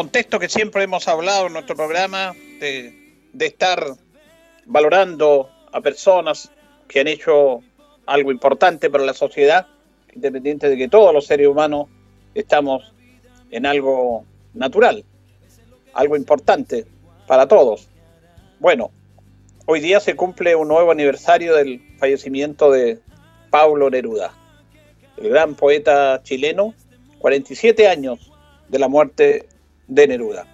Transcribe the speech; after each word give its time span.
Contexto 0.00 0.38
que 0.38 0.48
siempre 0.48 0.82
hemos 0.82 1.06
hablado 1.08 1.48
en 1.48 1.52
nuestro 1.52 1.76
programa, 1.76 2.32
de, 2.58 3.18
estar 3.38 3.84
valorando 4.64 5.50
a 5.70 5.82
personas 5.82 6.50
que 6.88 7.00
han 7.00 7.06
hecho 7.06 7.60
algo 8.06 8.32
importante 8.32 8.88
para 8.88 9.04
la 9.04 9.12
sociedad, 9.12 9.66
independiente 10.14 10.70
de 10.70 10.78
que 10.78 10.88
todos 10.88 11.12
los 11.12 11.26
seres 11.26 11.48
humanos 11.48 11.88
estamos 12.34 12.94
en 13.50 13.66
algo 13.66 14.24
natural, 14.54 15.04
algo 15.92 16.16
importante 16.16 16.86
para 17.26 17.46
todos. 17.46 17.86
Bueno, 18.58 18.92
hoy 19.66 19.80
día 19.80 20.00
se 20.00 20.16
cumple 20.16 20.56
un 20.56 20.68
nuevo 20.68 20.92
aniversario 20.92 21.56
del 21.56 21.82
fallecimiento 21.98 22.70
de 22.70 23.00
Pablo 23.50 23.90
Neruda, 23.90 24.32
el 25.18 25.28
gran 25.28 25.56
poeta 25.56 26.22
chileno 26.22 26.72
47 27.18 27.86
años 27.86 28.32
de 28.70 28.78
la 28.78 28.88
muerte 28.88 29.49
de 29.90 30.08
Neruda. 30.08 30.46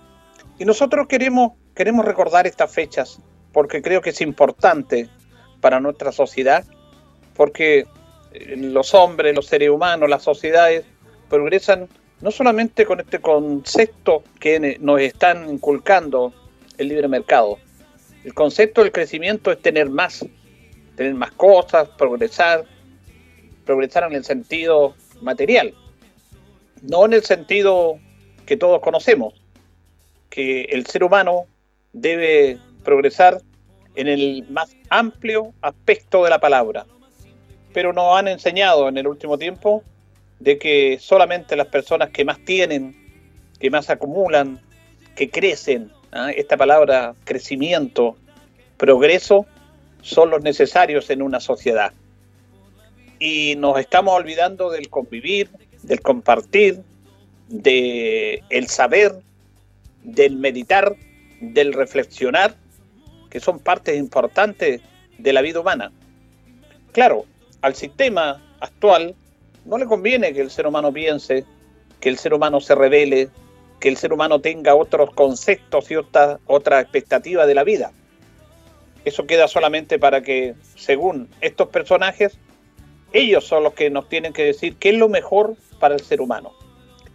Y 0.58 0.64
nosotros 0.64 1.06
queremos, 1.06 1.52
queremos 1.74 2.04
recordar 2.04 2.46
estas 2.46 2.72
fechas 2.72 3.20
porque 3.52 3.80
creo 3.82 4.00
que 4.00 4.10
es 4.10 4.20
importante 4.20 5.08
para 5.60 5.80
nuestra 5.80 6.12
sociedad, 6.12 6.64
porque 7.34 7.86
eh, 8.32 8.56
los 8.56 8.94
hombres, 8.94 9.34
los 9.34 9.46
seres 9.46 9.70
humanos, 9.70 10.10
las 10.10 10.22
sociedades 10.22 10.84
progresan 11.28 11.88
no 12.20 12.30
solamente 12.30 12.84
con 12.84 13.00
este 13.00 13.20
concepto 13.20 14.22
que 14.40 14.78
nos 14.80 15.00
están 15.00 15.48
inculcando 15.50 16.32
el 16.78 16.88
libre 16.88 17.08
mercado. 17.08 17.58
El 18.24 18.34
concepto 18.34 18.82
del 18.82 18.92
crecimiento 18.92 19.52
es 19.52 19.60
tener 19.60 19.88
más, 19.88 20.24
tener 20.96 21.14
más 21.14 21.32
cosas, 21.32 21.88
progresar, 21.96 22.64
progresar 23.64 24.04
en 24.04 24.14
el 24.14 24.24
sentido 24.24 24.94
material 25.20 25.74
no 26.82 27.04
en 27.04 27.12
el 27.12 27.24
sentido 27.24 27.98
que 28.46 28.56
todos 28.56 28.80
conocemos, 28.80 29.34
que 30.30 30.62
el 30.62 30.86
ser 30.86 31.04
humano 31.04 31.46
debe 31.92 32.58
progresar 32.84 33.42
en 33.96 34.08
el 34.08 34.46
más 34.48 34.74
amplio 34.88 35.52
aspecto 35.60 36.24
de 36.24 36.30
la 36.30 36.38
palabra. 36.38 36.86
Pero 37.74 37.92
nos 37.92 38.16
han 38.16 38.28
enseñado 38.28 38.88
en 38.88 38.96
el 38.96 39.06
último 39.06 39.36
tiempo 39.36 39.82
de 40.38 40.58
que 40.58 40.98
solamente 41.00 41.56
las 41.56 41.66
personas 41.66 42.10
que 42.10 42.24
más 42.24 42.38
tienen, 42.44 42.94
que 43.58 43.70
más 43.70 43.90
acumulan, 43.90 44.60
que 45.14 45.30
crecen, 45.30 45.90
¿ah? 46.12 46.30
esta 46.30 46.56
palabra 46.56 47.14
crecimiento, 47.24 48.16
progreso, 48.76 49.46
son 50.02 50.30
los 50.30 50.42
necesarios 50.42 51.10
en 51.10 51.22
una 51.22 51.40
sociedad. 51.40 51.92
Y 53.18 53.54
nos 53.56 53.78
estamos 53.80 54.14
olvidando 54.14 54.70
del 54.70 54.90
convivir, 54.90 55.48
del 55.82 56.00
compartir, 56.02 56.82
del 57.48 58.42
el 58.50 58.68
saber, 58.68 59.14
del 60.02 60.36
meditar, 60.36 60.96
del 61.40 61.72
reflexionar, 61.72 62.54
que 63.30 63.40
son 63.40 63.58
partes 63.58 63.96
importantes 63.96 64.80
de 65.18 65.32
la 65.32 65.42
vida 65.42 65.60
humana. 65.60 65.92
Claro, 66.92 67.26
al 67.62 67.74
sistema 67.74 68.42
actual 68.60 69.14
no 69.64 69.78
le 69.78 69.86
conviene 69.86 70.32
que 70.32 70.40
el 70.40 70.50
ser 70.50 70.66
humano 70.66 70.92
piense, 70.92 71.44
que 72.00 72.08
el 72.08 72.18
ser 72.18 72.34
humano 72.34 72.60
se 72.60 72.74
revele, 72.74 73.28
que 73.80 73.88
el 73.88 73.96
ser 73.96 74.12
humano 74.12 74.40
tenga 74.40 74.74
otros 74.74 75.10
conceptos 75.12 75.90
y 75.90 75.96
otra, 75.96 76.38
otra 76.46 76.80
expectativa 76.80 77.46
de 77.46 77.54
la 77.54 77.64
vida. 77.64 77.92
Eso 79.04 79.26
queda 79.26 79.48
solamente 79.48 79.98
para 79.98 80.22
que, 80.22 80.54
según 80.74 81.28
estos 81.40 81.68
personajes, 81.68 82.38
ellos 83.12 83.44
son 83.44 83.62
los 83.62 83.74
que 83.74 83.90
nos 83.90 84.08
tienen 84.08 84.32
que 84.32 84.44
decir 84.44 84.76
qué 84.76 84.90
es 84.90 84.96
lo 84.96 85.08
mejor 85.08 85.56
para 85.78 85.94
el 85.94 86.00
ser 86.00 86.20
humano. 86.20 86.52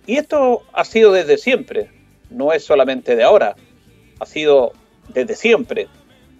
Y 0.08 0.18
esto 0.18 0.64
ha 0.74 0.84
sido 0.84 1.12
desde 1.12 1.38
siempre, 1.38 1.90
no 2.30 2.54
es 2.54 2.64
solamente 2.64 3.16
de 3.16 3.24
ahora, 3.24 3.56
ha 4.20 4.26
sido 4.26 4.74
desde 5.10 5.36
siempre. 5.36 5.88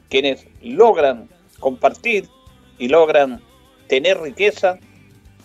Quienes 0.10 0.46
logran 0.62 1.30
compartir 1.60 2.28
y 2.78 2.88
logran 2.88 3.42
tener 3.88 4.20
riqueza, 4.20 4.80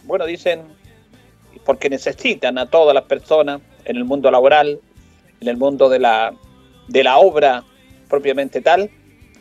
bueno, 0.04 0.26
dicen, 0.26 0.62
porque 1.64 1.90
necesitan 1.90 2.58
a 2.58 2.66
todas 2.66 2.94
las 2.94 3.04
personas 3.04 3.60
en 3.84 3.96
el 3.96 4.04
mundo 4.04 4.30
laboral, 4.30 4.80
en 5.40 5.48
el 5.48 5.56
mundo 5.56 5.88
de 5.88 5.98
la, 5.98 6.34
de 6.88 7.04
la 7.04 7.18
obra 7.18 7.64
propiamente 8.08 8.60
tal, 8.60 8.90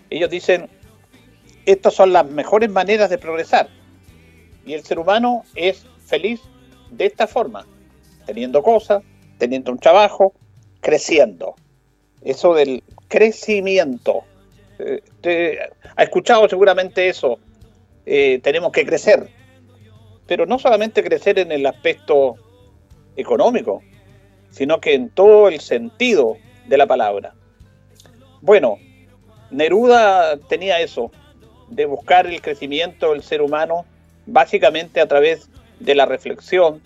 ellos 0.10 0.30
dicen, 0.30 0.70
estas 1.66 1.94
son 1.94 2.14
las 2.14 2.30
mejores 2.30 2.70
maneras 2.70 3.10
de 3.10 3.18
progresar. 3.18 3.70
Y 4.66 4.74
el 4.74 4.84
ser 4.84 5.00
humano 5.00 5.44
es 5.56 5.86
feliz 6.06 6.42
de 6.92 7.06
esta 7.06 7.28
forma, 7.28 7.66
teniendo 8.26 8.64
cosas, 8.64 9.04
teniendo 9.38 9.72
un 9.72 9.80
trabajo, 9.80 10.34
creciendo. 10.82 11.56
Eso 12.22 12.54
del 12.54 12.84
crecimiento. 13.08 14.24
Eh, 14.80 15.60
ha 15.96 16.04
escuchado 16.04 16.48
seguramente 16.50 17.08
eso. 17.08 17.40
Eh, 18.06 18.40
tenemos 18.44 18.72
que 18.72 18.86
crecer. 18.86 19.30
Pero 20.28 20.46
no 20.46 20.60
solamente 20.60 21.04
crecer 21.04 21.40
en 21.40 21.52
el 21.52 21.66
aspecto 21.66 22.36
económico, 23.16 23.82
sino 24.50 24.80
que 24.80 24.94
en 24.94 25.10
todo 25.10 25.50
el 25.50 25.60
sentido 25.60 26.38
de 26.68 26.78
la 26.78 26.88
palabra. 26.88 27.34
Bueno, 28.42 28.78
Neruda 29.52 30.38
tenía 30.38 30.80
eso, 30.80 31.12
de 31.70 31.86
buscar 31.86 32.28
el 32.28 32.42
crecimiento 32.42 33.12
del 33.12 33.24
ser 33.24 33.42
humano 33.42 33.86
básicamente 34.26 35.02
a 35.02 35.08
través 35.08 35.50
de 35.80 35.96
la 35.96 36.06
reflexión 36.06 36.82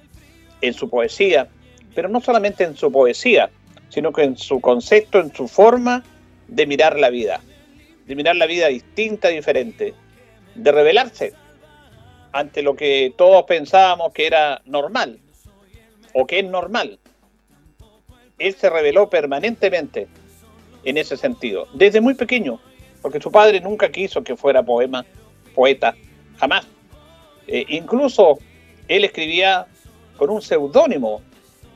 en 0.61 0.73
su 0.73 0.89
poesía, 0.89 1.47
pero 1.95 2.09
no 2.09 2.21
solamente 2.21 2.63
en 2.63 2.75
su 2.75 2.91
poesía, 2.91 3.49
sino 3.89 4.11
que 4.11 4.23
en 4.23 4.37
su 4.37 4.61
concepto, 4.61 5.19
en 5.19 5.33
su 5.33 5.47
forma 5.47 6.03
de 6.47 6.65
mirar 6.65 6.99
la 6.99 7.09
vida, 7.09 7.41
de 8.05 8.15
mirar 8.15 8.35
la 8.35 8.45
vida 8.45 8.67
distinta, 8.67 9.29
diferente, 9.29 9.93
de 10.55 10.71
revelarse 10.71 11.33
ante 12.31 12.61
lo 12.61 12.75
que 12.75 13.13
todos 13.17 13.43
pensábamos 13.43 14.13
que 14.13 14.27
era 14.27 14.61
normal 14.65 15.19
o 16.13 16.25
que 16.25 16.39
es 16.39 16.45
normal. 16.45 16.99
Él 18.37 18.55
se 18.55 18.69
reveló 18.69 19.09
permanentemente 19.09 20.07
en 20.83 20.97
ese 20.97 21.17
sentido, 21.17 21.67
desde 21.73 22.01
muy 22.01 22.13
pequeño, 22.13 22.59
porque 23.01 23.19
su 23.19 23.31
padre 23.31 23.59
nunca 23.59 23.91
quiso 23.91 24.23
que 24.23 24.35
fuera 24.35 24.63
poema, 24.63 25.05
poeta, 25.53 25.95
jamás. 26.37 26.65
Eh, 27.47 27.65
incluso 27.69 28.39
él 28.87 29.03
escribía 29.03 29.67
con 30.19 30.29
un 30.29 30.41
seudónimo 30.41 31.21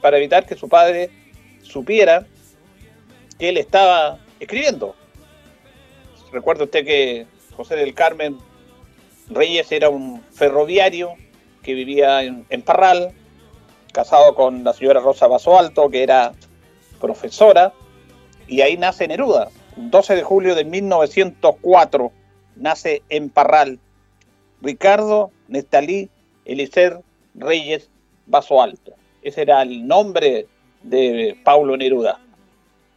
para 0.01 0.17
evitar 0.17 0.45
que 0.45 0.55
su 0.55 0.67
padre 0.67 1.09
supiera 1.63 2.27
que 3.39 3.49
él 3.49 3.57
estaba 3.57 4.19
escribiendo. 4.39 4.95
Recuerda 6.31 6.65
usted 6.65 6.85
que 6.85 7.25
José 7.55 7.77
del 7.77 7.93
Carmen 7.93 8.37
Reyes 9.29 9.71
era 9.71 9.89
un 9.89 10.21
ferroviario 10.33 11.13
que 11.61 11.73
vivía 11.73 12.21
en, 12.23 12.61
Parral, 12.63 13.13
casado 13.93 14.35
con 14.35 14.65
la 14.65 14.73
señora 14.73 14.99
Rosa 14.99 15.27
Basoalto, 15.27 15.89
que 15.89 16.03
era 16.03 16.33
profesora 16.99 17.71
y 18.47 18.59
ahí 18.59 18.75
nace 18.75 19.07
Neruda. 19.07 19.49
12 19.77 20.15
de 20.15 20.23
julio 20.23 20.53
de 20.53 20.65
1904 20.65 22.11
nace 22.57 23.01
en 23.09 23.29
Parral 23.29 23.79
Ricardo 24.61 25.31
Nestalí 25.47 26.11
Elicer 26.45 27.01
Reyes 27.33 27.89
Vaso 28.25 28.61
Alto. 28.61 28.93
Ese 29.21 29.41
era 29.41 29.61
el 29.61 29.87
nombre 29.87 30.47
de 30.81 31.37
Paulo 31.43 31.77
Neruda. 31.77 32.19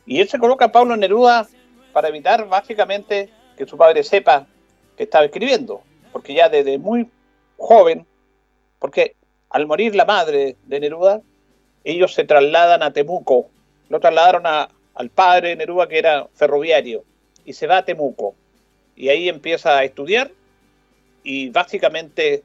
Y 0.06 0.20
él 0.20 0.28
se 0.28 0.38
coloca 0.38 0.66
a 0.66 0.72
Pablo 0.72 0.96
Neruda 0.96 1.46
para 1.92 2.08
evitar 2.08 2.48
básicamente 2.48 3.30
que 3.56 3.66
su 3.66 3.76
padre 3.76 4.02
sepa 4.04 4.46
que 4.96 5.04
estaba 5.04 5.24
escribiendo, 5.24 5.82
porque 6.12 6.34
ya 6.34 6.48
desde 6.48 6.78
muy 6.78 7.08
joven, 7.56 8.06
porque 8.78 9.16
al 9.50 9.66
morir 9.66 9.94
la 9.94 10.04
madre 10.04 10.56
de 10.64 10.80
Neruda, 10.80 11.22
ellos 11.84 12.14
se 12.14 12.24
trasladan 12.24 12.82
a 12.82 12.92
Temuco, 12.92 13.48
lo 13.88 14.00
trasladaron 14.00 14.44
al 14.46 15.10
padre 15.10 15.50
de 15.50 15.56
Neruda 15.56 15.88
que 15.88 15.98
era 15.98 16.28
ferroviario, 16.34 17.04
y 17.44 17.52
se 17.52 17.66
va 17.66 17.78
a 17.78 17.84
Temuco, 17.84 18.34
y 18.94 19.08
ahí 19.08 19.28
empieza 19.28 19.78
a 19.78 19.84
estudiar, 19.84 20.30
y 21.22 21.50
básicamente 21.50 22.42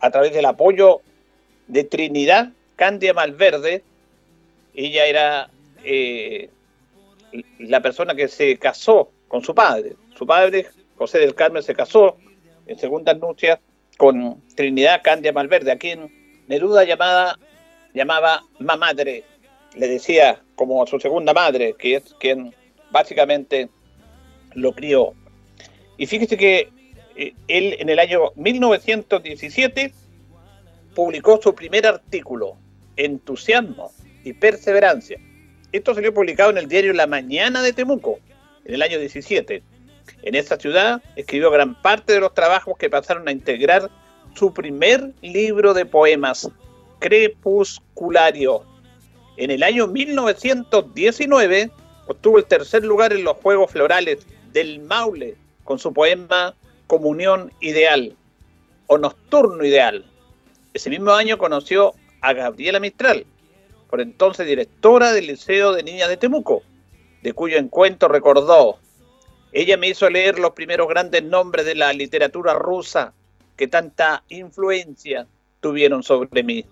a 0.00 0.10
través 0.10 0.32
del 0.32 0.44
apoyo 0.44 1.00
de 1.68 1.84
Trinidad 1.84 2.50
Candia 2.76 3.14
Malverde, 3.14 3.82
ella 4.74 5.06
era 5.06 5.50
eh, 5.84 6.50
la 7.58 7.80
persona 7.80 8.14
que 8.14 8.28
se 8.28 8.56
casó 8.58 9.10
con 9.28 9.44
su 9.44 9.54
padre. 9.54 9.94
Su 10.16 10.26
padre, 10.26 10.66
José 10.96 11.18
del 11.18 11.34
Carmen, 11.34 11.62
se 11.62 11.74
casó 11.74 12.16
en 12.66 12.78
segunda 12.78 13.14
nupcias 13.14 13.58
con 13.96 14.42
Trinidad 14.54 15.02
Candia 15.02 15.32
Malverde, 15.32 15.72
a 15.72 15.78
quien 15.78 16.12
Neruda 16.46 16.84
llamada, 16.84 17.38
llamaba 17.92 18.42
mamadre, 18.58 19.24
le 19.76 19.88
decía 19.88 20.40
como 20.54 20.82
a 20.82 20.86
su 20.86 20.98
segunda 20.98 21.34
madre, 21.34 21.74
que 21.78 21.96
es 21.96 22.14
quien 22.18 22.54
básicamente 22.90 23.68
lo 24.54 24.72
crió. 24.72 25.12
Y 25.98 26.06
fíjese 26.06 26.36
que 26.36 26.70
eh, 27.16 27.34
él 27.48 27.76
en 27.78 27.88
el 27.88 27.98
año 27.98 28.30
1917 28.36 29.92
publicó 30.98 31.40
su 31.40 31.54
primer 31.54 31.86
artículo, 31.86 32.56
Entusiasmo 32.96 33.92
y 34.24 34.32
Perseverancia. 34.32 35.16
Esto 35.70 35.94
salió 35.94 36.12
publicado 36.12 36.50
en 36.50 36.58
el 36.58 36.66
diario 36.66 36.92
La 36.92 37.06
Mañana 37.06 37.62
de 37.62 37.72
Temuco, 37.72 38.18
en 38.64 38.74
el 38.74 38.82
año 38.82 38.98
17. 38.98 39.62
En 40.22 40.34
esta 40.34 40.58
ciudad 40.58 41.00
escribió 41.14 41.52
gran 41.52 41.80
parte 41.82 42.14
de 42.14 42.18
los 42.18 42.34
trabajos 42.34 42.76
que 42.76 42.90
pasaron 42.90 43.28
a 43.28 43.30
integrar 43.30 43.88
su 44.34 44.52
primer 44.52 45.12
libro 45.22 45.72
de 45.72 45.86
poemas, 45.86 46.50
Crepusculario. 46.98 48.64
En 49.36 49.52
el 49.52 49.62
año 49.62 49.86
1919 49.86 51.70
obtuvo 52.08 52.38
el 52.38 52.44
tercer 52.44 52.84
lugar 52.84 53.12
en 53.12 53.22
los 53.22 53.36
Juegos 53.36 53.70
Florales 53.70 54.26
del 54.52 54.80
Maule 54.80 55.36
con 55.62 55.78
su 55.78 55.92
poema 55.92 56.56
Comunión 56.88 57.52
Ideal 57.60 58.16
o 58.88 58.98
Nocturno 58.98 59.64
Ideal. 59.64 60.04
Ese 60.78 60.90
mismo 60.90 61.10
año 61.10 61.38
conoció 61.38 61.92
a 62.20 62.32
Gabriela 62.32 62.78
Mistral, 62.78 63.26
por 63.90 64.00
entonces 64.00 64.46
directora 64.46 65.12
del 65.12 65.26
Liceo 65.26 65.72
de 65.72 65.82
Niñas 65.82 66.08
de 66.08 66.16
Temuco, 66.16 66.62
de 67.20 67.32
cuyo 67.32 67.58
encuentro 67.58 68.06
recordó, 68.06 68.78
ella 69.50 69.76
me 69.76 69.88
hizo 69.88 70.08
leer 70.08 70.38
los 70.38 70.52
primeros 70.52 70.86
grandes 70.86 71.24
nombres 71.24 71.66
de 71.66 71.74
la 71.74 71.92
literatura 71.92 72.54
rusa 72.54 73.12
que 73.56 73.66
tanta 73.66 74.22
influencia 74.28 75.26
tuvieron 75.58 76.04
sobre 76.04 76.44
mí. 76.44 76.64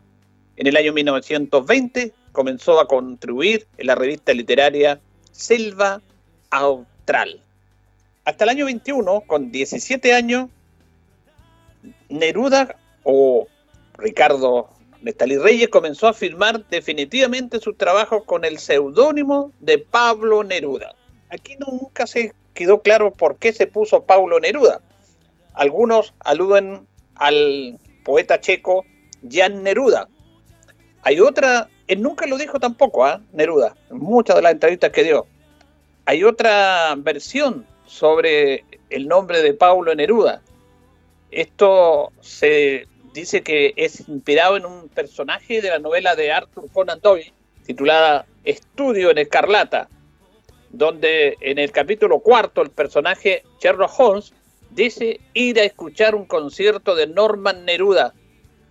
En 0.54 0.68
el 0.68 0.76
año 0.76 0.92
1920 0.92 2.12
comenzó 2.30 2.78
a 2.78 2.86
contribuir 2.86 3.66
en 3.76 3.88
la 3.88 3.96
revista 3.96 4.32
literaria 4.32 5.00
Selva 5.32 6.00
Austral. 6.50 7.42
Hasta 8.24 8.44
el 8.44 8.50
año 8.50 8.66
21, 8.66 9.22
con 9.22 9.50
17 9.50 10.14
años, 10.14 10.48
Neruda 12.08 12.76
o 13.02 13.48
Ricardo 13.98 14.68
Nestalí 15.02 15.38
Reyes 15.38 15.68
comenzó 15.68 16.08
a 16.08 16.14
firmar 16.14 16.66
definitivamente 16.68 17.60
sus 17.60 17.76
trabajos 17.76 18.24
con 18.24 18.44
el 18.44 18.58
seudónimo 18.58 19.52
de 19.60 19.78
Pablo 19.78 20.42
Neruda. 20.42 20.94
Aquí 21.30 21.56
nunca 21.58 22.06
se 22.06 22.32
quedó 22.54 22.80
claro 22.80 23.12
por 23.12 23.36
qué 23.36 23.52
se 23.52 23.66
puso 23.66 24.04
Pablo 24.04 24.40
Neruda. 24.40 24.80
Algunos 25.54 26.14
aluden 26.20 26.86
al 27.14 27.78
poeta 28.04 28.40
checo 28.40 28.84
Jan 29.30 29.62
Neruda. 29.62 30.08
Hay 31.02 31.20
otra, 31.20 31.68
él 31.86 32.02
nunca 32.02 32.26
lo 32.26 32.36
dijo 32.36 32.58
tampoco, 32.58 33.04
¿ah? 33.04 33.20
Neruda, 33.32 33.76
en 33.90 33.98
muchas 33.98 34.36
de 34.36 34.42
las 34.42 34.52
entrevistas 34.52 34.90
que 34.90 35.04
dio. 35.04 35.26
Hay 36.04 36.24
otra 36.24 36.94
versión 36.98 37.66
sobre 37.86 38.64
el 38.90 39.06
nombre 39.06 39.42
de 39.42 39.54
Pablo 39.54 39.94
Neruda. 39.94 40.42
Esto 41.30 42.12
se 42.20 42.86
dice 43.16 43.42
que 43.42 43.72
es 43.76 44.06
inspirado 44.08 44.58
en 44.58 44.66
un 44.66 44.88
personaje 44.90 45.62
de 45.62 45.70
la 45.70 45.78
novela 45.78 46.14
de 46.14 46.32
Arthur 46.32 46.70
Conan 46.70 47.00
Doyle 47.00 47.32
titulada 47.64 48.26
Estudio 48.44 49.10
en 49.10 49.18
Escarlata, 49.18 49.88
donde 50.70 51.36
en 51.40 51.58
el 51.58 51.72
capítulo 51.72 52.20
cuarto 52.20 52.60
el 52.60 52.70
personaje 52.70 53.42
Sherlock 53.58 53.98
Holmes 53.98 54.34
dice 54.70 55.18
ir 55.32 55.58
a 55.58 55.64
escuchar 55.64 56.14
un 56.14 56.26
concierto 56.26 56.94
de 56.94 57.06
Norman 57.06 57.64
Neruda, 57.64 58.12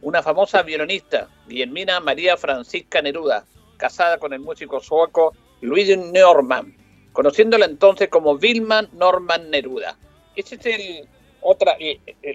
una 0.02 0.22
famosa 0.22 0.62
violinista, 0.62 1.28
Guillermina 1.48 2.00
María 2.00 2.38
Francisca 2.38 3.02
Neruda, 3.02 3.46
casada 3.78 4.20
con 4.20 4.32
el 4.32 4.42
músico 4.42 4.80
sueco 4.80 5.34
Luigi 5.62 5.98
Norman, 5.98 6.78
conociéndola 7.14 7.66
entonces 7.66 8.10
como 8.10 8.38
Vilma 8.38 8.88
Norman 8.94 9.50
Neruda. 9.50 9.98
Esa 10.36 10.54
es 10.56 10.66
el, 10.68 11.08
otra, 11.42 11.76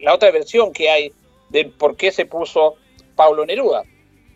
la 0.02 0.14
otra 0.14 0.32
versión 0.32 0.72
que 0.72 0.90
hay 0.90 1.12
de 1.50 1.66
por 1.66 1.96
qué 1.96 2.12
se 2.12 2.26
puso 2.26 2.76
Paulo 3.14 3.44
Neruda. 3.44 3.82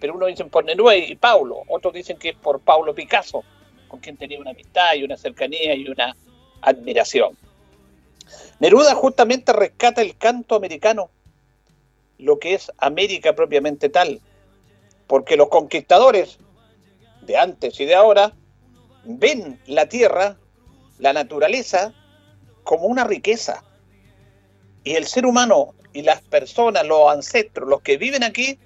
Pero 0.00 0.14
uno 0.14 0.26
dice 0.26 0.44
por 0.44 0.64
Neruda 0.64 0.96
y 0.96 1.14
Paulo, 1.16 1.62
otros 1.68 1.94
dicen 1.94 2.18
que 2.18 2.30
es 2.30 2.36
por 2.36 2.60
Paulo 2.60 2.94
Picasso, 2.94 3.42
con 3.88 4.00
quien 4.00 4.16
tenía 4.16 4.38
una 4.38 4.50
amistad 4.50 4.94
y 4.94 5.04
una 5.04 5.16
cercanía 5.16 5.74
y 5.74 5.88
una 5.88 6.14
admiración. 6.60 7.36
Neruda 8.58 8.94
justamente 8.94 9.52
rescata 9.52 10.02
el 10.02 10.16
canto 10.16 10.56
americano, 10.56 11.10
lo 12.18 12.38
que 12.38 12.54
es 12.54 12.70
América 12.78 13.34
propiamente 13.34 13.88
tal, 13.88 14.20
porque 15.06 15.36
los 15.36 15.48
conquistadores 15.48 16.38
de 17.22 17.36
antes 17.36 17.78
y 17.80 17.84
de 17.86 17.94
ahora 17.94 18.32
ven 19.04 19.60
la 19.66 19.88
tierra, 19.88 20.36
la 20.98 21.12
naturaleza, 21.12 21.92
como 22.62 22.86
una 22.86 23.04
riqueza. 23.04 23.62
Y 24.82 24.94
el 24.94 25.06
ser 25.06 25.26
humano 25.26 25.74
y 25.94 26.02
las 26.02 26.20
personas, 26.20 26.84
los 26.84 27.10
ancestros, 27.10 27.66
los 27.68 27.80
que 27.80 27.96
viven 27.96 28.24
aquí, 28.24 28.58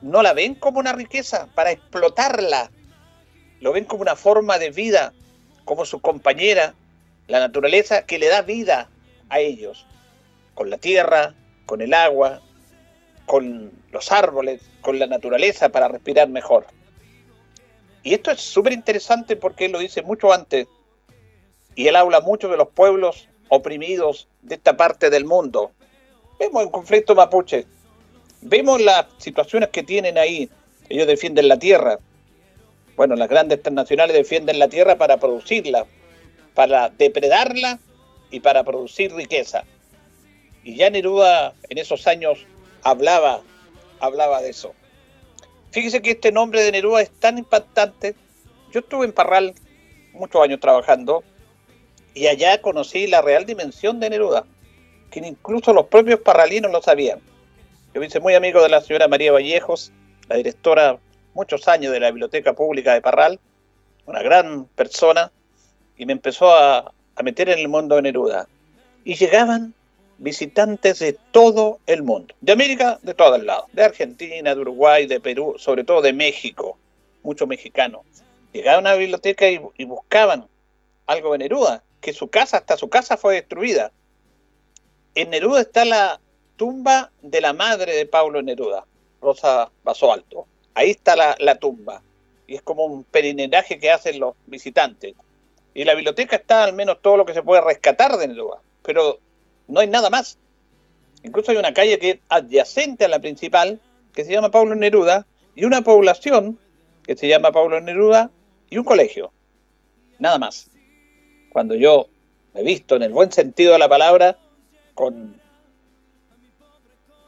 no 0.00 0.22
la 0.22 0.32
ven 0.32 0.54
como 0.54 0.78
una 0.78 0.92
riqueza 0.92 1.48
para 1.54 1.72
explotarla. 1.72 2.70
Lo 3.60 3.72
ven 3.72 3.84
como 3.84 4.02
una 4.02 4.16
forma 4.16 4.58
de 4.58 4.70
vida, 4.70 5.12
como 5.64 5.84
su 5.84 6.00
compañera, 6.00 6.74
la 7.26 7.40
naturaleza 7.40 8.06
que 8.06 8.18
le 8.18 8.28
da 8.28 8.42
vida 8.42 8.88
a 9.28 9.40
ellos, 9.40 9.84
con 10.54 10.70
la 10.70 10.78
tierra, 10.78 11.34
con 11.66 11.82
el 11.82 11.92
agua, 11.92 12.40
con 13.26 13.72
los 13.90 14.12
árboles, 14.12 14.62
con 14.80 14.98
la 15.00 15.08
naturaleza 15.08 15.70
para 15.70 15.88
respirar 15.88 16.28
mejor. 16.28 16.66
Y 18.04 18.14
esto 18.14 18.30
es 18.30 18.40
súper 18.40 18.72
interesante 18.72 19.34
porque 19.34 19.66
él 19.66 19.72
lo 19.72 19.80
dice 19.80 20.02
mucho 20.02 20.32
antes 20.32 20.68
y 21.74 21.88
él 21.88 21.96
habla 21.96 22.20
mucho 22.20 22.48
de 22.48 22.56
los 22.56 22.68
pueblos 22.68 23.28
oprimidos 23.48 24.28
de 24.42 24.54
esta 24.54 24.76
parte 24.76 25.10
del 25.10 25.24
mundo, 25.24 25.72
Vemos 26.38 26.62
el 26.62 26.70
conflicto 26.70 27.14
mapuche, 27.14 27.66
vemos 28.42 28.80
las 28.80 29.06
situaciones 29.18 29.70
que 29.70 29.82
tienen 29.82 30.18
ahí. 30.18 30.48
Ellos 30.88 31.06
defienden 31.06 31.48
la 31.48 31.58
tierra. 31.58 31.98
Bueno, 32.96 33.16
las 33.16 33.28
grandes 33.28 33.62
transnacionales 33.62 34.16
defienden 34.16 34.58
la 34.58 34.68
tierra 34.68 34.96
para 34.96 35.18
producirla, 35.18 35.86
para 36.54 36.90
depredarla 36.90 37.78
y 38.30 38.40
para 38.40 38.64
producir 38.64 39.12
riqueza. 39.14 39.64
Y 40.62 40.76
ya 40.76 40.90
Neruda 40.90 41.54
en 41.68 41.78
esos 41.78 42.06
años 42.06 42.46
hablaba, 42.82 43.42
hablaba 44.00 44.40
de 44.40 44.50
eso. 44.50 44.74
Fíjese 45.70 46.02
que 46.02 46.12
este 46.12 46.32
nombre 46.32 46.62
de 46.62 46.72
Neruda 46.72 47.02
es 47.02 47.10
tan 47.10 47.38
impactante. 47.38 48.14
Yo 48.72 48.80
estuve 48.80 49.06
en 49.06 49.12
Parral 49.12 49.54
muchos 50.12 50.42
años 50.42 50.60
trabajando 50.60 51.24
y 52.14 52.26
allá 52.26 52.60
conocí 52.62 53.06
la 53.06 53.22
real 53.22 53.44
dimensión 53.44 54.00
de 54.00 54.10
Neruda 54.10 54.44
que 55.10 55.20
incluso 55.20 55.72
los 55.72 55.86
propios 55.86 56.20
parralinos 56.20 56.70
lo 56.72 56.82
sabían. 56.82 57.20
Yo 57.94 58.02
hice 58.02 58.20
muy 58.20 58.34
amigo 58.34 58.62
de 58.62 58.68
la 58.68 58.80
señora 58.80 59.08
María 59.08 59.32
Vallejos, 59.32 59.92
la 60.28 60.36
directora 60.36 60.98
muchos 61.34 61.68
años 61.68 61.92
de 61.92 62.00
la 62.00 62.10
Biblioteca 62.10 62.52
Pública 62.52 62.94
de 62.94 63.00
Parral, 63.00 63.40
una 64.06 64.22
gran 64.22 64.66
persona, 64.66 65.30
y 65.96 66.06
me 66.06 66.12
empezó 66.12 66.54
a, 66.54 66.92
a 67.16 67.22
meter 67.22 67.48
en 67.48 67.58
el 67.58 67.68
mundo 67.68 67.96
de 67.96 68.02
Neruda. 68.02 68.48
Y 69.04 69.14
llegaban 69.14 69.74
visitantes 70.18 70.98
de 70.98 71.16
todo 71.30 71.78
el 71.86 72.02
mundo, 72.02 72.34
de 72.40 72.52
América, 72.52 72.98
de 73.02 73.14
todos 73.14 73.42
lados, 73.42 73.66
de 73.72 73.84
Argentina, 73.84 74.54
de 74.54 74.60
Uruguay, 74.60 75.06
de 75.06 75.20
Perú, 75.20 75.54
sobre 75.58 75.84
todo 75.84 76.02
de 76.02 76.12
México, 76.12 76.76
muchos 77.22 77.48
mexicanos. 77.48 78.02
llegaban 78.52 78.86
a 78.86 78.92
la 78.92 78.96
biblioteca 78.96 79.48
y, 79.48 79.60
y 79.76 79.84
buscaban 79.84 80.46
algo 81.06 81.32
de 81.32 81.38
Neruda, 81.38 81.82
que 82.00 82.12
su 82.12 82.28
casa, 82.28 82.58
hasta 82.58 82.76
su 82.76 82.88
casa 82.88 83.16
fue 83.16 83.34
destruida. 83.34 83.92
En 85.18 85.30
Neruda 85.30 85.62
está 85.62 85.84
la 85.84 86.20
tumba 86.54 87.10
de 87.22 87.40
la 87.40 87.52
madre 87.52 87.92
de 87.92 88.06
Pablo 88.06 88.40
Neruda, 88.40 88.84
Rosa 89.20 89.68
Alto. 89.84 90.46
Ahí 90.74 90.90
está 90.90 91.16
la, 91.16 91.54
tumba. 91.56 92.02
Y 92.46 92.54
es 92.54 92.62
como 92.62 92.84
un 92.84 93.02
peregrinaje 93.02 93.80
que 93.80 93.90
hacen 93.90 94.20
los 94.20 94.36
visitantes. 94.46 95.16
Y 95.74 95.82
la 95.82 95.96
biblioteca 95.96 96.36
está 96.36 96.62
al 96.62 96.72
menos 96.72 97.02
todo 97.02 97.16
lo 97.16 97.26
que 97.26 97.34
se 97.34 97.42
puede 97.42 97.62
rescatar 97.62 98.16
de 98.16 98.28
Neruda. 98.28 98.58
Pero 98.84 99.18
no 99.66 99.80
hay 99.80 99.88
nada 99.88 100.08
más. 100.08 100.38
Incluso 101.24 101.50
hay 101.50 101.56
una 101.56 101.74
calle 101.74 101.98
que 101.98 102.10
es 102.10 102.18
adyacente 102.28 103.06
a 103.06 103.08
la 103.08 103.18
principal, 103.18 103.80
que 104.14 104.24
se 104.24 104.30
llama 104.30 104.52
Pablo 104.52 104.76
Neruda, 104.76 105.26
y 105.56 105.64
una 105.64 105.82
población 105.82 106.60
que 107.02 107.16
se 107.16 107.26
llama 107.26 107.50
Pablo 107.50 107.80
Neruda, 107.80 108.30
y 108.70 108.78
un 108.78 108.84
colegio. 108.84 109.32
Nada 110.20 110.38
más. 110.38 110.70
Cuando 111.50 111.74
yo 111.74 112.06
he 112.54 112.62
visto, 112.62 112.94
en 112.94 113.02
el 113.02 113.12
buen 113.12 113.32
sentido 113.32 113.72
de 113.72 113.80
la 113.80 113.88
palabra, 113.88 114.38
con, 114.98 115.40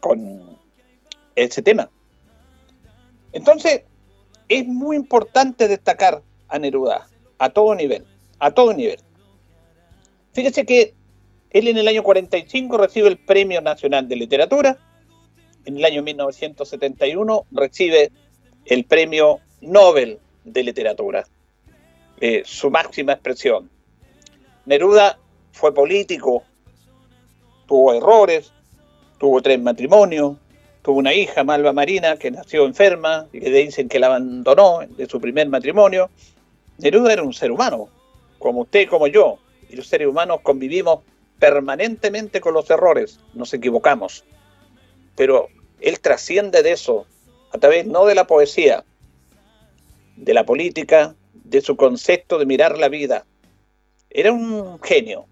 con 0.01 0.59
ese 1.37 1.63
tema. 1.63 1.89
Entonces, 3.31 3.83
es 4.49 4.67
muy 4.67 4.97
importante 4.97 5.69
destacar 5.69 6.21
a 6.49 6.59
Neruda 6.59 7.07
a 7.39 7.51
todo 7.51 7.77
nivel, 7.77 8.05
a 8.41 8.51
todo 8.51 8.73
nivel. 8.73 8.99
Fíjese 10.33 10.67
que 10.67 10.95
él 11.51 11.69
en 11.69 11.79
el 11.79 11.87
año 11.87 12.03
45 12.03 12.77
recibe 12.77 13.07
el 13.07 13.19
Premio 13.19 13.61
Nacional 13.61 14.09
de 14.09 14.17
Literatura, 14.17 14.77
en 15.65 15.77
el 15.77 15.85
año 15.85 16.03
1971 16.03 17.47
recibe 17.53 18.11
el 18.65 18.85
Premio 18.85 19.39
Nobel 19.61 20.19
de 20.45 20.65
Literatura, 20.65 21.25
eh, 22.21 22.43
su 22.45 22.69
máxima 22.69 23.13
expresión. 23.13 23.71
Neruda 24.67 25.21
fue 25.53 25.73
político, 25.73 26.43
tuvo 27.71 27.95
errores, 27.95 28.53
tuvo 29.17 29.41
tres 29.41 29.61
matrimonios, 29.61 30.37
tuvo 30.83 30.99
una 30.99 31.15
hija, 31.15 31.45
Malva 31.45 31.73
Marina, 31.73 32.17
que 32.17 32.33
nació 32.33 32.67
enferma 32.67 33.29
y 33.33 33.39
que 33.39 33.49
dicen 33.49 33.89
que 33.89 34.01
la 34.01 34.09
abandonó 34.09 34.81
de 34.89 35.07
su 35.07 35.21
primer 35.21 35.49
matrimonio. 35.49 36.11
Neruda 36.79 37.13
era 37.13 37.23
un 37.23 37.33
ser 37.33 37.53
humano, 37.53 37.89
como 38.41 38.63
usted 38.63 38.89
como 38.89 39.07
yo, 39.07 39.39
y 39.69 39.77
los 39.77 39.87
seres 39.87 40.09
humanos 40.09 40.41
convivimos 40.43 41.05
permanentemente 41.39 42.41
con 42.41 42.55
los 42.55 42.69
errores, 42.71 43.21
nos 43.35 43.55
equivocamos. 43.55 44.25
Pero 45.15 45.47
él 45.81 46.01
trasciende 46.01 46.65
de 46.65 46.73
eso, 46.73 47.07
a 47.53 47.59
través 47.59 47.87
no 47.87 48.05
de 48.05 48.17
la 48.17 48.27
poesía, 48.27 48.85
de 50.17 50.35
la 50.35 50.45
política, 50.45 51.15
de 51.45 51.61
su 51.61 51.77
concepto 51.77 52.37
de 52.37 52.47
mirar 52.47 52.79
la 52.79 52.89
vida. 52.89 53.27
Era 54.11 54.33
un 54.33 54.81
genio, 54.83 55.27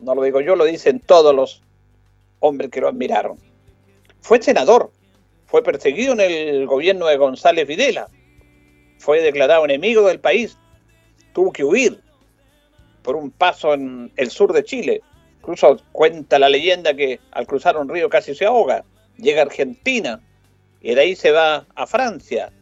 no 0.00 0.14
lo 0.14 0.22
digo 0.22 0.40
yo, 0.40 0.56
lo 0.56 0.64
dicen 0.64 1.00
todos 1.00 1.34
los 1.34 1.65
hombres 2.40 2.70
que 2.70 2.80
lo 2.80 2.88
admiraron. 2.88 3.38
Fue 4.20 4.42
senador, 4.42 4.90
fue 5.46 5.62
perseguido 5.62 6.12
en 6.14 6.20
el 6.20 6.66
gobierno 6.66 7.06
de 7.06 7.16
González 7.16 7.66
Videla, 7.66 8.08
fue 8.98 9.20
declarado 9.20 9.64
enemigo 9.64 10.06
del 10.06 10.20
país, 10.20 10.58
tuvo 11.32 11.52
que 11.52 11.64
huir 11.64 12.00
por 13.02 13.14
un 13.16 13.30
paso 13.30 13.74
en 13.74 14.12
el 14.16 14.30
sur 14.30 14.52
de 14.52 14.64
Chile. 14.64 15.00
Incluso 15.38 15.80
cuenta 15.92 16.38
la 16.38 16.48
leyenda 16.48 16.94
que 16.94 17.20
al 17.30 17.46
cruzar 17.46 17.76
un 17.76 17.88
río 17.88 18.08
casi 18.08 18.34
se 18.34 18.46
ahoga, 18.46 18.84
llega 19.16 19.42
a 19.42 19.44
Argentina 19.44 20.20
y 20.80 20.94
de 20.94 21.00
ahí 21.00 21.14
se 21.14 21.30
va 21.30 21.66
a 21.74 21.86
Francia. 21.86 22.52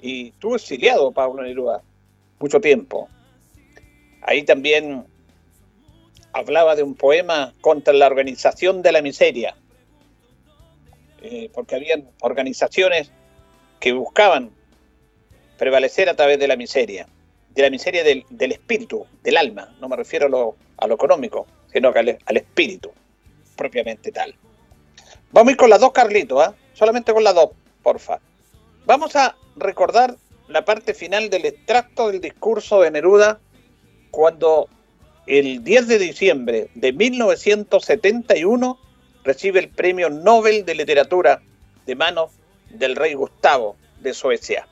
Y 0.00 0.28
estuvo 0.30 0.56
exiliado 0.56 1.12
Pablo 1.12 1.42
Neruda 1.42 1.82
mucho 2.40 2.60
tiempo. 2.60 3.08
Ahí 4.22 4.42
también 4.42 5.06
hablaba 6.32 6.76
de 6.76 6.82
un 6.82 6.94
poema 6.94 7.52
contra 7.60 7.92
la 7.92 8.06
organización 8.06 8.82
de 8.82 8.92
la 8.92 9.02
miseria. 9.02 9.56
Eh, 11.22 11.50
porque 11.52 11.74
habían 11.74 12.08
organizaciones 12.20 13.10
que 13.78 13.92
buscaban 13.92 14.50
prevalecer 15.58 16.08
a 16.08 16.14
través 16.14 16.38
de 16.38 16.48
la 16.48 16.56
miseria, 16.56 17.06
de 17.50 17.62
la 17.62 17.70
miseria 17.70 18.02
del, 18.02 18.52
espíritu, 18.52 19.06
del 19.22 19.36
alma, 19.36 19.74
no 19.80 19.88
me 19.88 19.96
refiero 19.96 20.54
a 20.78 20.86
lo, 20.86 20.94
económico, 20.94 21.46
sino 21.70 21.88
al, 21.88 22.18
al, 22.24 22.36
espíritu, 22.36 22.90
propiamente 23.56 24.12
tal. 24.12 24.34
Vamos 25.32 25.50
a 25.50 25.52
ir 25.52 25.56
con 25.58 25.68
las 25.68 25.80
dos, 25.80 25.92
Carlitos, 25.92 26.42
¿ah? 26.42 26.54
solamente 26.72 27.12
con 27.12 27.22
las 27.22 27.34
dos, 27.34 27.50
porfa. 27.82 28.20
Vamos 28.86 29.14
a 29.16 29.36
recordar 29.56 30.16
la 30.48 30.64
parte 30.64 30.94
final 30.94 31.28
del 31.28 31.44
extracto 31.44 32.08
del 32.08 32.20
discurso 32.20 32.80
de 32.80 32.90
Neruda 32.90 33.40
cuando 34.10 34.68
el 35.30 35.62
10 35.62 35.86
de 35.86 35.98
diciembre 36.00 36.70
de 36.74 36.92
1971 36.92 38.78
recibe 39.22 39.60
el 39.60 39.68
Premio 39.68 40.10
Nobel 40.10 40.64
de 40.64 40.74
Literatura 40.74 41.40
de 41.86 41.94
manos 41.94 42.32
del 42.70 42.96
rey 42.96 43.14
Gustavo 43.14 43.76
de 44.00 44.12
Suecia. 44.12 44.66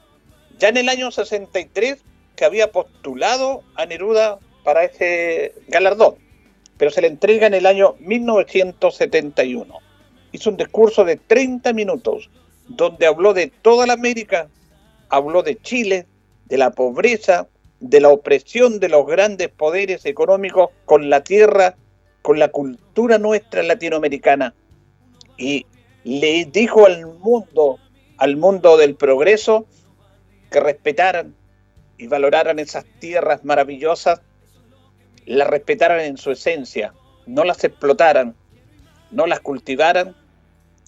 Ya 0.58 0.68
en 0.68 0.78
el 0.78 0.88
año 0.88 1.12
63 1.12 1.98
que 2.34 2.44
había 2.44 2.72
postulado 2.72 3.62
a 3.76 3.86
Neruda 3.86 4.40
para 4.64 4.82
ese 4.82 5.54
galardón, 5.68 6.16
pero 6.76 6.90
se 6.90 7.02
le 7.02 7.06
entrega 7.06 7.46
en 7.46 7.54
el 7.54 7.64
año 7.64 7.94
1971. 8.00 9.78
Hizo 10.32 10.50
un 10.50 10.56
discurso 10.56 11.04
de 11.04 11.18
30 11.18 11.72
minutos 11.72 12.30
donde 12.66 13.06
habló 13.06 13.32
de 13.32 13.52
toda 13.62 13.86
la 13.86 13.92
América, 13.92 14.48
habló 15.08 15.44
de 15.44 15.56
Chile, 15.62 16.06
de 16.46 16.58
la 16.58 16.72
pobreza, 16.72 17.46
de 17.80 18.00
la 18.00 18.08
opresión 18.08 18.80
de 18.80 18.88
los 18.88 19.06
grandes 19.06 19.48
poderes 19.48 20.04
económicos 20.04 20.70
con 20.84 21.10
la 21.10 21.22
tierra 21.22 21.76
con 22.22 22.38
la 22.38 22.48
cultura 22.48 23.18
nuestra 23.18 23.62
latinoamericana 23.62 24.54
y 25.36 25.66
le 26.04 26.44
dijo 26.44 26.86
al 26.86 27.06
mundo, 27.06 27.78
al 28.18 28.36
mundo 28.36 28.76
del 28.76 28.96
progreso, 28.96 29.66
que 30.50 30.60
respetaran 30.60 31.34
y 31.96 32.06
valoraran 32.06 32.58
esas 32.58 32.84
tierras 32.98 33.44
maravillosas, 33.44 34.20
las 35.26 35.48
respetaran 35.48 36.00
en 36.00 36.16
su 36.16 36.30
esencia, 36.30 36.92
no 37.26 37.44
las 37.44 37.62
explotaran, 37.64 38.34
no 39.10 39.26
las 39.26 39.40
cultivaran, 39.40 40.16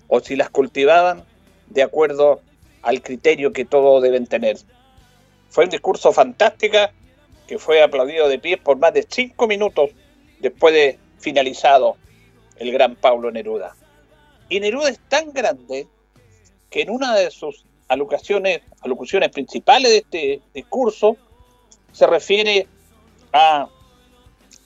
o 0.08 0.20
si 0.20 0.36
las 0.36 0.50
cultivaban, 0.50 1.24
de 1.68 1.82
acuerdo 1.82 2.40
al 2.82 3.02
criterio 3.02 3.52
que 3.52 3.64
todos 3.64 4.02
deben 4.02 4.26
tener. 4.26 4.56
Fue 5.50 5.64
un 5.64 5.70
discurso 5.70 6.12
fantástico 6.12 6.78
que 7.46 7.58
fue 7.58 7.82
aplaudido 7.82 8.28
de 8.28 8.38
pie 8.38 8.56
por 8.56 8.78
más 8.78 8.94
de 8.94 9.04
cinco 9.08 9.48
minutos 9.48 9.90
después 10.38 10.72
de 10.72 10.98
finalizado 11.18 11.96
el 12.56 12.72
gran 12.72 12.94
Pablo 12.94 13.30
Neruda. 13.32 13.74
Y 14.48 14.60
Neruda 14.60 14.90
es 14.90 15.00
tan 15.08 15.32
grande 15.32 15.88
que 16.70 16.82
en 16.82 16.90
una 16.90 17.16
de 17.16 17.30
sus 17.32 17.64
alocuciones, 17.88 18.60
alocuciones 18.82 19.30
principales 19.30 19.90
de 19.90 19.98
este 19.98 20.40
discurso 20.54 21.16
se 21.92 22.06
refiere 22.06 22.68
a 23.32 23.68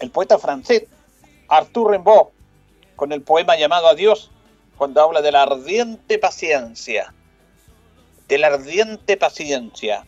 el 0.01 0.11
poeta 0.11 0.39
francés 0.39 0.85
Arthur 1.49 1.93
Rimbaud 1.93 2.29
con 2.97 3.13
el 3.13 3.23
poema 3.23 3.57
llamado 3.57 3.89
a 3.89 3.95
Dios 3.95 4.31
cuando 4.77 5.01
habla 5.01 5.23
de 5.23 5.33
la 5.33 5.43
ardiente 5.43 6.19
paciencia, 6.19 7.15
de 8.29 8.39
la 8.39 8.49
ardiente 8.49 9.17
paciencia 9.17 10.05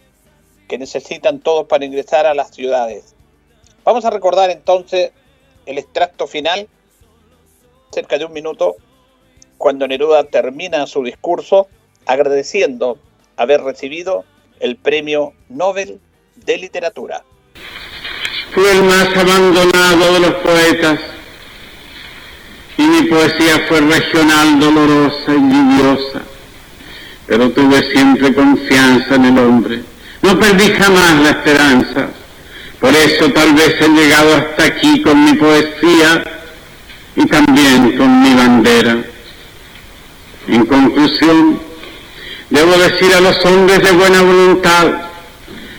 que 0.68 0.78
necesitan 0.78 1.40
todos 1.40 1.66
para 1.66 1.84
ingresar 1.84 2.26
a 2.26 2.34
las 2.34 2.54
ciudades. 2.54 3.14
Vamos 3.84 4.04
a 4.04 4.10
recordar 4.10 4.50
entonces 4.50 5.12
el 5.66 5.78
extracto 5.78 6.26
final, 6.26 6.68
cerca 7.92 8.18
de 8.18 8.24
un 8.24 8.32
minuto, 8.32 8.76
cuando 9.58 9.86
Neruda 9.88 10.24
termina 10.24 10.86
su 10.86 11.02
discurso 11.02 11.68
agradeciendo 12.04 12.98
haber 13.36 13.62
recibido 13.62 14.24
el 14.60 14.76
premio 14.76 15.32
Nobel 15.48 16.00
de 16.36 16.58
Literatura. 16.58 17.24
Fui 18.52 18.64
el 18.64 18.82
más 18.84 19.08
abandonado 19.16 20.14
de 20.14 20.20
los 20.20 20.34
poetas 20.34 21.00
y 22.78 22.82
mi 22.82 23.02
poesía 23.04 23.66
fue 23.68 23.80
regional, 23.80 24.60
dolorosa 24.60 25.32
y 25.32 25.34
lluviosa, 25.34 26.22
pero 27.26 27.50
tuve 27.50 27.82
siempre 27.90 28.34
confianza 28.34 29.14
en 29.14 29.24
el 29.24 29.38
hombre. 29.38 29.95
No 30.26 30.38
perdí 30.38 30.72
jamás 30.72 31.22
la 31.22 31.30
esperanza 31.30 32.08
por 32.80 32.94
eso 32.94 33.30
tal 33.32 33.54
vez 33.54 33.74
he 33.80 33.88
llegado 33.88 34.36
hasta 34.36 34.64
aquí 34.64 35.02
con 35.02 35.24
mi 35.24 35.32
poesía 35.34 36.22
y 37.16 37.26
también 37.26 37.96
con 37.96 38.22
mi 38.22 38.34
bandera. 38.34 38.98
En 40.46 40.66
conclusión, 40.66 41.58
debo 42.50 42.72
decir 42.78 43.12
a 43.14 43.20
los 43.20 43.44
hombres 43.44 43.82
de 43.82 43.92
buena 43.92 44.22
voluntad, 44.22 44.86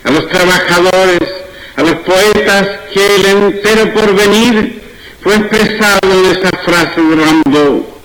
a 0.03 0.11
los 0.11 0.27
trabajadores, 0.27 1.29
a 1.75 1.83
los 1.83 1.95
poetas, 1.97 2.67
que 2.93 3.15
el 3.15 3.25
entero 3.25 3.93
porvenir 3.93 4.81
fue 5.21 5.35
expresado 5.35 6.11
en 6.11 6.25
esa 6.25 6.49
frase 6.65 7.01
de 7.01 7.15
Rambo. 7.15 8.01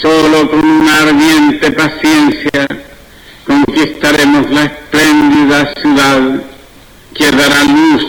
Solo 0.00 0.48
con 0.50 0.64
una 0.64 1.02
ardiente 1.02 1.72
paciencia 1.72 2.68
conquistaremos 3.44 4.50
la 4.50 4.64
espléndida 5.62 5.74
ciudad 5.80 6.42
que 7.14 7.30
dará 7.30 7.64
luz, 7.64 8.02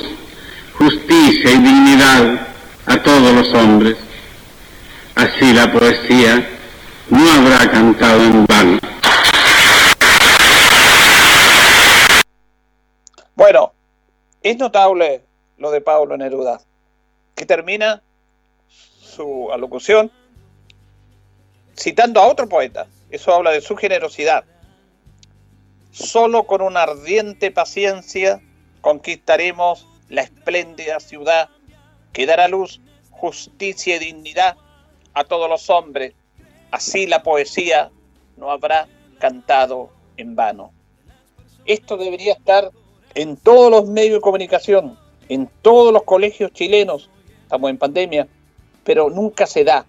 justicia 0.78 1.52
y 1.52 1.58
dignidad 1.58 2.48
a 2.86 3.02
todos 3.02 3.34
los 3.34 3.54
hombres. 3.54 3.98
Así 5.16 5.54
la 5.54 5.72
poesía 5.72 6.48
no 7.10 7.32
habrá 7.32 7.72
cantado 7.72 8.24
en 8.24 8.46
vano. 8.46 8.80
Bueno, 13.36 13.74
es 14.42 14.58
notable 14.58 15.24
lo 15.58 15.72
de 15.72 15.82
Pablo 15.82 16.18
Neruda, 16.18 16.62
que 17.36 17.46
termina 17.46 18.02
su 18.68 19.50
alocución 19.52 20.12
citando 21.78 22.20
a 22.20 22.28
otro 22.28 22.48
poeta. 22.48 22.88
Eso 23.10 23.34
habla 23.34 23.52
de 23.52 23.62
su 23.62 23.76
generosidad. 23.76 24.44
Solo 25.92 26.44
con 26.44 26.62
una 26.62 26.84
ardiente 26.84 27.52
paciencia 27.52 28.42
conquistaremos 28.82 29.88
la 30.08 30.22
espléndida 30.22 31.00
ciudad 31.00 31.50
que 32.14 32.26
dará 32.26 32.48
luz, 32.48 32.82
justicia 33.10 33.96
y 33.96 34.00
dignidad 34.00 34.58
a 35.14 35.24
todos 35.24 35.50
los 35.50 35.70
hombres. 35.70 36.14
Así 36.72 37.08
la 37.08 37.24
poesía 37.24 37.92
no 38.38 38.52
habrá 38.52 38.88
cantado 39.20 39.90
en 40.18 40.36
vano. 40.36 40.72
Esto 41.66 41.98
debería 41.98 42.34
estar 42.34 42.72
en 43.16 43.36
todos 43.38 43.72
los 43.72 43.88
medios 43.88 44.16
de 44.16 44.22
comunicación, 44.22 44.98
en 45.28 45.50
todos 45.62 45.92
los 45.92 46.04
colegios 46.04 46.52
chilenos. 46.54 47.10
Estamos 47.44 47.70
en 47.70 47.78
pandemia, 47.78 48.28
pero 48.84 49.10
nunca 49.10 49.46
se 49.46 49.64
da. 49.64 49.86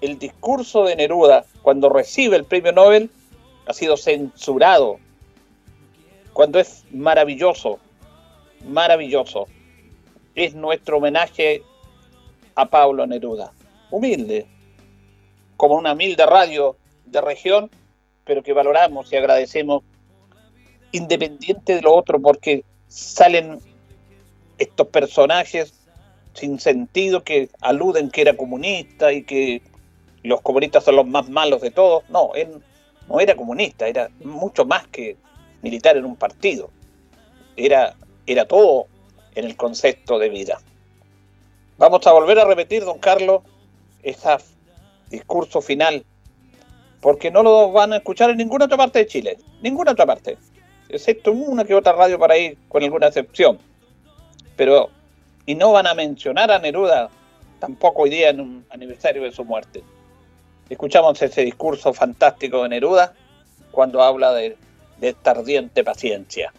El 0.00 0.18
discurso 0.18 0.84
de 0.84 0.96
Neruda, 0.96 1.44
cuando 1.62 1.88
recibe 1.88 2.36
el 2.36 2.44
premio 2.44 2.72
Nobel, 2.72 3.10
ha 3.66 3.72
sido 3.72 3.96
censurado. 3.96 4.98
Cuando 6.36 6.60
es 6.60 6.84
maravilloso, 6.90 7.78
maravilloso. 8.68 9.46
Es 10.34 10.54
nuestro 10.54 10.98
homenaje 10.98 11.62
a 12.54 12.66
Pablo 12.66 13.06
Neruda. 13.06 13.54
Humilde, 13.90 14.46
como 15.56 15.76
una 15.76 15.94
humilde 15.94 16.26
radio 16.26 16.76
de 17.06 17.22
región, 17.22 17.70
pero 18.26 18.42
que 18.42 18.52
valoramos 18.52 19.10
y 19.10 19.16
agradecemos 19.16 19.82
independiente 20.92 21.76
de 21.76 21.80
lo 21.80 21.94
otro, 21.94 22.20
porque 22.20 22.64
salen 22.86 23.58
estos 24.58 24.88
personajes 24.88 25.72
sin 26.34 26.60
sentido 26.60 27.24
que 27.24 27.48
aluden 27.62 28.10
que 28.10 28.20
era 28.20 28.36
comunista 28.36 29.10
y 29.10 29.22
que 29.22 29.62
los 30.22 30.42
comunistas 30.42 30.84
son 30.84 30.96
los 30.96 31.06
más 31.06 31.30
malos 31.30 31.62
de 31.62 31.70
todos. 31.70 32.06
No, 32.10 32.34
él 32.34 32.62
no 33.08 33.20
era 33.20 33.34
comunista, 33.34 33.88
era 33.88 34.10
mucho 34.22 34.66
más 34.66 34.86
que 34.88 35.16
militar 35.66 35.96
en 35.96 36.04
un 36.04 36.16
partido. 36.16 36.70
Era, 37.56 37.94
era 38.26 38.46
todo 38.46 38.86
en 39.34 39.44
el 39.44 39.56
concepto 39.56 40.18
de 40.18 40.28
vida. 40.28 40.58
Vamos 41.78 42.06
a 42.06 42.12
volver 42.12 42.38
a 42.38 42.44
repetir, 42.44 42.84
don 42.84 42.98
Carlos, 42.98 43.42
ese 44.02 44.36
discurso 45.10 45.60
final, 45.60 46.04
porque 47.00 47.30
no 47.30 47.42
lo 47.42 47.72
van 47.72 47.92
a 47.92 47.96
escuchar 47.96 48.30
en 48.30 48.38
ninguna 48.38 48.64
otra 48.66 48.76
parte 48.76 49.00
de 49.00 49.06
Chile, 49.06 49.38
ninguna 49.60 49.92
otra 49.92 50.06
parte 50.06 50.38
excepto 50.88 51.32
una 51.32 51.64
que 51.64 51.74
otra 51.74 51.92
radio 51.92 52.18
para 52.18 52.36
ir, 52.36 52.56
con 52.68 52.82
alguna 52.82 53.08
excepción. 53.08 53.58
Pero, 54.56 54.90
y 55.44 55.54
no 55.54 55.72
van 55.72 55.86
a 55.86 55.94
mencionar 55.94 56.50
a 56.50 56.58
Neruda 56.58 57.10
tampoco 57.58 58.02
hoy 58.02 58.10
día 58.10 58.30
en 58.30 58.40
un 58.40 58.66
aniversario 58.70 59.22
de 59.22 59.32
su 59.32 59.44
muerte. 59.44 59.82
Escuchamos 60.68 61.20
ese 61.22 61.42
discurso 61.42 61.92
fantástico 61.92 62.62
de 62.62 62.70
Neruda 62.70 63.14
cuando 63.70 64.02
habla 64.02 64.32
de, 64.32 64.56
de 65.00 65.10
esta 65.10 65.32
ardiente 65.32 65.84
paciencia. 65.84 66.52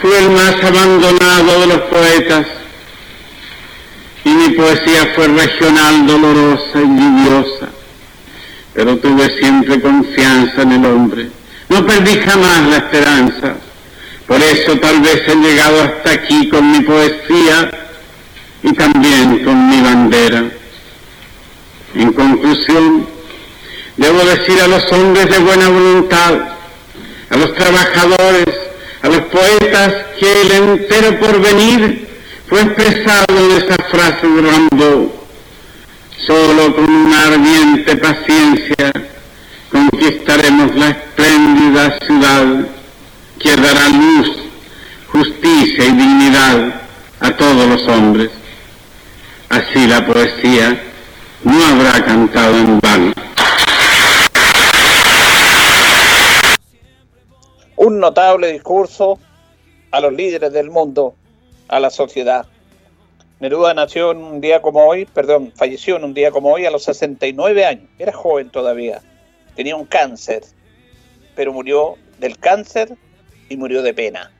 Fui 0.00 0.12
el 0.12 0.30
más 0.30 0.54
abandonado 0.62 1.60
de 1.60 1.66
los 1.66 1.80
poetas 1.82 2.46
y 4.24 4.28
mi 4.30 4.50
poesía 4.50 5.12
fue 5.14 5.28
regional, 5.28 6.06
dolorosa 6.06 6.78
y 6.78 6.86
lluviosa, 6.86 7.68
pero 8.74 8.96
tuve 8.98 9.28
siempre 9.38 9.80
confianza 9.80 10.62
en 10.62 10.72
el 10.72 10.84
hombre 10.84 11.42
no 11.72 11.86
perdí 11.86 12.18
jamás 12.18 12.68
la 12.68 12.76
esperanza. 12.76 13.54
Por 14.26 14.40
eso 14.42 14.78
tal 14.78 15.00
vez 15.00 15.22
he 15.26 15.34
llegado 15.36 15.82
hasta 15.82 16.10
aquí 16.10 16.48
con 16.50 16.70
mi 16.70 16.80
poesía 16.80 17.70
y 18.62 18.72
también 18.74 19.42
con 19.42 19.70
mi 19.70 19.80
bandera. 19.80 20.44
En 21.94 22.12
conclusión, 22.12 23.06
debo 23.96 24.18
decir 24.18 24.60
a 24.60 24.68
los 24.68 24.92
hombres 24.92 25.30
de 25.30 25.38
buena 25.38 25.68
voluntad, 25.68 26.34
a 27.32 27.36
los 27.36 27.54
trabajadores, 27.54 28.54
a 29.00 29.08
los 29.08 29.22
poetas, 29.22 29.94
que 30.20 30.42
el 30.42 30.52
entero 30.52 31.18
porvenir 31.18 32.06
fue 32.46 32.60
expresado 32.60 33.38
en 33.38 33.50
esa 33.52 33.76
frase 33.90 34.28
de 34.28 34.42
Rambo. 34.42 35.26
Solo 36.26 36.76
con 36.76 36.84
una 36.84 37.26
ardiente 37.28 37.96
paciencia 37.96 38.92
conquistaremos 39.70 40.76
la 40.76 40.90
espléndida 40.90 41.98
ciudad 42.06 42.66
que 43.40 43.56
dará 43.56 43.88
luz, 43.88 44.30
justicia 45.08 45.86
y 45.86 45.92
dignidad 45.92 46.82
a 47.20 47.30
todos 47.30 47.66
los 47.66 47.88
hombres. 47.88 48.30
Así 49.48 49.86
la 49.86 50.06
poesía 50.06 50.82
no 51.44 51.66
habrá 51.66 52.04
cantado 52.04 52.58
en 52.58 52.78
vano. 52.78 53.12
Notable 58.02 58.52
discurso 58.52 59.18
a 59.90 60.00
los 60.00 60.12
líderes 60.12 60.52
del 60.52 60.70
mundo, 60.70 61.14
a 61.68 61.80
la 61.80 61.88
sociedad. 61.88 62.44
Neruda 63.40 63.72
nació 63.72 64.10
en 64.10 64.18
un 64.18 64.40
día 64.42 64.60
como 64.60 64.86
hoy, 64.86 65.06
perdón, 65.06 65.52
falleció 65.56 65.96
en 65.96 66.04
un 66.04 66.14
día 66.14 66.30
como 66.30 66.52
hoy 66.52 66.66
a 66.66 66.70
los 66.70 66.84
69 66.84 67.64
años. 67.64 67.88
Era 67.98 68.12
joven 68.12 68.50
todavía 68.50 69.00
tenía 69.54 69.76
un 69.76 69.86
cáncer, 69.86 70.42
pero 71.34 71.52
murió 71.52 71.96
del 72.18 72.38
cáncer 72.38 72.96
y 73.48 73.56
murió 73.56 73.82
de 73.82 73.94
pena 73.94 74.30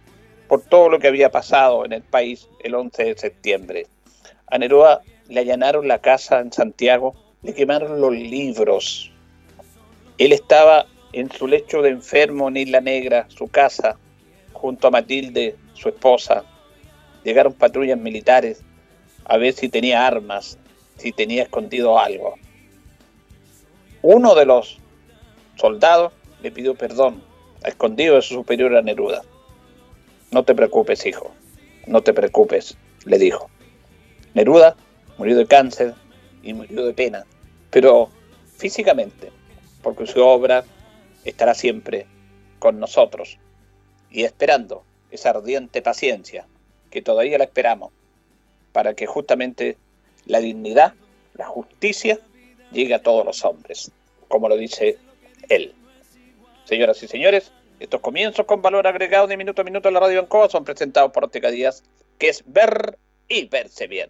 por 0.48 0.62
todo 0.62 0.88
lo 0.88 0.98
que 0.98 1.08
había 1.08 1.30
pasado 1.30 1.84
en 1.84 1.92
el 1.92 2.02
país 2.02 2.48
el 2.62 2.74
11 2.74 3.04
de 3.04 3.18
septiembre. 3.18 3.86
A 4.48 4.58
Neruda 4.58 5.00
le 5.28 5.40
allanaron 5.40 5.88
la 5.88 5.98
casa 5.98 6.40
en 6.40 6.52
Santiago, 6.52 7.14
le 7.42 7.54
quemaron 7.54 8.00
los 8.00 8.12
libros. 8.12 9.10
Él 10.18 10.32
estaba 10.32 10.86
en 11.12 11.30
su 11.30 11.46
lecho 11.46 11.82
de 11.82 11.90
enfermo 11.90 12.48
en 12.48 12.56
Isla 12.56 12.80
Negra, 12.80 13.26
su 13.28 13.48
casa, 13.48 13.98
junto 14.52 14.88
a 14.88 14.90
Matilde, 14.90 15.56
su 15.74 15.88
esposa. 15.88 16.44
Llegaron 17.24 17.52
patrullas 17.52 17.98
militares 17.98 18.62
a 19.24 19.36
ver 19.36 19.52
si 19.52 19.68
tenía 19.68 20.06
armas, 20.06 20.58
si 20.96 21.12
tenía 21.12 21.44
escondido 21.44 21.98
algo. 21.98 22.34
Uno 24.02 24.34
de 24.34 24.46
los 24.46 24.78
soldado 25.56 26.12
le 26.42 26.50
pidió 26.50 26.74
perdón, 26.74 27.22
escondido 27.64 28.16
de 28.16 28.22
su 28.22 28.34
superior 28.34 28.76
a 28.76 28.82
Neruda. 28.82 29.22
No 30.30 30.44
te 30.44 30.54
preocupes, 30.54 31.04
hijo, 31.06 31.30
no 31.86 32.02
te 32.02 32.12
preocupes, 32.12 32.76
le 33.04 33.18
dijo. 33.18 33.50
Neruda 34.34 34.76
murió 35.18 35.36
de 35.36 35.46
cáncer 35.46 35.94
y 36.42 36.54
murió 36.54 36.84
de 36.86 36.94
pena, 36.94 37.24
pero 37.70 38.08
físicamente, 38.56 39.30
porque 39.82 40.06
su 40.06 40.20
obra 40.20 40.64
estará 41.24 41.54
siempre 41.54 42.06
con 42.58 42.78
nosotros 42.78 43.38
y 44.10 44.24
esperando 44.24 44.84
esa 45.10 45.30
ardiente 45.30 45.82
paciencia 45.82 46.46
que 46.90 47.02
todavía 47.02 47.38
la 47.38 47.44
esperamos 47.44 47.92
para 48.72 48.94
que 48.94 49.06
justamente 49.06 49.76
la 50.26 50.40
dignidad, 50.40 50.94
la 51.34 51.46
justicia 51.46 52.18
llegue 52.70 52.94
a 52.94 53.02
todos 53.02 53.24
los 53.24 53.44
hombres, 53.44 53.90
como 54.28 54.48
lo 54.48 54.56
dice 54.56 54.98
él. 55.48 55.74
Señoras 56.64 57.02
y 57.02 57.08
señores, 57.08 57.52
estos 57.80 58.00
comienzos 58.00 58.46
con 58.46 58.62
valor 58.62 58.86
agregado 58.86 59.26
de 59.26 59.36
minuto 59.36 59.62
a 59.62 59.64
minuto 59.64 59.88
en 59.88 59.94
la 59.94 60.00
radio 60.00 60.20
Ancoa 60.20 60.48
son 60.48 60.64
presentados 60.64 61.10
por 61.12 61.24
Óptica 61.24 61.50
Díaz, 61.50 61.82
que 62.18 62.28
es 62.28 62.42
ver 62.46 62.98
y 63.28 63.46
verse 63.46 63.86
bien. 63.86 64.08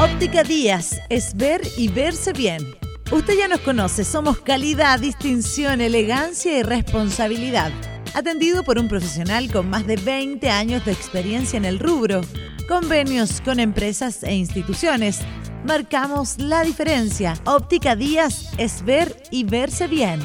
Óptica 0.00 0.44
Díaz 0.44 1.00
es 1.08 1.36
ver 1.36 1.60
y 1.76 1.88
verse 1.88 2.32
bien. 2.32 2.87
Usted 3.10 3.38
ya 3.38 3.48
nos 3.48 3.60
conoce, 3.60 4.04
somos 4.04 4.38
calidad, 4.40 5.00
distinción, 5.00 5.80
elegancia 5.80 6.58
y 6.58 6.62
responsabilidad. 6.62 7.72
Atendido 8.14 8.64
por 8.64 8.78
un 8.78 8.86
profesional 8.86 9.50
con 9.50 9.70
más 9.70 9.86
de 9.86 9.96
20 9.96 10.50
años 10.50 10.84
de 10.84 10.92
experiencia 10.92 11.56
en 11.56 11.64
el 11.64 11.78
rubro, 11.78 12.20
convenios 12.68 13.40
con 13.40 13.60
empresas 13.60 14.22
e 14.24 14.34
instituciones 14.34 15.20
marcamos 15.64 16.38
la 16.38 16.62
diferencia. 16.64 17.32
Óptica 17.46 17.96
Díaz 17.96 18.52
es 18.58 18.84
ver 18.84 19.16
y 19.30 19.44
verse 19.44 19.86
bien. 19.86 20.20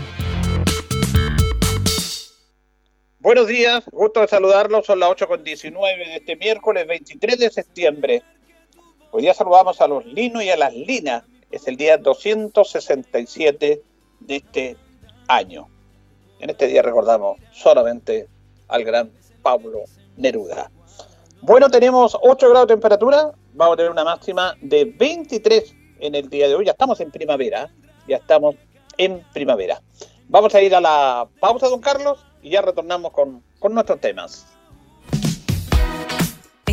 Buenos 3.19 3.47
días, 3.47 3.85
gusto 3.93 4.19
de 4.19 4.27
saludarlos. 4.27 4.85
Son 4.85 4.99
las 4.99 5.09
8.19 5.11 5.71
de 6.05 6.15
este 6.17 6.35
miércoles 6.35 6.85
23 6.85 7.39
de 7.39 7.49
septiembre. 7.49 8.23
Hoy 9.11 9.21
día 9.21 9.33
saludamos 9.33 9.79
a 9.79 9.87
los 9.87 10.05
linos 10.05 10.43
y 10.43 10.49
a 10.49 10.57
las 10.57 10.73
linas. 10.73 11.23
Es 11.53 11.67
el 11.67 11.77
día 11.77 11.99
267 11.99 13.83
de 14.21 14.35
este 14.35 14.75
año. 15.27 15.67
En 16.39 16.49
este 16.49 16.65
día 16.65 16.81
recordamos 16.81 17.37
solamente 17.51 18.27
al 18.69 18.83
gran 18.83 19.11
Pablo 19.43 19.83
Neruda. 20.17 20.71
Bueno, 21.43 21.69
tenemos 21.69 22.17
8 22.19 22.49
grados 22.49 22.67
de 22.67 22.73
temperatura, 22.73 23.33
vamos 23.53 23.73
a 23.73 23.77
tener 23.77 23.91
una 23.91 24.03
máxima 24.03 24.55
de 24.61 24.85
23 24.85 25.75
en 25.99 26.15
el 26.15 26.27
día 26.27 26.47
de 26.47 26.55
hoy. 26.55 26.65
Ya 26.65 26.71
estamos 26.71 26.99
en 27.01 27.11
primavera, 27.11 27.71
ya 28.07 28.17
estamos 28.17 28.55
en 28.97 29.23
primavera. 29.31 29.79
Vamos 30.29 30.55
a 30.55 30.61
ir 30.63 30.73
a 30.73 30.81
la 30.81 31.27
pausa, 31.39 31.69
don 31.69 31.81
Carlos, 31.81 32.25
y 32.41 32.49
ya 32.49 32.63
retornamos 32.63 33.11
con, 33.11 33.43
con 33.59 33.75
nuestros 33.75 34.01
temas. 34.01 34.47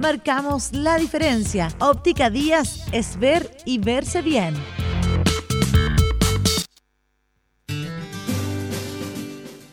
Marcamos 0.00 0.72
la 0.72 0.96
diferencia. 0.96 1.68
Óptica 1.78 2.30
Díaz 2.30 2.86
es 2.90 3.18
ver 3.18 3.50
y 3.66 3.76
verse 3.76 4.22
bien. 4.22 4.54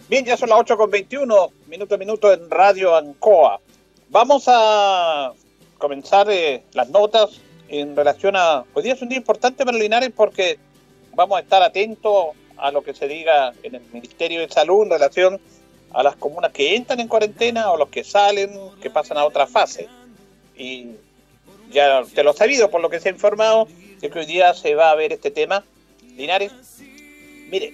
Bien, 0.10 0.26
ya 0.26 0.36
son 0.36 0.50
las 0.50 0.60
8 0.60 0.76
con 0.76 0.92
21, 0.92 1.50
minuto 1.68 1.96
a 1.96 1.98
minuto 1.98 2.34
en 2.34 2.50
Radio 2.50 2.94
Ancoa. 2.98 3.62
Vamos 4.10 4.44
a 4.48 5.32
comenzar 5.78 6.30
eh, 6.30 6.62
las 6.74 6.90
notas 6.90 7.40
en 7.70 7.96
relación 7.96 8.36
a... 8.36 8.66
Hoy 8.74 8.84
día 8.84 8.96
es 8.96 9.02
un 9.02 9.08
día 9.08 9.20
importante 9.20 9.64
para 9.64 9.78
Linares 9.78 10.12
porque 10.14 10.60
vamos 11.16 11.38
a 11.38 11.42
estar 11.42 11.64
atentos 11.64 12.36
a 12.58 12.72
lo 12.72 12.84
que 12.84 12.94
se 12.94 13.08
diga 13.08 13.54
en 13.64 13.76
el 13.76 13.82
Ministerio 13.94 14.42
de 14.42 14.50
Salud 14.50 14.84
en 14.84 14.90
relación 14.90 15.40
a 15.94 16.04
las 16.04 16.18
comunas 16.18 16.52
que 16.52 16.76
entran 16.76 17.00
en 17.00 17.08
cuarentena 17.08 17.72
o 17.72 17.78
los 17.78 17.88
que 17.88 18.04
salen, 18.04 18.52
que 18.82 18.90
pasan 18.90 19.18
a 19.18 19.24
otra 19.24 19.48
fase. 19.48 19.88
Y 20.58 20.92
ya 21.72 22.04
te 22.14 22.24
lo 22.24 22.34
sabido 22.34 22.70
por 22.70 22.82
lo 22.82 22.90
que 22.90 23.00
se 23.00 23.10
ha 23.10 23.12
informado, 23.12 23.68
de 24.00 24.10
que 24.10 24.20
hoy 24.20 24.26
día 24.26 24.54
se 24.54 24.76
va 24.76 24.92
a 24.92 24.96
ver 24.96 25.14
este 25.14 25.32
tema. 25.32 25.64
Linares, 26.16 26.52
mire, 27.50 27.74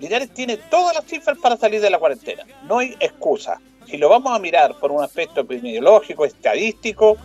Linares 0.00 0.32
tiene 0.34 0.56
todas 0.56 0.94
las 0.94 1.04
cifras 1.04 1.38
para 1.38 1.56
salir 1.56 1.80
de 1.80 1.90
la 1.90 1.98
cuarentena. 1.98 2.44
No 2.64 2.78
hay 2.78 2.96
excusa 3.00 3.60
si 3.86 3.98
lo 3.98 4.08
vamos 4.08 4.34
a 4.34 4.38
mirar 4.38 4.78
por 4.78 4.90
un 4.90 5.02
aspecto 5.02 5.40
epidemiológico, 5.40 6.24
estadístico, 6.24 7.16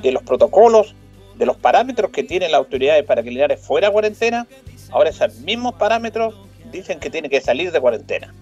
de 0.00 0.12
los 0.12 0.22
protocolos, 0.22 0.94
de 1.36 1.46
los 1.46 1.56
parámetros 1.56 2.10
que 2.10 2.22
tienen 2.22 2.52
las 2.52 2.58
autoridades 2.60 3.04
para 3.04 3.22
que 3.22 3.30
Linares 3.30 3.60
fuera 3.60 3.90
cuarentena, 3.90 4.46
ahora 4.90 5.10
esos 5.10 5.34
mismos 5.40 5.74
parámetros 5.74 6.34
dicen 6.70 7.00
que 7.00 7.10
tiene 7.10 7.28
que 7.28 7.40
salir 7.40 7.72
de 7.72 7.80
cuarentena. 7.80 8.34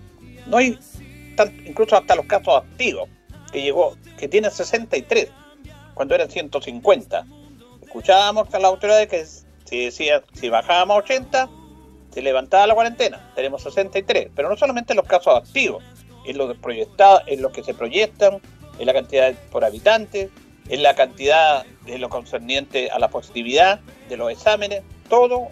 No 0.47 0.59
hay, 0.59 0.79
incluso 1.67 1.97
hasta 1.97 2.15
los 2.15 2.27
casos 2.27 2.63
activos, 2.63 3.09
que 3.53 3.63
llegó, 3.63 3.97
que 4.17 4.29
tiene 4.29 4.51
63, 4.51 5.29
cuando 6.03 6.17
eran 6.17 6.31
150. 6.31 7.27
Escuchábamos 7.81 8.53
a 8.53 8.59
las 8.59 8.73
autoridades 8.73 9.07
que 9.07 9.25
si 9.65 9.85
decía, 9.85 10.21
si 10.33 10.49
bajábamos 10.49 10.97
a 10.97 10.99
80, 10.99 11.51
se 12.11 12.23
levantaba 12.23 12.67
la 12.67 12.75
cuarentena. 12.75 13.31
Tenemos 13.37 13.63
63, 13.63 14.31
pero 14.35 14.49
no 14.49 14.57
solamente 14.57 14.97
los 14.97 15.07
casos 15.07 15.37
activos, 15.37 15.85
en 16.27 16.39
lo, 16.39 16.53
proyectado, 16.57 17.21
en 17.29 17.41
lo 17.41 17.53
que 17.53 17.63
se 17.63 17.73
proyectan, 17.73 18.41
en 18.81 18.87
la 18.87 18.93
cantidad 18.93 19.33
por 19.53 19.65
habitantes, 19.65 20.29
en 20.69 20.83
la 20.83 20.97
cantidad 20.97 21.65
de 21.87 21.99
lo 21.99 22.09
concerniente 22.09 22.91
a 22.91 22.99
la 22.99 23.07
positividad 23.07 23.79
de 24.09 24.17
los 24.17 24.33
exámenes, 24.33 24.83
todo, 25.09 25.51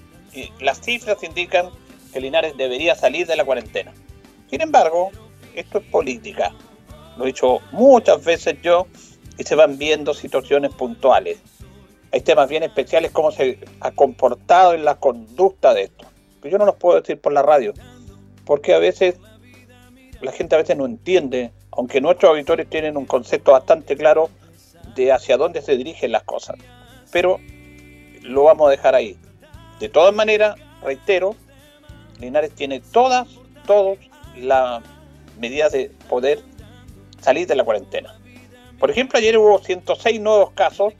las 0.58 0.80
cifras 0.80 1.22
indican 1.22 1.70
que 2.12 2.20
Linares 2.20 2.56
debería 2.56 2.96
salir 2.96 3.28
de 3.28 3.36
la 3.36 3.44
cuarentena. 3.44 3.92
Sin 4.50 4.62
embargo, 4.62 5.12
esto 5.54 5.78
es 5.78 5.84
política. 5.84 6.52
Lo 7.16 7.22
he 7.22 7.28
dicho 7.28 7.60
muchas 7.70 8.24
veces 8.24 8.56
yo 8.62 8.88
y 9.38 9.44
se 9.44 9.54
van 9.54 9.78
viendo 9.78 10.14
situaciones 10.14 10.72
puntuales. 10.74 11.40
Hay 12.12 12.20
temas 12.22 12.48
bien 12.48 12.62
especiales, 12.62 13.10
cómo 13.12 13.30
se 13.30 13.58
ha 13.80 13.92
comportado 13.92 14.74
en 14.74 14.84
la 14.84 14.96
conducta 14.96 15.74
de 15.74 15.84
esto. 15.84 16.06
Pero 16.40 16.52
yo 16.52 16.58
no 16.58 16.66
los 16.66 16.76
puedo 16.76 17.00
decir 17.00 17.20
por 17.20 17.32
la 17.32 17.42
radio, 17.42 17.72
porque 18.44 18.74
a 18.74 18.78
veces 18.78 19.16
la 20.20 20.32
gente 20.32 20.54
a 20.54 20.58
veces 20.58 20.76
no 20.76 20.86
entiende, 20.86 21.52
aunque 21.72 22.00
nuestros 22.00 22.30
auditores 22.30 22.68
tienen 22.68 22.96
un 22.96 23.06
concepto 23.06 23.52
bastante 23.52 23.96
claro 23.96 24.30
de 24.94 25.12
hacia 25.12 25.36
dónde 25.36 25.62
se 25.62 25.76
dirigen 25.76 26.12
las 26.12 26.24
cosas. 26.24 26.56
Pero 27.12 27.38
lo 28.22 28.44
vamos 28.44 28.68
a 28.68 28.70
dejar 28.70 28.94
ahí. 28.94 29.16
De 29.78 29.88
todas 29.88 30.14
maneras, 30.14 30.56
reitero, 30.82 31.36
Linares 32.18 32.52
tiene 32.54 32.80
todas, 32.80 33.28
todas 33.66 33.98
las 34.36 34.82
medidas 35.38 35.72
de 35.72 35.90
poder 36.08 36.42
salir 37.20 37.46
de 37.46 37.56
la 37.56 37.64
cuarentena. 37.64 38.14
Por 38.80 38.90
ejemplo, 38.90 39.18
ayer 39.18 39.36
hubo 39.36 39.58
106 39.58 40.20
nuevos 40.22 40.52
casos, 40.52 40.94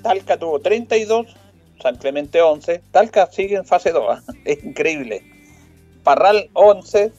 Talca 0.00 0.38
tuvo 0.38 0.60
32, 0.60 1.26
San 1.82 1.96
Clemente 1.96 2.40
11, 2.40 2.82
Talca 2.92 3.26
sigue 3.26 3.56
en 3.56 3.66
fase 3.66 3.90
2, 3.90 4.20
es 4.44 4.62
increíble. 4.62 5.24
Parral 6.04 6.48
11, 6.54 7.12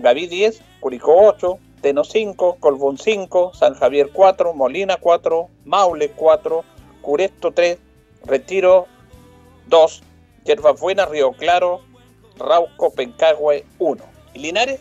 Gaví 0.00 0.26
10, 0.26 0.62
Curicó 0.80 1.14
8, 1.28 1.58
Teno 1.82 2.04
5, 2.04 2.56
Colbún 2.58 2.96
5, 2.96 3.52
San 3.52 3.74
Javier 3.74 4.08
4, 4.14 4.54
Molina 4.54 4.96
4, 4.96 5.48
Maule 5.66 6.10
4, 6.12 6.64
Curesto 7.02 7.52
3, 7.52 7.78
Retiro 8.24 8.86
2, 9.66 10.02
Yerbas 10.44 10.80
Buenas, 10.80 11.10
Río 11.10 11.32
Claro, 11.32 11.82
Rauco, 12.38 12.92
Pencagüe 12.92 13.66
1. 13.78 14.04
Y 14.32 14.38
Linares 14.38 14.80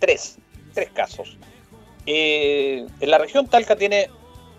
3, 0.00 0.38
3 0.74 0.90
casos. 0.90 1.38
Eh, 2.06 2.86
en 3.00 3.10
la 3.10 3.18
región 3.18 3.48
Talca 3.48 3.76
tiene 3.76 4.08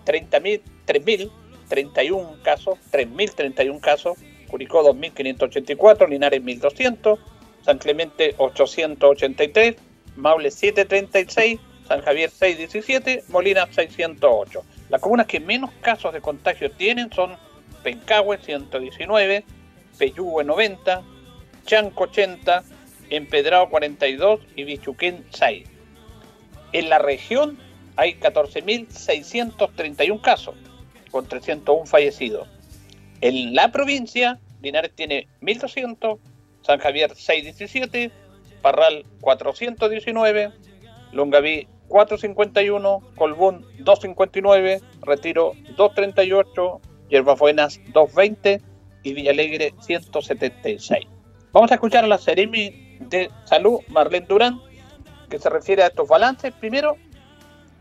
30.000, 0.06 0.60
3.031 0.86 2.42
casos, 2.42 2.78
3.031 2.92 3.80
casos, 3.80 4.18
Curicó 4.48 4.84
2.584, 4.84 6.08
Linares 6.08 6.42
1.200, 6.42 7.18
San 7.64 7.78
Clemente 7.78 8.34
883, 8.38 9.76
Maule 10.16 10.50
736, 10.50 11.60
San 11.88 12.02
Javier 12.02 12.30
617, 12.30 13.24
Molina 13.28 13.66
608. 13.66 14.62
Las 14.90 15.00
comunas 15.00 15.26
que 15.26 15.40
menos 15.40 15.70
casos 15.80 16.12
de 16.12 16.20
contagio 16.20 16.70
tienen 16.70 17.12
son 17.12 17.36
Pencahue 17.82 18.38
119, 18.38 19.44
Peyúgue 19.98 20.44
90, 20.44 21.02
Chanco 21.66 22.04
80, 22.04 22.64
Empedrado 23.10 23.68
42 23.68 24.40
y 24.56 24.64
Bichuquén 24.64 25.24
6. 25.30 25.73
En 26.74 26.90
la 26.90 26.98
región 26.98 27.56
hay 27.94 28.14
14.631 28.14 30.20
casos, 30.20 30.56
con 31.12 31.28
301 31.28 31.86
fallecidos. 31.86 32.48
En 33.20 33.54
la 33.54 33.70
provincia, 33.70 34.40
Linares 34.60 34.90
tiene 34.92 35.28
1.200, 35.40 36.18
San 36.62 36.80
Javier 36.80 37.14
617, 37.14 38.10
Parral 38.60 39.04
419, 39.20 40.50
Longaví 41.12 41.68
451, 41.86 43.02
Colbún 43.14 43.64
259, 43.78 44.80
Retiro 45.02 45.52
238, 45.76 46.80
Buenas 47.38 47.78
220 47.92 48.60
y 49.04 49.12
Villalegre 49.12 49.74
176. 49.80 51.06
Vamos 51.52 51.70
a 51.70 51.74
escuchar 51.74 52.02
a 52.02 52.08
la 52.08 52.18
Seremi 52.18 52.98
de 52.98 53.30
Salud, 53.44 53.78
Marlene 53.86 54.26
Durán, 54.26 54.60
que 55.34 55.42
se 55.42 55.50
refiere 55.50 55.82
a 55.82 55.88
estos 55.88 56.06
balances. 56.06 56.52
Primero, 56.52 56.96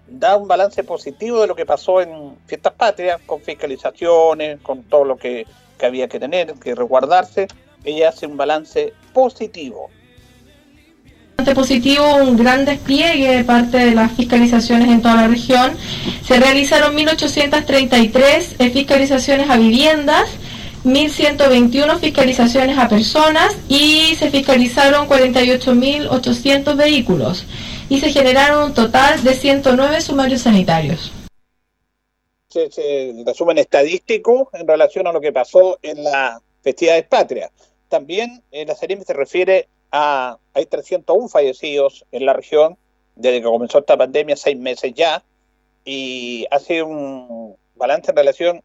da 0.08 0.36
un 0.36 0.48
balance 0.48 0.84
positivo 0.84 1.42
de 1.42 1.48
lo 1.48 1.56
que 1.56 1.66
pasó 1.66 2.02
en 2.02 2.36
Fiestas 2.48 2.74
Patrias, 2.74 3.22
con 3.26 3.42
fiscalizaciones, 3.42 4.60
con 4.62 4.84
todo 4.84 5.06
lo 5.06 5.18
que, 5.18 5.46
que 5.78 5.86
había 5.86 6.08
que 6.08 6.20
tener, 6.20 6.54
que 6.56 6.74
resguardarse. 6.74 7.48
Ella 7.84 8.10
hace 8.10 8.26
un 8.26 8.38
balance 8.38 8.94
positivo 9.14 9.92
positivo 11.54 12.16
un 12.16 12.38
gran 12.38 12.64
despliegue 12.64 13.38
de 13.38 13.44
parte 13.44 13.78
de 13.78 13.92
las 13.92 14.14
fiscalizaciones 14.14 14.88
en 14.90 15.02
toda 15.02 15.16
la 15.16 15.28
región. 15.28 15.74
Se 16.26 16.40
realizaron 16.40 16.96
1.833 16.96 18.56
eh, 18.60 18.70
fiscalizaciones 18.70 19.50
a 19.50 19.58
viviendas, 19.58 20.30
1.121 20.86 22.00
fiscalizaciones 22.00 22.78
a 22.78 22.90
personas 22.90 23.58
y 23.70 24.16
se 24.16 24.30
fiscalizaron 24.30 25.08
48.800 25.08 26.76
vehículos 26.76 27.46
y 27.90 28.00
se 28.00 28.12
generaron 28.12 28.66
un 28.66 28.74
total 28.74 29.24
de 29.24 29.34
109 29.34 30.02
sumarios 30.02 30.42
sanitarios. 30.42 31.12
El 32.54 33.26
resumen 33.26 33.58
estadístico 33.58 34.50
en 34.54 34.68
relación 34.68 35.08
a 35.08 35.12
lo 35.12 35.22
que 35.22 35.32
pasó 35.32 35.80
en 35.82 36.04
la 36.04 36.40
festividades 36.62 37.06
patria. 37.06 37.52
También 37.90 38.44
en 38.52 38.68
la 38.68 38.76
serie 38.76 39.00
se 39.04 39.14
refiere 39.14 39.68
hay 39.92 40.66
301 40.66 41.30
fallecidos 41.30 42.06
en 42.12 42.26
la 42.26 42.34
región 42.34 42.78
desde 43.16 43.42
que 43.42 43.46
comenzó 43.46 43.80
esta 43.80 43.96
pandemia, 43.96 44.36
seis 44.36 44.58
meses 44.58 44.92
ya, 44.96 45.24
y 45.86 46.48
hace 46.50 46.82
un 46.82 47.56
balance 47.76 48.10
en 48.10 48.18
relación 48.18 48.58
a 48.58 48.62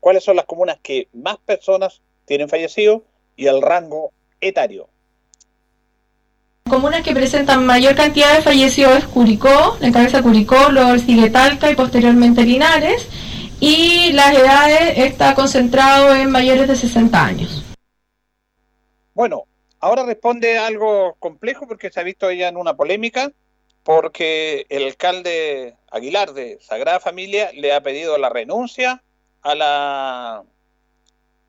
cuáles 0.00 0.24
son 0.24 0.36
las 0.36 0.46
comunas 0.46 0.78
que 0.82 1.08
más 1.12 1.36
personas 1.38 2.00
tienen 2.24 2.48
fallecidos 2.48 3.02
y 3.36 3.46
el 3.46 3.62
rango 3.62 4.12
etario. 4.40 4.88
Comunas 6.68 7.02
que 7.02 7.14
presentan 7.14 7.66
mayor 7.66 7.94
cantidad 7.94 8.34
de 8.34 8.42
fallecidos 8.42 8.98
es 8.98 9.04
Curicó, 9.04 9.76
la 9.80 9.92
cabeza 9.92 10.22
Curicó, 10.22 10.70
luego 10.70 10.98
sigue 10.98 11.30
Talca 11.30 11.70
y 11.70 11.74
posteriormente 11.74 12.42
Linares, 12.42 13.08
y 13.60 14.12
las 14.12 14.34
edades 14.34 14.98
está 14.98 15.34
concentrado 15.34 16.14
en 16.14 16.30
mayores 16.30 16.66
de 16.66 16.76
60 16.76 17.24
años. 17.24 17.62
Bueno, 19.12 19.44
Ahora 19.84 20.06
responde 20.06 20.56
algo 20.56 21.14
complejo 21.18 21.68
porque 21.68 21.90
se 21.90 22.00
ha 22.00 22.04
visto 22.04 22.30
ella 22.30 22.48
en 22.48 22.56
una 22.56 22.74
polémica 22.74 23.30
porque 23.82 24.64
el 24.70 24.84
alcalde 24.84 25.76
Aguilar 25.90 26.32
de 26.32 26.56
Sagrada 26.62 27.00
Familia 27.00 27.50
le 27.52 27.74
ha 27.74 27.82
pedido 27.82 28.16
la 28.16 28.30
renuncia 28.30 29.02
a 29.44 29.54
la 29.54 30.44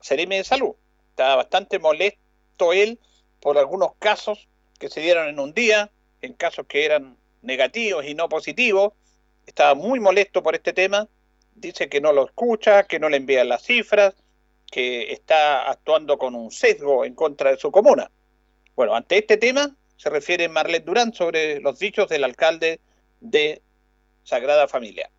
Seremi 0.00 0.36
de 0.36 0.44
Salud. 0.44 0.74
Está 1.10 1.34
bastante 1.34 1.78
molesto 1.78 2.72
él 2.72 3.00
por 3.40 3.58
algunos 3.58 3.94
casos 3.98 4.48
que 4.78 4.88
se 4.88 5.00
dieron 5.00 5.28
en 5.28 5.40
un 5.40 5.52
día, 5.52 5.90
en 6.20 6.34
casos 6.34 6.66
que 6.68 6.84
eran 6.84 7.16
negativos 7.42 8.04
y 8.04 8.14
no 8.14 8.28
positivos. 8.28 8.92
Estaba 9.46 9.74
muy 9.74 9.98
molesto 9.98 10.42
por 10.42 10.54
este 10.54 10.72
tema. 10.72 11.08
Dice 11.54 11.88
que 11.88 12.00
no 12.00 12.12
lo 12.12 12.26
escucha, 12.26 12.84
que 12.84 12.98
no 12.98 13.08
le 13.08 13.16
envían 13.16 13.48
las 13.48 13.62
cifras, 13.62 14.14
que 14.70 15.12
está 15.12 15.70
actuando 15.70 16.18
con 16.18 16.34
un 16.34 16.50
sesgo 16.50 17.04
en 17.04 17.14
contra 17.14 17.50
de 17.50 17.56
su 17.56 17.72
comuna. 17.72 18.10
Bueno, 18.74 18.94
ante 18.94 19.16
este 19.16 19.38
tema 19.38 19.74
se 19.96 20.10
refiere 20.10 20.50
Marlet 20.50 20.84
Durán 20.84 21.14
sobre 21.14 21.60
los 21.60 21.78
dichos 21.78 22.08
del 22.08 22.24
alcalde 22.24 22.80
de 23.20 23.62
Sagrada 24.22 24.68
Familia. 24.68 25.10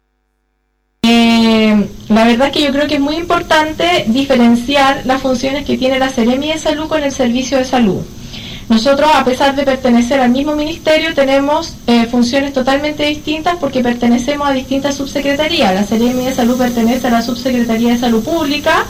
Eh, 1.57 1.87
la 2.09 2.23
verdad 2.25 2.47
es 2.47 2.53
que 2.53 2.61
yo 2.61 2.71
creo 2.71 2.87
que 2.87 2.95
es 2.95 2.99
muy 2.99 3.15
importante 3.15 4.05
diferenciar 4.07 5.01
las 5.05 5.21
funciones 5.23 5.65
que 5.65 5.75
tiene 5.75 5.97
la 5.97 6.09
Seremi 6.09 6.49
de 6.49 6.59
Salud 6.59 6.87
con 6.87 7.01
el 7.01 7.11
Servicio 7.11 7.57
de 7.57 7.65
Salud. 7.65 8.01
Nosotros, 8.69 9.09
a 9.11 9.25
pesar 9.25 9.55
de 9.55 9.63
pertenecer 9.63 10.19
al 10.19 10.29
mismo 10.29 10.55
ministerio, 10.55 11.15
tenemos 11.15 11.73
eh, 11.87 12.05
funciones 12.11 12.53
totalmente 12.53 13.05
distintas 13.05 13.55
porque 13.55 13.81
pertenecemos 13.81 14.47
a 14.47 14.51
distintas 14.51 14.95
subsecretarías. 14.95 15.73
La 15.73 15.83
Seremi 15.83 16.25
de 16.25 16.35
Salud 16.35 16.57
pertenece 16.57 17.07
a 17.07 17.11
la 17.11 17.21
Subsecretaría 17.23 17.93
de 17.93 17.97
Salud 17.97 18.23
Pública 18.23 18.85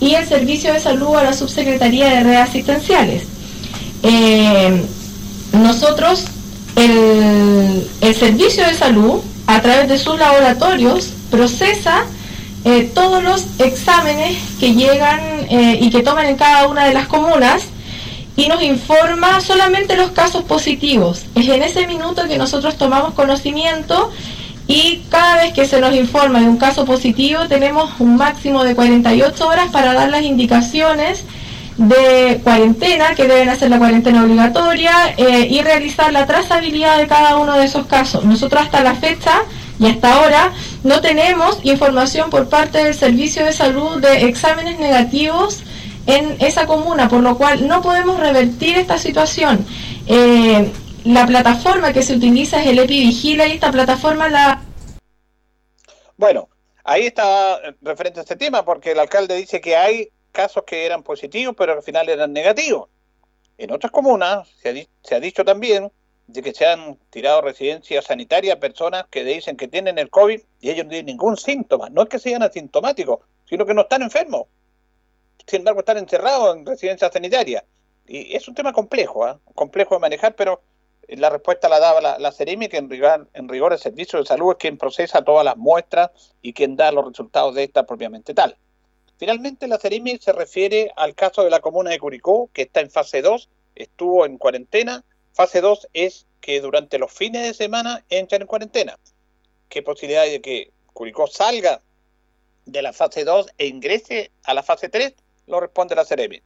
y 0.00 0.14
el 0.14 0.26
Servicio 0.26 0.72
de 0.72 0.80
Salud 0.80 1.14
a 1.14 1.22
la 1.22 1.32
Subsecretaría 1.34 2.08
de 2.08 2.24
Redes 2.24 2.48
Asistenciales. 2.48 3.22
Eh, 4.02 4.82
nosotros, 5.52 6.24
el, 6.74 8.14
servicio 8.14 8.66
de 8.66 8.74
salud, 8.74 9.20
a 9.46 9.60
través 9.60 9.88
de 9.88 9.98
sus 9.98 10.18
laboratorios, 10.18 11.12
procesa 11.30 12.04
eh, 12.64 12.90
todos 12.94 13.22
los 13.24 13.44
exámenes 13.58 14.36
que 14.60 14.74
llegan 14.74 15.20
eh, 15.50 15.78
y 15.80 15.90
que 15.90 16.02
toman 16.02 16.26
en 16.26 16.36
cada 16.36 16.68
una 16.68 16.86
de 16.86 16.94
las 16.94 17.08
comunas 17.08 17.64
y 18.36 18.46
nos 18.48 18.62
informa 18.62 19.40
solamente 19.40 19.96
los 19.96 20.12
casos 20.12 20.44
positivos. 20.44 21.24
Es 21.34 21.48
en 21.48 21.62
ese 21.62 21.86
minuto 21.86 22.26
que 22.28 22.38
nosotros 22.38 22.76
tomamos 22.76 23.14
conocimiento 23.14 24.10
y 24.68 25.02
cada 25.10 25.36
vez 25.42 25.52
que 25.52 25.66
se 25.66 25.80
nos 25.80 25.94
informa 25.94 26.40
de 26.40 26.46
un 26.46 26.56
caso 26.56 26.84
positivo 26.84 27.48
tenemos 27.48 27.90
un 27.98 28.16
máximo 28.16 28.64
de 28.64 28.74
48 28.74 29.46
horas 29.46 29.70
para 29.70 29.92
dar 29.92 30.08
las 30.08 30.22
indicaciones 30.22 31.24
de 31.76 32.40
cuarentena, 32.42 33.14
que 33.14 33.26
deben 33.26 33.48
hacer 33.48 33.70
la 33.70 33.78
cuarentena 33.78 34.24
obligatoria 34.24 35.14
eh, 35.16 35.46
y 35.48 35.62
realizar 35.62 36.12
la 36.12 36.26
trazabilidad 36.26 36.98
de 36.98 37.06
cada 37.06 37.36
uno 37.36 37.56
de 37.56 37.64
esos 37.64 37.86
casos. 37.86 38.24
Nosotros 38.24 38.62
hasta 38.62 38.82
la 38.82 38.94
fecha 38.94 39.42
y 39.78 39.86
hasta 39.86 40.14
ahora 40.14 40.52
no 40.84 41.00
tenemos 41.00 41.58
información 41.64 42.30
por 42.30 42.48
parte 42.48 42.84
del 42.84 42.94
Servicio 42.94 43.44
de 43.44 43.52
Salud 43.52 44.00
de 44.00 44.28
exámenes 44.28 44.78
negativos 44.78 45.62
en 46.06 46.36
esa 46.40 46.66
comuna, 46.66 47.08
por 47.08 47.22
lo 47.22 47.36
cual 47.36 47.66
no 47.66 47.80
podemos 47.80 48.20
revertir 48.20 48.76
esta 48.76 48.98
situación. 48.98 49.64
Eh, 50.06 50.70
la 51.04 51.26
plataforma 51.26 51.92
que 51.92 52.02
se 52.02 52.14
utiliza 52.14 52.60
es 52.60 52.68
el 52.68 52.78
EpiVigila 52.78 53.46
y 53.46 53.52
esta 53.52 53.72
plataforma 53.72 54.28
la... 54.28 54.62
Bueno, 56.16 56.48
ahí 56.84 57.06
está 57.06 57.58
referente 57.80 58.20
a 58.20 58.22
este 58.22 58.36
tema, 58.36 58.64
porque 58.64 58.92
el 58.92 58.98
alcalde 58.98 59.36
dice 59.36 59.60
que 59.60 59.76
hay 59.76 60.08
casos 60.32 60.64
que 60.66 60.86
eran 60.86 61.02
positivos, 61.02 61.54
pero 61.56 61.72
al 61.74 61.82
final 61.82 62.08
eran 62.08 62.32
negativos. 62.32 62.88
En 63.58 63.70
otras 63.70 63.92
comunas 63.92 64.48
se 64.60 64.88
ha, 65.14 65.20
dicho 65.20 65.44
también 65.44 65.92
de 66.26 66.42
que 66.42 66.52
se 66.52 66.66
han 66.66 66.96
tirado 67.10 67.42
residencias 67.42 68.06
sanitarias 68.06 68.56
a 68.56 68.60
personas 68.60 69.04
que 69.10 69.22
dicen 69.22 69.56
que 69.56 69.68
tienen 69.68 69.98
el 69.98 70.10
COVID 70.10 70.40
y 70.60 70.70
ellos 70.70 70.86
no 70.86 70.90
tienen 70.90 71.06
ningún 71.06 71.36
síntoma. 71.36 71.90
No 71.90 72.02
es 72.02 72.08
que 72.08 72.18
sean 72.18 72.42
asintomáticos, 72.42 73.20
sino 73.48 73.66
que 73.66 73.74
no 73.74 73.82
están 73.82 74.02
enfermos. 74.02 74.46
Sin 75.46 75.60
embargo, 75.60 75.80
están 75.80 75.98
encerrados 75.98 76.56
en 76.56 76.66
residencias 76.66 77.12
sanitarias. 77.12 77.64
Y 78.06 78.34
es 78.34 78.48
un 78.48 78.54
tema 78.54 78.72
complejo, 78.72 79.28
¿eh? 79.28 79.36
complejo 79.54 79.94
de 79.94 80.00
manejar, 80.00 80.34
pero 80.34 80.62
la 81.08 81.30
respuesta 81.30 81.68
la 81.68 81.78
daba 81.78 82.00
la, 82.00 82.18
la 82.18 82.32
Ceremi, 82.32 82.68
que 82.68 82.78
en 82.78 82.88
rigor, 82.88 83.28
en 83.34 83.48
rigor 83.48 83.72
el 83.72 83.78
Servicio 83.78 84.18
de 84.18 84.24
Salud 84.24 84.52
es 84.52 84.56
quien 84.56 84.78
procesa 84.78 85.22
todas 85.22 85.44
las 85.44 85.56
muestras 85.56 86.10
y 86.40 86.52
quien 86.52 86.76
da 86.76 86.90
los 86.90 87.06
resultados 87.06 87.54
de 87.54 87.64
esta 87.64 87.84
propiamente 87.84 88.34
tal. 88.34 88.56
Finalmente, 89.18 89.68
la 89.68 89.78
Ceremi 89.78 90.18
se 90.18 90.32
refiere 90.32 90.90
al 90.96 91.14
caso 91.14 91.44
de 91.44 91.50
la 91.50 91.60
comuna 91.60 91.90
de 91.90 91.98
Curicó, 91.98 92.50
que 92.52 92.62
está 92.62 92.80
en 92.80 92.90
fase 92.90 93.22
2, 93.22 93.48
estuvo 93.74 94.26
en 94.26 94.38
cuarentena. 94.38 95.04
Fase 95.32 95.60
2 95.60 95.88
es 95.92 96.26
que 96.40 96.60
durante 96.60 96.98
los 96.98 97.12
fines 97.12 97.42
de 97.42 97.54
semana 97.54 98.04
entran 98.08 98.42
en 98.42 98.48
cuarentena. 98.48 98.98
¿Qué 99.68 99.82
posibilidad 99.82 100.24
hay 100.24 100.32
de 100.32 100.40
que 100.40 100.70
Curicó 100.92 101.26
salga 101.26 101.80
de 102.66 102.82
la 102.82 102.92
fase 102.92 103.24
2 103.24 103.46
e 103.58 103.66
ingrese 103.66 104.30
a 104.44 104.54
la 104.54 104.62
fase 104.62 104.88
3? 104.88 105.14
Lo 105.46 105.60
responde 105.60 105.94
la 105.94 106.04
Ceremi. 106.04 106.42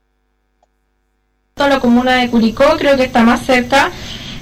La 1.57 1.81
comuna 1.81 2.21
de 2.21 2.31
Curicó 2.31 2.77
creo 2.77 2.97
que 2.97 3.05
está 3.05 3.23
más 3.23 3.45
cerca 3.47 3.91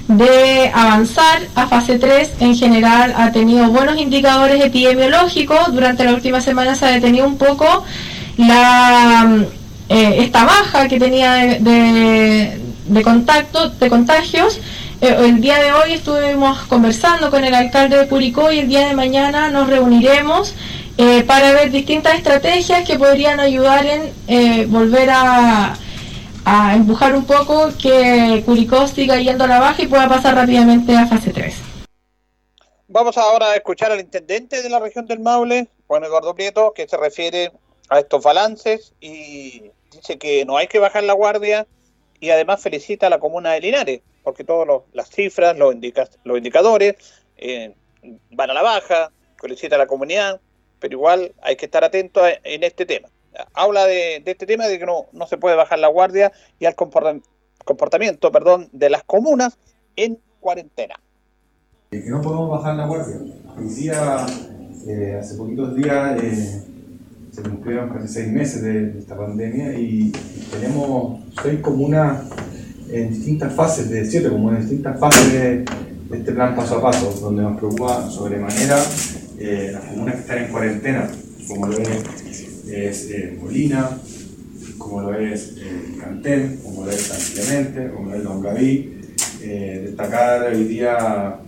de 0.07 0.69
avanzar 0.73 1.41
a 1.55 1.67
fase 1.67 1.97
3 1.97 2.41
en 2.41 2.55
general 2.55 3.13
ha 3.17 3.31
tenido 3.31 3.69
buenos 3.69 3.97
indicadores 3.97 4.63
epidemiológicos 4.63 5.73
durante 5.73 6.03
la 6.03 6.13
última 6.13 6.41
semana 6.41 6.75
se 6.75 6.85
ha 6.85 6.91
detenido 6.91 7.25
un 7.25 7.37
poco 7.37 7.83
la, 8.37 9.45
eh, 9.89 10.15
esta 10.19 10.45
baja 10.45 10.87
que 10.87 10.99
tenía 10.99 11.33
de, 11.33 12.59
de, 12.85 13.01
contacto, 13.03 13.69
de 13.69 13.89
contagios. 13.89 14.59
Eh, 15.01 15.15
el 15.19 15.41
día 15.41 15.57
de 15.59 15.73
hoy 15.73 15.93
estuvimos 15.93 16.59
conversando 16.63 17.29
con 17.29 17.43
el 17.43 17.53
alcalde 17.53 17.97
de 17.97 18.07
Curicó 18.07 18.51
y 18.51 18.59
el 18.59 18.67
día 18.67 18.87
de 18.87 18.95
mañana 18.95 19.49
nos 19.49 19.67
reuniremos 19.69 20.53
eh, 20.97 21.23
para 21.23 21.51
ver 21.51 21.71
distintas 21.71 22.15
estrategias 22.15 22.87
que 22.87 22.97
podrían 22.97 23.39
ayudar 23.39 23.85
en 24.27 24.71
volver 24.71 25.09
a, 25.09 25.75
a 26.45 26.75
empujar 26.75 27.15
un 27.15 27.25
poco 27.25 27.69
que 27.81 28.43
Curicó 28.45 28.87
siga 28.87 29.17
yendo 29.17 29.43
a 29.43 29.47
la 29.47 29.59
baja 29.59 29.81
y 29.81 29.87
pueda 29.87 30.07
pasar 30.07 30.35
rápidamente 30.35 30.95
a 30.95 31.07
fase 31.07 31.31
3. 31.31 31.55
Vamos 32.87 33.17
ahora 33.17 33.47
a 33.47 33.55
escuchar 33.55 33.91
al 33.91 33.99
intendente 33.99 34.61
de 34.61 34.69
la 34.69 34.79
región 34.79 35.05
del 35.05 35.19
Maule, 35.19 35.67
Juan 35.87 36.03
Eduardo 36.03 36.33
Prieto, 36.35 36.71
que 36.73 36.87
se 36.87 36.95
refiere 36.95 37.51
a 37.89 37.99
estos 37.99 38.23
balances 38.23 38.93
y 38.99 39.71
dice 39.91 40.17
que 40.17 40.45
no 40.45 40.57
hay 40.57 40.67
que 40.67 40.79
bajar 40.79 41.03
la 41.03 41.13
guardia 41.13 41.67
y 42.19 42.29
además 42.29 42.61
felicita 42.61 43.07
a 43.07 43.09
la 43.09 43.19
comuna 43.19 43.53
de 43.53 43.61
Linares, 43.61 44.01
porque 44.23 44.43
todas 44.43 44.81
las 44.93 45.09
cifras, 45.09 45.57
los, 45.57 45.75
los 46.23 46.37
indicadores 46.37 46.95
eh, 47.37 47.75
van 48.31 48.49
a 48.49 48.53
la 48.53 48.61
baja, 48.61 49.11
felicita 49.39 49.75
a 49.75 49.79
la 49.79 49.87
comunidad, 49.87 50.39
pero 50.79 50.93
igual 50.93 51.33
hay 51.41 51.55
que 51.55 51.65
estar 51.65 51.83
atento 51.83 52.21
en 52.25 52.63
este 52.63 52.85
tema. 52.85 53.09
Habla 53.53 53.85
de, 53.85 54.23
este 54.25 54.45
tema 54.45 54.67
de 54.67 54.79
que 54.79 54.85
no, 54.85 55.07
no 55.11 55.27
se 55.27 55.37
puede 55.37 55.55
bajar 55.55 55.79
la 55.79 55.87
guardia 55.87 56.31
y 56.57 56.65
al 56.65 56.75
comportamiento 56.75 58.31
perdón, 58.31 58.69
de 58.71 58.89
las 58.89 59.03
comunas 59.03 59.57
en 59.95 60.19
cuarentena. 60.39 60.99
Que 61.91 61.99
no 62.09 62.21
podemos 62.21 62.49
bajar 62.49 62.75
la 62.75 62.87
guardia. 62.87 63.17
Hoy 63.57 63.67
día, 63.67 64.25
eh, 64.87 65.17
hace 65.19 65.35
poquitos 65.35 65.75
días, 65.75 66.23
eh, 66.23 66.74
se 67.35 67.41
cumplieron 67.41 67.89
casi 67.89 68.07
seis 68.07 68.31
meses 68.31 68.61
de, 68.61 68.99
esta 68.99 69.17
pandemia 69.17 69.77
y, 69.77 70.11
tenemos 70.51 71.19
seis 71.43 71.59
comunas 71.59 72.23
en 72.89 73.09
distintas 73.09 73.53
fases, 73.53 73.89
de 73.89 74.05
siete 74.05 74.29
comunas 74.29 74.59
en 74.59 74.69
distintas 74.69 74.99
fases 74.99 75.33
de, 75.33 75.65
este 76.11 76.31
plan 76.31 76.55
paso 76.55 76.77
a 76.77 76.81
paso, 76.81 77.11
donde 77.19 77.41
nos 77.41 77.57
preocupa 77.57 78.09
sobremanera 78.09 78.77
eh, 79.39 79.71
las 79.73 79.83
comunas 79.85 80.15
que 80.15 80.21
están 80.21 80.37
en 80.37 80.51
cuarentena, 80.51 81.09
como 81.47 81.67
lo 81.67 81.77
es, 81.77 83.09
Molina, 83.41 83.89
como 84.77 85.01
lo 85.01 85.15
es 85.15 85.55
eh, 85.57 85.97
Cantén, 85.99 86.59
como 86.63 86.85
lo 86.85 86.91
es 86.91 87.01
San 87.01 87.19
Clemente, 87.33 87.91
como 87.91 88.11
lo 88.11 88.15
es 88.15 88.23
Longaví. 88.23 89.01
Eh, 89.41 89.81
destacar 89.87 90.43
hoy 90.43 90.63
día 90.63 91.39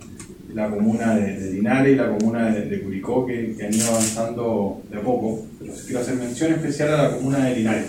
la 0.54 0.68
comuna 0.70 1.14
de, 1.14 1.52
Linares 1.52 1.92
y 1.92 1.96
la 1.96 2.08
comuna 2.16 2.50
de, 2.50 2.80
Curicó, 2.80 3.26
que, 3.26 3.56
han 3.64 3.74
ido 3.74 3.88
avanzando 3.88 4.82
de 4.90 4.98
a 4.98 5.02
poco. 5.02 5.46
Pero 5.58 5.72
quiero 5.84 6.00
hacer 6.00 6.16
mención 6.16 6.52
especial 6.52 6.94
a 6.94 7.02
la 7.04 7.16
comuna 7.16 7.44
de 7.46 7.56
Linares. 7.56 7.86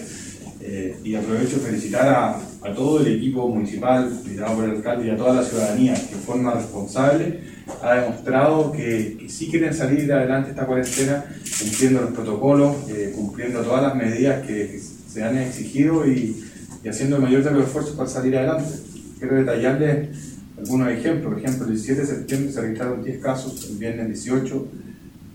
Eh, 0.62 0.98
y 1.04 1.15
aprovecho 1.15 1.58
felicitar 1.58 2.08
a, 2.08 2.36
a, 2.36 2.74
todo 2.76 3.00
el 3.00 3.15
equipo 3.15 3.48
municipal, 3.48 4.12
liderado 4.26 4.56
por 4.56 4.65
el 4.65 4.72
alcalde, 4.72 5.08
y 5.08 5.10
a 5.10 5.17
toda 5.17 5.36
la 5.36 5.43
ciudadanía 5.43 5.93
que 5.93 6.15
de 6.15 6.22
forma 6.22 6.54
responsable 6.54 7.39
ha 7.82 7.95
demostrado 7.95 8.72
que, 8.72 9.17
que 9.19 9.30
sí 9.30 9.48
quieren 9.50 9.74
salir 9.74 10.12
adelante 10.12 10.50
esta 10.50 10.65
cuarentena, 10.65 11.24
cumpliendo 11.62 12.02
los 12.02 12.12
protocolos, 12.12 12.76
cumpliendo 13.15 13.62
todas 13.62 13.84
las 13.84 13.95
medidas 13.95 14.45
que, 14.45 14.80
se 15.10 15.24
han 15.24 15.38
exigido 15.38 16.06
y, 16.08 16.45
haciendo 16.88 17.17
el 17.17 17.24
mayor 17.24 17.43
de 17.43 17.52
los 17.52 17.65
esfuerzos 17.65 17.95
para 17.95 18.10
salir 18.10 18.38
adelante. 18.38 18.69
Quiero 19.17 19.36
detallarles 19.36 20.29
algunos 20.60 20.89
ejemplos. 20.89 21.34
Por 21.34 21.41
ejemplo, 21.41 21.65
el 21.65 21.74
17 21.74 22.02
de 22.02 22.08
septiembre 22.08 22.52
se 22.52 22.62
registraron 22.62 23.04
10 23.04 23.22
casos, 23.22 23.69
el 23.69 23.78
viernes 23.78 24.08
18, 24.08 24.67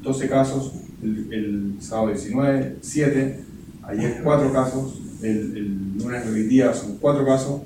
12 0.02 0.28
casos, 0.28 0.72
el, 1.02 1.76
sábado 1.80 2.08
19, 2.08 2.76
7, 2.80 3.40
ayer 3.82 4.20
4 4.22 4.52
casos, 4.52 5.00
el, 5.22 5.96
lunes 5.98 6.24
de 6.24 6.32
hoy 6.32 6.42
día 6.44 6.72
son 6.74 6.98
4 6.98 7.26
casos. 7.26 7.62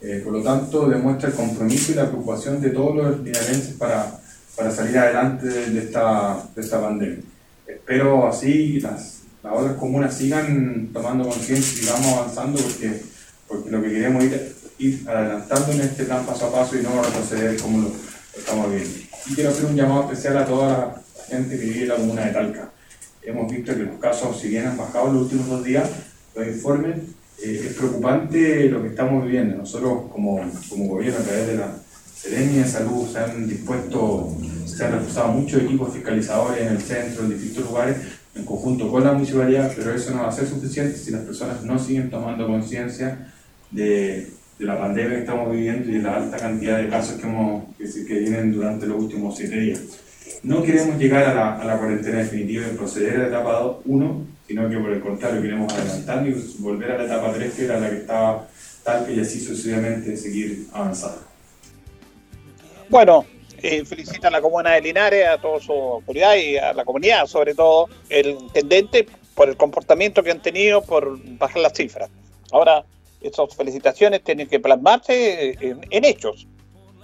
Eh, 0.00 0.20
por 0.24 0.32
lo 0.32 0.42
tanto, 0.42 0.88
demuestra 0.88 1.28
el 1.28 1.34
compromiso 1.34 1.92
y 1.92 1.94
la 1.94 2.08
preocupación 2.08 2.60
de 2.60 2.70
todos 2.70 2.96
los 2.96 3.18
linarenses 3.18 3.74
para, 3.74 4.20
para 4.56 4.70
salir 4.70 4.98
adelante 4.98 5.46
de 5.46 5.78
esta, 5.78 6.44
de 6.56 6.60
esta 6.60 6.80
pandemia. 6.80 7.20
Espero 7.68 8.26
así 8.26 8.80
las 8.80 9.22
las 9.42 9.54
otras 9.54 9.76
comunas 9.76 10.16
sigan 10.16 10.90
tomando 10.92 11.24
conciencia 11.24 11.74
y 11.74 11.84
sigamos 11.84 12.06
avanzando 12.12 12.60
porque, 12.60 13.02
porque 13.48 13.70
lo 13.70 13.82
que 13.82 13.88
queremos 13.88 14.24
ir, 14.24 14.54
ir 14.82 15.08
adelantando 15.08 15.72
en 15.72 15.80
este 15.82 16.04
plan 16.04 16.26
paso 16.26 16.46
a 16.46 16.52
paso 16.52 16.76
y 16.76 16.82
no 16.82 17.02
retroceder 17.02 17.60
como 17.60 17.82
lo, 17.82 17.92
estamos 18.36 18.70
viendo. 18.70 18.90
Y 19.26 19.34
quiero 19.34 19.50
hacer 19.50 19.66
un 19.66 19.76
llamado 19.76 20.02
especial 20.02 20.38
a 20.38 20.46
toda 20.46 20.68
la 20.68 21.02
gente 21.28 21.58
que 21.58 21.64
vive 21.64 21.82
en 21.82 21.88
la 21.88 21.96
comuna 21.96 22.24
de 22.26 22.32
Talca. 22.32 22.70
Hemos 23.22 23.52
visto 23.52 23.74
que 23.74 23.84
los 23.84 24.00
casos, 24.00 24.40
si 24.40 24.48
bien 24.48 24.66
han 24.66 24.76
bajado 24.76 25.08
en 25.08 25.14
los 25.14 25.22
últimos 25.24 25.48
dos 25.48 25.64
días, 25.64 25.88
los 26.34 26.46
informes, 26.46 26.96
eh, 27.42 27.66
es 27.68 27.74
preocupante 27.74 28.68
lo 28.68 28.82
que 28.82 28.88
estamos 28.88 29.24
viviendo. 29.24 29.56
Nosotros 29.56 30.10
como, 30.10 30.40
como 30.68 30.88
gobierno 30.88 31.20
a 31.20 31.22
través 31.22 31.46
de 31.46 31.56
la 31.56 31.76
Serenia 32.14 32.62
de 32.64 32.68
Salud 32.68 33.06
se 33.10 33.18
han 33.18 33.48
dispuesto, 33.48 34.36
se 34.66 34.84
han 34.84 34.92
reforzado 34.92 35.28
muchos 35.28 35.62
equipos 35.62 35.92
fiscalizadores 35.92 36.62
en 36.62 36.68
el 36.68 36.82
centro, 36.82 37.24
en 37.24 37.30
distintos 37.30 37.64
lugares, 37.64 37.96
en 38.34 38.44
conjunto 38.44 38.90
con 38.90 39.04
la 39.04 39.12
municipalidad, 39.12 39.72
pero 39.76 39.94
eso 39.94 40.12
no 40.12 40.22
va 40.22 40.28
a 40.28 40.32
ser 40.32 40.48
suficiente 40.48 40.96
si 40.96 41.10
las 41.10 41.22
personas 41.22 41.62
no 41.62 41.78
siguen 41.78 42.10
tomando 42.10 42.46
conciencia 42.46 43.32
de, 43.70 44.30
de, 44.62 44.66
la 44.66 44.78
pandemia 44.78 45.16
que 45.16 45.20
estamos 45.20 45.52
viviendo 45.52 45.90
y 45.90 45.94
de 45.94 46.02
la 46.02 46.16
alta 46.16 46.36
cantidad 46.36 46.78
de 46.78 46.88
casos 46.88 47.20
que, 47.20 47.26
hemos, 47.26 47.64
que, 47.76 47.84
que 47.84 48.18
vienen 48.18 48.52
durante 48.52 48.86
los 48.86 49.02
últimos 49.02 49.36
siete 49.36 49.58
días. 49.58 49.80
No 50.42 50.62
queremos 50.62 50.98
llegar 50.98 51.24
a 51.24 51.34
la, 51.34 51.60
a 51.60 51.64
la 51.64 51.78
cuarentena 51.78 52.18
definitiva 52.18 52.64
y 52.72 52.76
proceder 52.76 53.16
a 53.16 53.18
la 53.18 53.28
etapa 53.28 53.76
1, 53.84 54.26
sino 54.46 54.68
que 54.68 54.78
por 54.78 54.90
el 54.90 55.00
contrario 55.00 55.42
queremos 55.42 55.72
adelantar 55.72 56.26
y 56.26 56.34
volver 56.58 56.92
a 56.92 56.98
la 56.98 57.04
etapa 57.04 57.32
3, 57.32 57.54
que 57.54 57.64
era 57.64 57.78
la 57.78 57.90
que 57.90 57.96
estaba 57.96 58.48
tal 58.82 59.06
que 59.06 59.14
y 59.14 59.20
así 59.20 59.40
sucesivamente 59.40 60.16
seguir 60.16 60.66
avanzando. 60.72 61.22
Bueno, 62.88 63.24
eh, 63.62 63.84
felicita 63.84 64.28
a 64.28 64.30
la 64.30 64.40
comuna 64.40 64.72
de 64.72 64.80
Linares, 64.80 65.26
a 65.26 65.38
toda 65.38 65.60
su 65.60 65.72
autoridad 65.72 66.36
y 66.36 66.56
a 66.56 66.72
la 66.72 66.84
comunidad, 66.84 67.26
sobre 67.26 67.54
todo 67.54 67.88
el 68.08 68.30
intendente, 68.30 69.06
por 69.34 69.48
el 69.48 69.56
comportamiento 69.56 70.22
que 70.22 70.30
han 70.30 70.42
tenido, 70.42 70.82
por 70.82 71.18
bajar 71.38 71.62
las 71.62 71.72
cifras. 71.72 72.10
Ahora, 72.50 72.84
esas 73.22 73.54
felicitaciones 73.54 74.22
tienen 74.22 74.48
que 74.48 74.60
plasmarse 74.60 75.56
en, 75.60 76.04
hechos, 76.04 76.46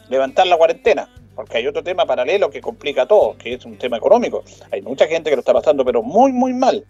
levantar 0.08 0.46
la 0.46 0.56
cuarentena, 0.56 1.08
porque 1.34 1.58
hay 1.58 1.66
otro 1.66 1.82
tema 1.82 2.06
paralelo 2.06 2.50
que 2.50 2.60
complica 2.60 3.06
todo, 3.06 3.36
que 3.36 3.54
es 3.54 3.64
un 3.64 3.76
tema 3.78 3.96
económico. 3.96 4.44
Hay 4.72 4.82
mucha 4.82 5.06
gente 5.06 5.30
que 5.30 5.36
lo 5.36 5.40
está 5.40 5.52
pasando, 5.52 5.84
pero 5.84 6.02
muy, 6.02 6.32
muy 6.32 6.52
mal. 6.52 6.84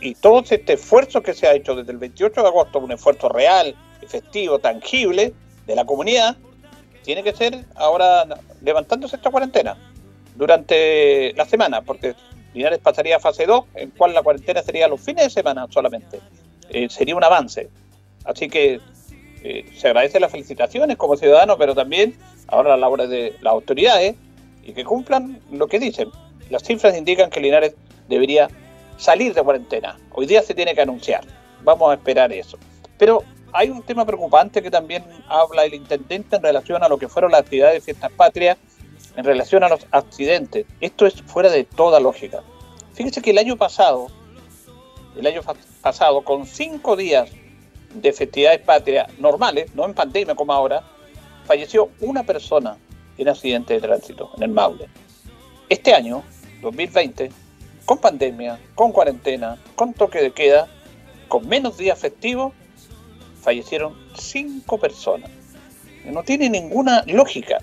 Y 0.00 0.14
todo 0.14 0.40
este 0.40 0.72
esfuerzo 0.72 1.22
que 1.22 1.32
se 1.32 1.46
ha 1.46 1.54
hecho 1.54 1.76
desde 1.76 1.92
el 1.92 1.98
28 1.98 2.42
de 2.42 2.48
agosto, 2.48 2.80
un 2.80 2.92
esfuerzo 2.92 3.28
real, 3.28 3.74
efectivo, 4.02 4.58
tangible 4.58 5.32
de 5.66 5.76
la 5.76 5.84
comunidad, 5.84 6.36
tiene 7.02 7.22
que 7.22 7.32
ser 7.32 7.64
ahora 7.76 8.26
levantándose 8.62 9.16
esta 9.16 9.30
cuarentena 9.30 9.76
durante 10.34 11.32
la 11.34 11.44
semana, 11.44 11.82
porque 11.82 12.14
Linares 12.54 12.78
pasaría 12.80 13.18
fase 13.18 13.46
2, 13.46 13.64
en 13.74 13.90
cual 13.90 14.14
la 14.14 14.22
cuarentena 14.22 14.62
sería 14.62 14.88
los 14.88 15.00
fines 15.00 15.24
de 15.24 15.30
semana 15.30 15.66
solamente. 15.70 16.20
Eh, 16.68 16.88
sería 16.88 17.16
un 17.16 17.24
avance. 17.24 17.68
Así 18.24 18.48
que 18.48 18.80
eh, 19.42 19.64
se 19.76 19.88
agradece 19.88 20.20
las 20.20 20.30
felicitaciones 20.30 20.96
como 20.96 21.16
ciudadanos, 21.16 21.56
pero 21.58 21.74
también 21.74 22.16
ahora 22.46 22.70
la 22.70 22.76
labor 22.76 23.08
de 23.08 23.34
las 23.40 23.52
autoridades 23.52 24.14
y 24.62 24.72
que 24.72 24.84
cumplan 24.84 25.40
lo 25.50 25.66
que 25.66 25.78
dicen. 25.78 26.08
Las 26.50 26.62
cifras 26.62 26.96
indican 26.96 27.30
que 27.30 27.40
Linares 27.40 27.74
debería 28.08 28.48
salir 28.96 29.34
de 29.34 29.42
cuarentena. 29.42 29.98
Hoy 30.12 30.26
día 30.26 30.42
se 30.42 30.54
tiene 30.54 30.74
que 30.74 30.82
anunciar. 30.82 31.24
Vamos 31.64 31.90
a 31.90 31.94
esperar 31.94 32.32
eso. 32.32 32.58
Pero 32.98 33.24
hay 33.52 33.70
un 33.70 33.82
tema 33.82 34.04
preocupante 34.06 34.62
que 34.62 34.70
también 34.70 35.04
habla 35.28 35.64
el 35.64 35.74
intendente 35.74 36.36
en 36.36 36.42
relación 36.42 36.82
a 36.82 36.88
lo 36.88 36.98
que 36.98 37.08
fueron 37.08 37.32
las 37.32 37.40
actividades 37.40 37.74
de 37.74 37.80
fiestas 37.80 38.12
patrias, 38.12 38.58
en 39.16 39.24
relación 39.24 39.62
a 39.62 39.68
los 39.68 39.86
accidentes. 39.90 40.66
Esto 40.80 41.06
es 41.06 41.20
fuera 41.22 41.50
de 41.50 41.64
toda 41.64 42.00
lógica. 42.00 42.42
Fíjese 42.94 43.20
que 43.20 43.30
el 43.30 43.38
año 43.38 43.56
pasado, 43.56 44.06
el 45.16 45.26
año 45.26 45.42
pasado, 45.82 46.22
con 46.22 46.46
cinco 46.46 46.96
días 46.96 47.30
de 47.94 48.12
festividades 48.12 48.60
patrias 48.60 49.08
normales, 49.18 49.74
no 49.74 49.84
en 49.84 49.94
pandemia 49.94 50.34
como 50.34 50.52
ahora, 50.52 50.82
falleció 51.44 51.90
una 52.00 52.22
persona 52.22 52.76
en 53.18 53.28
accidente 53.28 53.74
de 53.74 53.80
tránsito 53.80 54.30
en 54.36 54.44
el 54.44 54.50
Maule. 54.50 54.88
Este 55.68 55.94
año, 55.94 56.22
2020, 56.60 57.30
con 57.84 57.98
pandemia, 57.98 58.58
con 58.74 58.92
cuarentena, 58.92 59.58
con 59.74 59.92
toque 59.92 60.20
de 60.20 60.32
queda, 60.32 60.68
con 61.28 61.48
menos 61.48 61.76
días 61.76 61.98
festivos, 61.98 62.52
fallecieron 63.40 63.96
cinco 64.16 64.78
personas. 64.78 65.30
No 66.04 66.22
tiene 66.22 66.48
ninguna 66.50 67.04
lógica. 67.06 67.58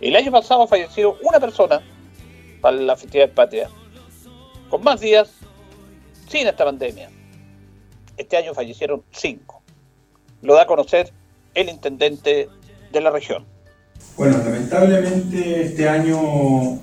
El 0.00 0.16
año 0.16 0.30
pasado 0.30 0.66
falleció 0.66 1.16
una 1.22 1.40
persona 1.40 1.82
para 2.60 2.76
la 2.76 2.96
festividad 2.96 3.30
patria, 3.30 3.70
con 4.68 4.82
más 4.82 5.00
días 5.00 5.30
sin 6.28 6.46
esta 6.46 6.64
pandemia. 6.64 7.10
Este 8.16 8.36
año 8.36 8.54
fallecieron 8.54 9.02
cinco. 9.12 9.62
Lo 10.42 10.54
da 10.54 10.62
a 10.62 10.66
conocer 10.66 11.12
el 11.54 11.68
intendente 11.68 12.48
de 12.92 13.00
la 13.00 13.10
región. 13.10 13.44
Bueno, 14.16 14.38
lamentablemente 14.38 15.62
este 15.62 15.88
año, 15.88 16.18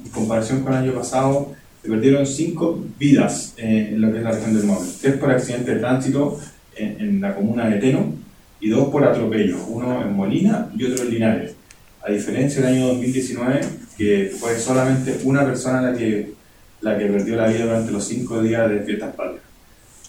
en 0.04 0.10
comparación 0.14 0.62
con 0.62 0.74
el 0.74 0.80
año 0.80 0.94
pasado, 0.94 1.54
se 1.82 1.90
perdieron 1.90 2.26
cinco 2.26 2.80
vidas 2.98 3.54
en 3.58 4.00
lo 4.00 4.12
que 4.12 4.20
es 4.20 4.24
la 4.24 4.32
región 4.32 4.56
del 4.56 4.66
Móvil. 4.66 4.90
Tres 5.02 5.18
por 5.18 5.32
accidente 5.32 5.74
de 5.74 5.80
tránsito, 5.80 6.40
en, 6.76 7.22
la 7.22 7.36
comuna 7.36 7.70
de 7.70 7.80
Teno 7.80 8.14
y 8.60 8.70
dos 8.70 8.90
por 8.90 9.04
atropello, 9.04 9.58
uno 9.68 10.02
en 10.02 10.16
Molina 10.16 10.72
y 10.76 10.86
otro 10.86 11.04
en 11.04 11.12
Linares. 11.12 11.56
A 12.02 12.12
diferencia 12.12 12.62
del 12.62 12.76
año 12.76 12.88
2019, 12.88 13.62
que 13.98 14.32
fue 14.40 14.58
solamente 14.58 15.20
una 15.24 15.46
persona 15.46 15.82
la 15.82 15.98
que, 15.98 16.34
la 16.82 16.98
que 16.98 17.06
perdió 17.06 17.36
la 17.36 17.48
vida 17.48 17.66
durante 17.66 17.92
los 17.92 18.06
cinco 18.06 18.42
días 18.42 18.70
de 18.70 18.80
fiestas 18.82 19.16
patrias. 19.16 19.43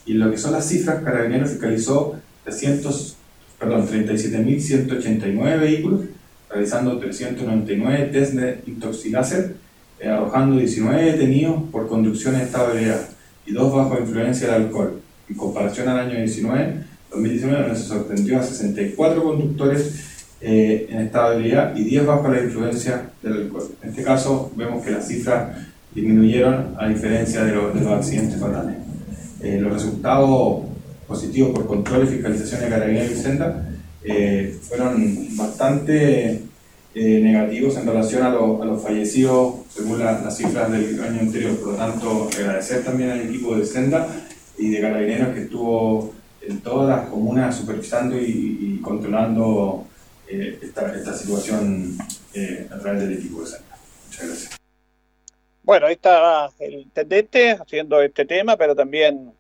Y 0.07 0.15
lo 0.15 0.31
que 0.31 0.39
son 0.39 0.53
las 0.53 0.69
cifras, 0.69 1.03
Carabineros 1.03 1.51
fiscalizó 1.51 2.17
37.189 3.89 5.61
vehículos, 5.61 6.01
realizando 6.51 6.99
399 6.99 8.11
test 8.13 8.35
de 8.35 8.61
intoxiláser, 8.67 9.57
eh, 10.01 10.09
arrojando 10.09 10.57
19 10.57 11.13
detenidos 11.13 11.63
por 11.71 11.89
conducción 11.89 12.35
en 12.35 12.43
estado 12.43 12.69
de 12.69 12.73
ebriedad 12.75 13.09
y 13.47 13.53
dos 13.53 13.75
bajo 13.75 13.99
influencia 13.99 14.49
del 14.49 14.65
alcohol 14.65 15.01
en 15.29 15.37
comparación 15.37 15.89
al 15.89 16.01
año 16.01 16.17
19, 16.17 16.75
2019, 17.11 17.63
donde 17.63 17.77
se 17.77 17.85
sorprendió 17.85 18.39
a 18.39 18.43
64 18.43 19.23
conductores 19.23 20.27
eh, 20.41 20.89
en 20.91 21.01
estado 21.01 21.31
de 21.31 21.37
ebriedad 21.37 21.75
y 21.77 21.85
10 21.85 22.07
bajo 22.07 22.29
la 22.29 22.43
influencia 22.43 23.11
del 23.23 23.33
alcohol. 23.35 23.71
En 23.83 23.91
este 23.91 24.03
caso, 24.03 24.53
vemos 24.57 24.85
que 24.85 24.91
las 24.91 25.09
cifras 25.09 25.57
disminuyeron 25.95 26.75
a 26.79 26.89
diferencia 26.89 27.45
de, 27.45 27.55
los 27.55 27.87
accidentes 27.87 28.39
fatales. 28.39 28.77
Eh, 29.45 29.61
los 29.61 29.75
resultados 29.75 30.63
positivos 31.07 31.51
por 31.51 31.67
control 31.67 32.05
y 32.05 32.07
fiscalización 32.07 32.63
de 32.63 32.69
carabineros 32.71 33.11
y 33.11 33.17
senda 33.17 33.69
eh, 34.03 34.59
fueron 34.63 35.37
bastante 35.37 36.41
eh, 36.95 37.21
negativos 37.21 37.77
en 37.77 37.87
relación 37.87 38.23
a, 38.23 38.31
los 38.31 38.83
fallecidos, 38.83 39.57
según 39.69 39.99
las 39.99 40.35
cifras 40.35 40.73
del 40.73 40.99
año 40.99 41.21
anterior. 41.21 41.57
Por 41.59 41.73
lo 41.73 41.77
tanto, 41.77 42.31
agradecer 42.35 42.85
también 42.85 43.11
al 43.11 43.21
equipo 43.21 43.55
de 43.55 43.67
Senda 43.67 44.09
y 44.57 44.71
de 44.71 44.81
Carabineros 44.81 45.35
que 45.35 45.43
estuvo 45.43 46.15
en 46.41 46.61
todas 46.61 46.89
las 46.89 47.11
comunas 47.11 47.55
supervisando 47.55 48.17
y, 48.19 48.81
controlando 48.83 49.87
eh, 50.27 50.59
esta, 50.63 51.15
situación 51.15 51.99
a 52.71 52.79
través 52.79 53.03
del 53.03 53.13
equipo 53.13 53.43
de 53.43 53.47
Senda. 53.47 53.77
Muchas 54.09 54.27
gracias. 54.27 54.54
Bueno, 55.65 55.87
ahí 55.87 55.95
está 55.95 56.51
el 56.59 56.75
intendente 56.75 57.53
haciendo 57.53 58.01
este 58.01 58.25
tema, 58.25 58.57
pero 58.57 58.77
también 58.77 59.33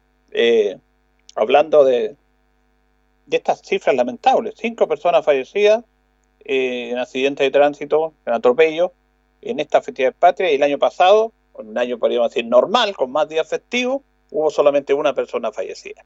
hablando 1.36 1.84
de, 1.84 2.16
de 3.26 3.36
estas 3.36 3.60
cifras 3.62 3.94
lamentables. 3.94 4.54
Cinco 4.56 4.88
personas 4.88 5.24
fallecidas 5.24 5.84
eh, 6.44 6.90
en 6.90 6.98
accidentes 6.98 7.46
de 7.46 7.50
tránsito, 7.50 8.14
en 8.26 8.32
atropello, 8.34 8.92
en 9.42 9.60
esta 9.60 9.82
festividad 9.82 10.14
patria. 10.18 10.50
Y 10.50 10.56
el 10.56 10.62
año 10.62 10.78
pasado, 10.78 11.32
un 11.54 11.76
año 11.76 11.98
podríamos 11.98 12.30
decir 12.30 12.46
normal, 12.46 12.94
con 12.96 13.10
más 13.12 13.28
días 13.28 13.48
festivos, 13.48 14.02
hubo 14.30 14.50
solamente 14.50 14.94
una 14.94 15.14
persona 15.14 15.52
fallecida. 15.52 16.04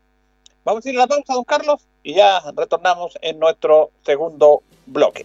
Vamos 0.64 0.84
a 0.84 0.90
ir 0.90 0.96
a 0.96 1.00
la 1.00 1.06
pausa, 1.06 1.34
don 1.34 1.44
Carlos, 1.44 1.86
y 2.02 2.14
ya 2.14 2.40
retornamos 2.54 3.16
en 3.22 3.38
nuestro 3.38 3.90
segundo 4.04 4.62
bloque. 4.86 5.24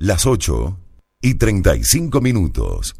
Las 0.00 0.24
8 0.24 0.78
y 1.20 1.34
35 1.34 2.22
minutos. 2.22 2.94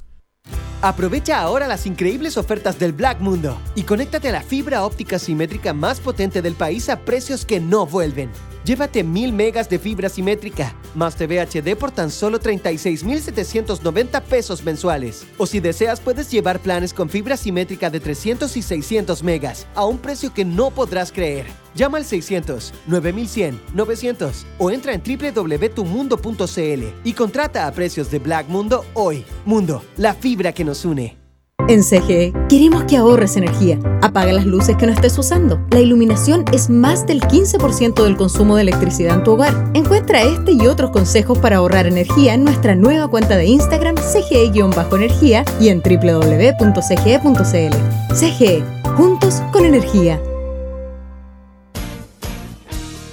Aprovecha 0.83 1.41
ahora 1.41 1.67
las 1.67 1.87
increíbles 1.87 2.37
ofertas 2.37 2.79
del 2.79 2.93
Black 2.93 3.21
Mundo 3.21 3.57
y 3.75 3.85
conéctate 3.85 4.29
a 4.29 4.33
la 4.33 4.43
fibra 4.43 4.85
óptica 4.85 5.19
simétrica 5.19 5.73
más 5.73 5.99
potente 5.99 6.43
del 6.43 6.55
país 6.55 6.91
a 6.91 7.01
precios 7.01 7.47
que 7.47 7.59
no 7.59 7.87
vuelven. 7.87 8.31
Llévate 8.65 9.03
1000 9.03 9.33
megas 9.33 9.69
de 9.71 9.79
fibra 9.79 10.09
simétrica, 10.09 10.75
más 10.95 11.17
TV 11.17 11.41
HD 11.41 11.77
por 11.77 11.91
tan 11.91 12.11
solo 12.11 12.39
36,790 12.39 14.21
pesos 14.23 14.63
mensuales. 14.63 15.27
O 15.39 15.47
si 15.47 15.61
deseas, 15.61 16.01
puedes 16.01 16.31
llevar 16.31 16.61
planes 16.61 16.93
con 16.93 17.09
fibra 17.09 17.37
simétrica 17.37 17.89
de 17.89 18.01
300 18.01 18.57
y 18.57 18.63
600 18.63 19.23
megas 19.23 19.67
a 19.75 19.87
un 19.87 19.99
precio 19.99 20.35
que 20.35 20.45
no 20.45 20.71
podrás 20.71 21.11
creer. 21.11 21.47
Llama 21.75 21.99
al 21.99 22.05
600 22.05 22.75
9100 22.87 23.61
900 23.75 24.47
o 24.59 24.71
entra 24.71 24.93
en 24.93 25.03
www.tumundo.cl 25.03 26.85
y 27.05 27.13
contrata 27.13 27.67
a 27.67 27.73
precios 27.73 28.11
de 28.11 28.19
Black 28.19 28.49
Mundo 28.49 28.85
hoy. 28.95 29.25
Mundo, 29.45 29.83
la 29.97 30.15
fibra 30.15 30.53
que 30.53 30.65
nos 30.65 30.85
une. 30.85 31.20
En 31.69 31.83
CGE 31.83 32.33
queremos 32.49 32.85
que 32.85 32.97
ahorres 32.97 33.37
energía. 33.37 33.79
Apaga 34.03 34.33
las 34.33 34.47
luces 34.47 34.77
que 34.77 34.87
no 34.87 34.93
estés 34.93 35.17
usando. 35.19 35.61
La 35.71 35.81
iluminación 35.81 36.45
es 36.53 36.71
más 36.71 37.07
del 37.07 37.21
15% 37.21 38.03
del 38.03 38.17
consumo 38.17 38.57
de 38.57 38.63
electricidad 38.63 39.17
en 39.17 39.25
tu 39.25 39.33
hogar. 39.33 39.71
Encuentra 39.75 40.23
este 40.23 40.53
y 40.53 40.67
otros 40.67 40.91
consejos 40.91 41.39
para 41.39 41.57
ahorrar 41.57 41.87
energía 41.87 42.35
en 42.35 42.45
nuestra 42.45 42.75
nueva 42.75 43.09
cuenta 43.09 43.37
de 43.37 43.47
Instagram 43.47 43.97
CGE-energía 43.97 45.45
y 45.61 45.69
en 45.69 45.81
www.cge.cl. 45.81 47.35
CGE, 48.15 48.65
juntos 48.97 49.43
con 49.53 49.65
energía. 49.65 50.21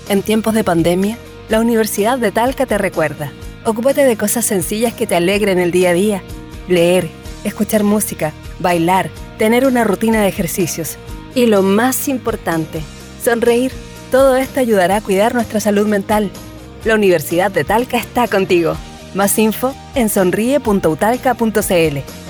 En 0.10 0.22
tiempos 0.22 0.54
de 0.54 0.64
pandemia, 0.64 1.18
la 1.50 1.60
Universidad 1.60 2.18
de 2.18 2.32
Talca 2.32 2.66
te 2.66 2.78
recuerda. 2.78 3.32
Ocúpate 3.66 4.06
de 4.06 4.16
cosas 4.16 4.46
sencillas 4.46 4.94
que 4.94 5.06
te 5.06 5.16
alegren 5.16 5.60
el 5.60 5.72
día 5.72 5.90
a 5.90 5.94
día. 5.94 6.24
Leer, 6.70 7.10
escuchar 7.48 7.84
música, 7.84 8.34
bailar, 8.60 9.10
tener 9.38 9.66
una 9.66 9.84
rutina 9.84 10.22
de 10.22 10.28
ejercicios. 10.28 10.98
Y 11.36 11.46
lo 11.46 11.62
más 11.62 12.08
importante, 12.08 12.82
sonreír. 13.24 13.72
Todo 14.12 14.38
esto 14.38 14.60
ayudará 14.60 14.98
a 14.98 15.02
cuidar 15.02 15.34
nuestra 15.34 15.60
salud 15.60 15.88
mental. 15.88 16.32
La 16.86 16.96
Universidad 16.96 17.52
de 17.52 17.64
Talca 17.64 17.98
está 17.98 18.28
contigo. 18.28 18.76
Más 19.14 19.38
info 19.38 19.74
en 19.96 20.10
sonríe.utalca.cl. 20.10 22.27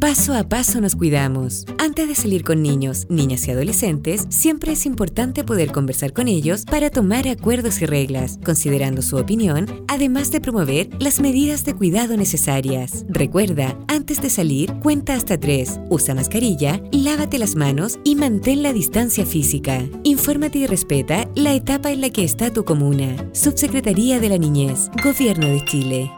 Paso 0.00 0.32
a 0.34 0.48
paso 0.48 0.80
nos 0.80 0.94
cuidamos. 0.94 1.64
Antes 1.78 2.06
de 2.06 2.14
salir 2.14 2.44
con 2.44 2.62
niños, 2.62 3.06
niñas 3.08 3.48
y 3.48 3.50
adolescentes, 3.50 4.26
siempre 4.28 4.72
es 4.72 4.86
importante 4.86 5.42
poder 5.42 5.72
conversar 5.72 6.12
con 6.12 6.28
ellos 6.28 6.64
para 6.64 6.88
tomar 6.88 7.26
acuerdos 7.26 7.82
y 7.82 7.86
reglas, 7.86 8.38
considerando 8.44 9.02
su 9.02 9.16
opinión, 9.16 9.66
además 9.88 10.30
de 10.30 10.40
promover 10.40 10.88
las 11.00 11.18
medidas 11.18 11.64
de 11.64 11.74
cuidado 11.74 12.16
necesarias. 12.16 13.06
Recuerda, 13.08 13.76
antes 13.88 14.22
de 14.22 14.30
salir, 14.30 14.72
cuenta 14.74 15.14
hasta 15.14 15.36
tres, 15.36 15.80
usa 15.90 16.14
mascarilla, 16.14 16.80
lávate 16.92 17.36
las 17.38 17.56
manos 17.56 17.98
y 18.04 18.14
mantén 18.14 18.62
la 18.62 18.72
distancia 18.72 19.26
física. 19.26 19.84
Infórmate 20.04 20.60
y 20.60 20.66
respeta 20.68 21.28
la 21.34 21.54
etapa 21.54 21.90
en 21.90 22.02
la 22.02 22.10
que 22.10 22.22
está 22.22 22.52
tu 22.52 22.64
comuna. 22.64 23.16
Subsecretaría 23.32 24.20
de 24.20 24.28
la 24.28 24.38
Niñez, 24.38 24.90
Gobierno 25.02 25.48
de 25.48 25.64
Chile. 25.64 26.17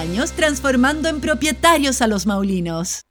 años 0.00 0.32
transformando 0.32 1.08
en 1.08 1.20
propietarios 1.20 2.00
a 2.02 2.06
los 2.06 2.26
maulinos. 2.26 3.02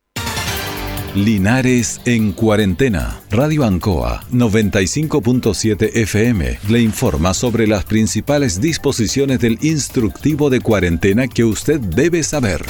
Linares 1.15 2.01
en 2.05 2.33
cuarentena. 2.33 3.19
Radio 3.31 3.63
Ancoa 3.63 4.23
95.7 4.31 5.91
FM 5.95 6.59
le 6.69 6.81
informa 6.81 7.33
sobre 7.33 7.65
las 7.67 7.83
principales 7.83 8.61
disposiciones 8.61 9.39
del 9.39 9.57
instructivo 9.61 10.49
de 10.49 10.61
cuarentena 10.61 11.27
que 11.27 11.43
usted 11.43 11.79
debe 11.79 12.21
saber. 12.23 12.63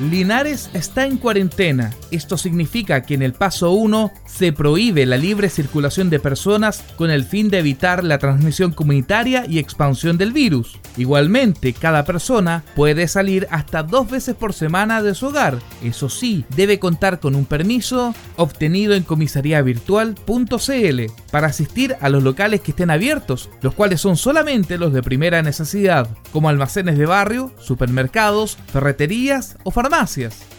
Linares 0.00 0.70
está 0.74 1.06
en 1.06 1.18
cuarentena. 1.18 1.92
Esto 2.10 2.36
significa 2.36 3.02
que 3.02 3.14
en 3.14 3.22
el 3.22 3.32
paso 3.32 3.70
1 3.70 4.10
se 4.26 4.52
prohíbe 4.52 5.06
la 5.06 5.16
libre 5.16 5.48
circulación 5.48 6.10
de 6.10 6.18
personas 6.18 6.82
con 6.96 7.10
el 7.10 7.24
fin 7.24 7.48
de 7.48 7.60
evitar 7.60 8.02
la 8.02 8.18
transmisión 8.18 8.72
comunitaria 8.72 9.46
y 9.48 9.60
expansión 9.60 10.18
del 10.18 10.32
virus. 10.32 10.80
Igualmente, 10.96 11.72
cada 11.74 12.04
persona 12.04 12.64
puede 12.74 13.06
salir 13.06 13.46
hasta 13.50 13.84
dos 13.84 14.10
veces 14.10 14.34
por 14.34 14.52
semana 14.52 15.00
de 15.00 15.14
su 15.14 15.26
hogar. 15.26 15.58
Eso 15.82 16.08
sí, 16.08 16.44
debe 16.56 16.80
contar 16.80 17.20
con 17.20 17.36
un 17.36 17.44
permiso 17.44 18.16
obtenido 18.36 18.94
en 18.94 19.04
comisariavirtual.cl 19.04 21.02
para 21.30 21.46
asistir 21.46 21.96
a 22.00 22.08
los 22.08 22.24
locales 22.24 22.62
que 22.62 22.72
estén 22.72 22.90
abiertos, 22.90 23.48
los 23.62 23.74
cuales 23.74 24.00
son 24.00 24.16
solamente 24.16 24.76
los 24.76 24.92
de 24.92 25.02
primera 25.04 25.40
necesidad, 25.42 26.08
como 26.32 26.48
almacenes 26.48 26.98
de 26.98 27.06
barrio, 27.06 27.52
supermercados, 27.58 28.58
ferreterías 28.72 29.56
o 29.62 29.70
farmacias. 29.70 29.83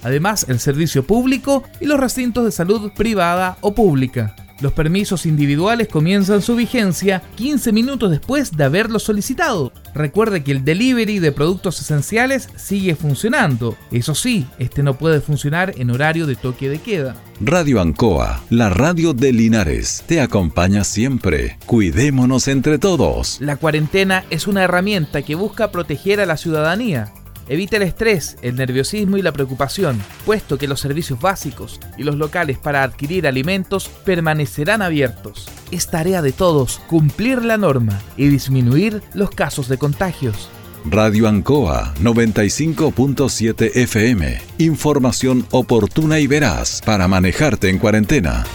Además, 0.03 0.45
el 0.49 0.59
servicio 0.59 1.05
público 1.05 1.63
y 1.79 1.85
los 1.85 1.99
recintos 1.99 2.45
de 2.45 2.51
salud 2.51 2.91
privada 2.95 3.57
o 3.61 3.73
pública. 3.73 4.35
Los 4.61 4.71
permisos 4.71 5.25
individuales 5.25 5.89
comienzan 5.89 6.41
su 6.41 6.55
vigencia 6.55 7.21
15 7.35 7.73
minutos 7.73 8.09
después 8.09 8.55
de 8.55 8.63
haberlo 8.63 8.99
solicitado. 8.99 9.73
Recuerde 9.93 10.43
que 10.43 10.53
el 10.53 10.63
delivery 10.63 11.19
de 11.19 11.33
productos 11.33 11.81
esenciales 11.81 12.47
sigue 12.55 12.95
funcionando. 12.95 13.75
Eso 13.91 14.15
sí, 14.15 14.47
este 14.57 14.81
no 14.81 14.97
puede 14.97 15.19
funcionar 15.19 15.73
en 15.77 15.89
horario 15.89 16.25
de 16.25 16.37
toque 16.37 16.69
de 16.69 16.79
queda. 16.79 17.15
Radio 17.41 17.81
Ancoa, 17.81 18.43
la 18.49 18.69
radio 18.69 19.13
de 19.13 19.33
Linares, 19.33 20.05
te 20.07 20.21
acompaña 20.21 20.85
siempre. 20.85 21.57
Cuidémonos 21.65 22.47
entre 22.47 22.79
todos. 22.79 23.41
La 23.41 23.57
cuarentena 23.57 24.23
es 24.29 24.47
una 24.47 24.63
herramienta 24.63 25.21
que 25.21 25.35
busca 25.35 25.69
proteger 25.69 26.21
a 26.21 26.25
la 26.25 26.37
ciudadanía 26.37 27.11
Evita 27.47 27.77
el 27.77 27.83
estrés, 27.83 28.37
el 28.41 28.55
nerviosismo 28.55 29.17
y 29.17 29.21
la 29.21 29.31
preocupación, 29.31 30.01
puesto 30.25 30.57
que 30.57 30.67
los 30.67 30.79
servicios 30.79 31.19
básicos 31.19 31.79
y 31.97 32.03
los 32.03 32.15
locales 32.15 32.57
para 32.57 32.83
adquirir 32.83 33.27
alimentos 33.27 33.87
permanecerán 34.03 34.81
abiertos. 34.81 35.47
Es 35.71 35.87
tarea 35.89 36.21
de 36.21 36.31
todos 36.31 36.79
cumplir 36.87 37.43
la 37.43 37.57
norma 37.57 38.01
y 38.17 38.27
disminuir 38.27 39.01
los 39.13 39.29
casos 39.29 39.67
de 39.67 39.77
contagios. 39.77 40.49
Radio 40.89 41.27
Ancoa 41.27 41.93
95.7 42.01 43.75
FM. 43.75 44.37
Información 44.59 45.45
oportuna 45.51 46.19
y 46.19 46.27
veraz 46.27 46.81
para 46.85 47.07
manejarte 47.07 47.69
en 47.69 47.79
cuarentena. 47.79 48.45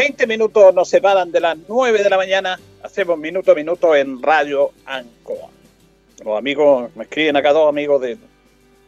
20 0.00 0.26
minutos 0.26 0.74
nos 0.74 0.88
separan 0.88 1.30
de 1.30 1.40
las 1.40 1.58
9 1.68 2.02
de 2.02 2.08
la 2.08 2.16
mañana. 2.16 2.58
Hacemos 2.82 3.18
minuto 3.18 3.52
a 3.52 3.54
minuto 3.54 3.94
en 3.94 4.22
Radio 4.22 4.70
Ancoa. 4.86 5.50
Los 6.24 6.38
amigos, 6.38 6.90
me 6.96 7.04
escriben 7.04 7.36
acá 7.36 7.52
dos 7.52 7.68
amigos 7.68 8.02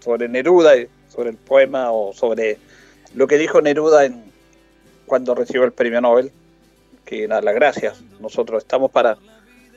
sobre 0.00 0.28
Neruda, 0.30 0.72
sobre 1.10 1.28
el 1.28 1.36
poema 1.36 1.92
o 1.92 2.14
sobre 2.14 2.56
lo 3.14 3.26
que 3.26 3.36
dijo 3.36 3.60
Neruda 3.60 4.10
cuando 5.04 5.34
recibió 5.34 5.64
el 5.64 5.72
premio 5.72 6.00
Nobel. 6.00 6.32
Que 7.04 7.28
nada, 7.28 7.42
las 7.42 7.54
gracias. 7.56 8.00
Nosotros 8.18 8.62
estamos 8.62 8.90
para 8.90 9.18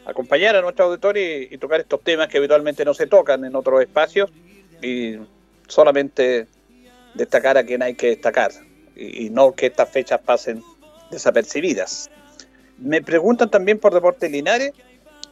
acompañar 0.06 0.56
a 0.56 0.62
nuestro 0.62 0.86
auditorio 0.86 1.42
y, 1.52 1.58
tocar 1.58 1.82
estos 1.82 2.02
temas 2.02 2.30
que 2.30 2.38
habitualmente 2.38 2.86
no 2.86 2.94
se 2.94 3.08
tocan 3.08 3.44
en 3.44 3.58
otros 3.58 3.82
espacios 3.82 4.32
y 4.82 5.18
solamente 5.68 6.48
destacar 7.14 7.58
a 7.58 7.66
quien 7.66 7.84
hay 7.84 7.96
que 7.96 8.08
destacar 8.08 8.52
y 8.96 9.30
no 9.32 9.52
que 9.52 9.66
estas 9.66 9.90
fechas 9.90 10.22
pasen 10.22 10.64
desapercibidas. 11.12 12.10
Me 12.78 13.02
preguntan 13.02 13.50
también 13.50 13.80
por 13.80 13.94
Deportes 13.94 14.30
Linares. 14.32 14.74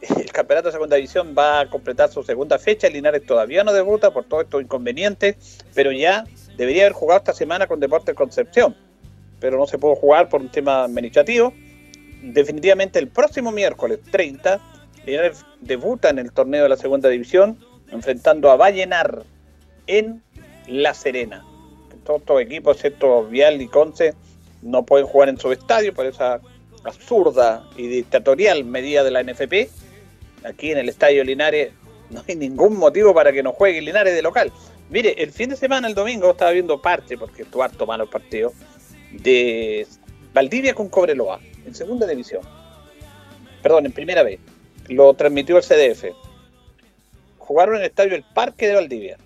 El 0.00 0.32
campeonato 0.32 0.68
de 0.68 0.72
segunda 0.72 0.96
división 0.96 1.34
va 1.36 1.60
a 1.60 1.70
completar 1.70 2.10
su 2.10 2.22
segunda 2.22 2.58
fecha. 2.58 2.88
Linares 2.88 3.24
todavía 3.26 3.64
no 3.64 3.72
debuta 3.72 4.12
por 4.12 4.24
todos 4.24 4.44
estos 4.44 4.62
inconvenientes, 4.62 5.58
pero 5.74 5.92
ya 5.92 6.24
debería 6.56 6.84
haber 6.84 6.92
jugado 6.92 7.18
esta 7.18 7.32
semana 7.32 7.66
con 7.66 7.80
Deportes 7.80 8.14
Concepción. 8.14 8.76
Pero 9.40 9.58
no 9.58 9.66
se 9.66 9.78
pudo 9.78 9.94
jugar 9.94 10.28
por 10.28 10.40
un 10.40 10.50
tema 10.50 10.84
administrativo. 10.84 11.52
Definitivamente 12.22 12.98
el 12.98 13.08
próximo 13.08 13.52
miércoles 13.52 14.00
30, 14.10 14.60
Linares 15.04 15.44
debuta 15.60 16.08
en 16.08 16.18
el 16.18 16.32
torneo 16.32 16.62
de 16.62 16.70
la 16.70 16.76
segunda 16.76 17.10
división, 17.10 17.58
enfrentando 17.90 18.50
a 18.50 18.56
Vallenar 18.56 19.24
en 19.86 20.22
La 20.66 20.94
Serena. 20.94 21.44
Todos 22.04 22.20
estos 22.20 22.40
equipos, 22.40 22.76
excepto 22.76 23.24
Vial 23.24 23.60
y 23.60 23.68
Conce, 23.68 24.14
no 24.64 24.84
pueden 24.84 25.06
jugar 25.06 25.28
en 25.28 25.38
su 25.38 25.52
estadio 25.52 25.94
por 25.94 26.06
esa 26.06 26.40
absurda 26.84 27.68
y 27.76 27.86
dictatorial 27.86 28.64
medida 28.64 29.04
de 29.04 29.10
la 29.10 29.22
NFP. 29.22 29.68
Aquí 30.44 30.72
en 30.72 30.78
el 30.78 30.88
estadio 30.88 31.22
Linares 31.22 31.72
no 32.10 32.22
hay 32.26 32.34
ningún 32.34 32.76
motivo 32.76 33.14
para 33.14 33.32
que 33.32 33.42
no 33.42 33.52
juegue 33.52 33.80
Linares 33.80 34.14
de 34.14 34.22
local. 34.22 34.50
Mire, 34.90 35.14
el 35.22 35.30
fin 35.30 35.50
de 35.50 35.56
semana, 35.56 35.88
el 35.88 35.94
domingo, 35.94 36.30
estaba 36.30 36.50
viendo 36.50 36.80
parte, 36.80 37.16
porque 37.16 37.42
estuvo 37.42 37.62
harto 37.62 37.86
malo 37.86 38.04
el 38.04 38.10
partido, 38.10 38.52
de 39.12 39.86
Valdivia 40.32 40.74
con 40.74 40.88
Cobreloa, 40.88 41.40
en 41.64 41.74
segunda 41.74 42.06
división. 42.06 42.42
Perdón, 43.62 43.86
en 43.86 43.92
primera 43.92 44.22
vez. 44.22 44.40
Lo 44.88 45.14
transmitió 45.14 45.56
el 45.56 45.62
CDF. 45.62 46.14
Jugaron 47.38 47.76
en 47.76 47.82
el 47.82 47.86
estadio 47.86 48.14
El 48.14 48.24
Parque 48.24 48.68
de 48.68 48.74
Valdivia. 48.74 49.16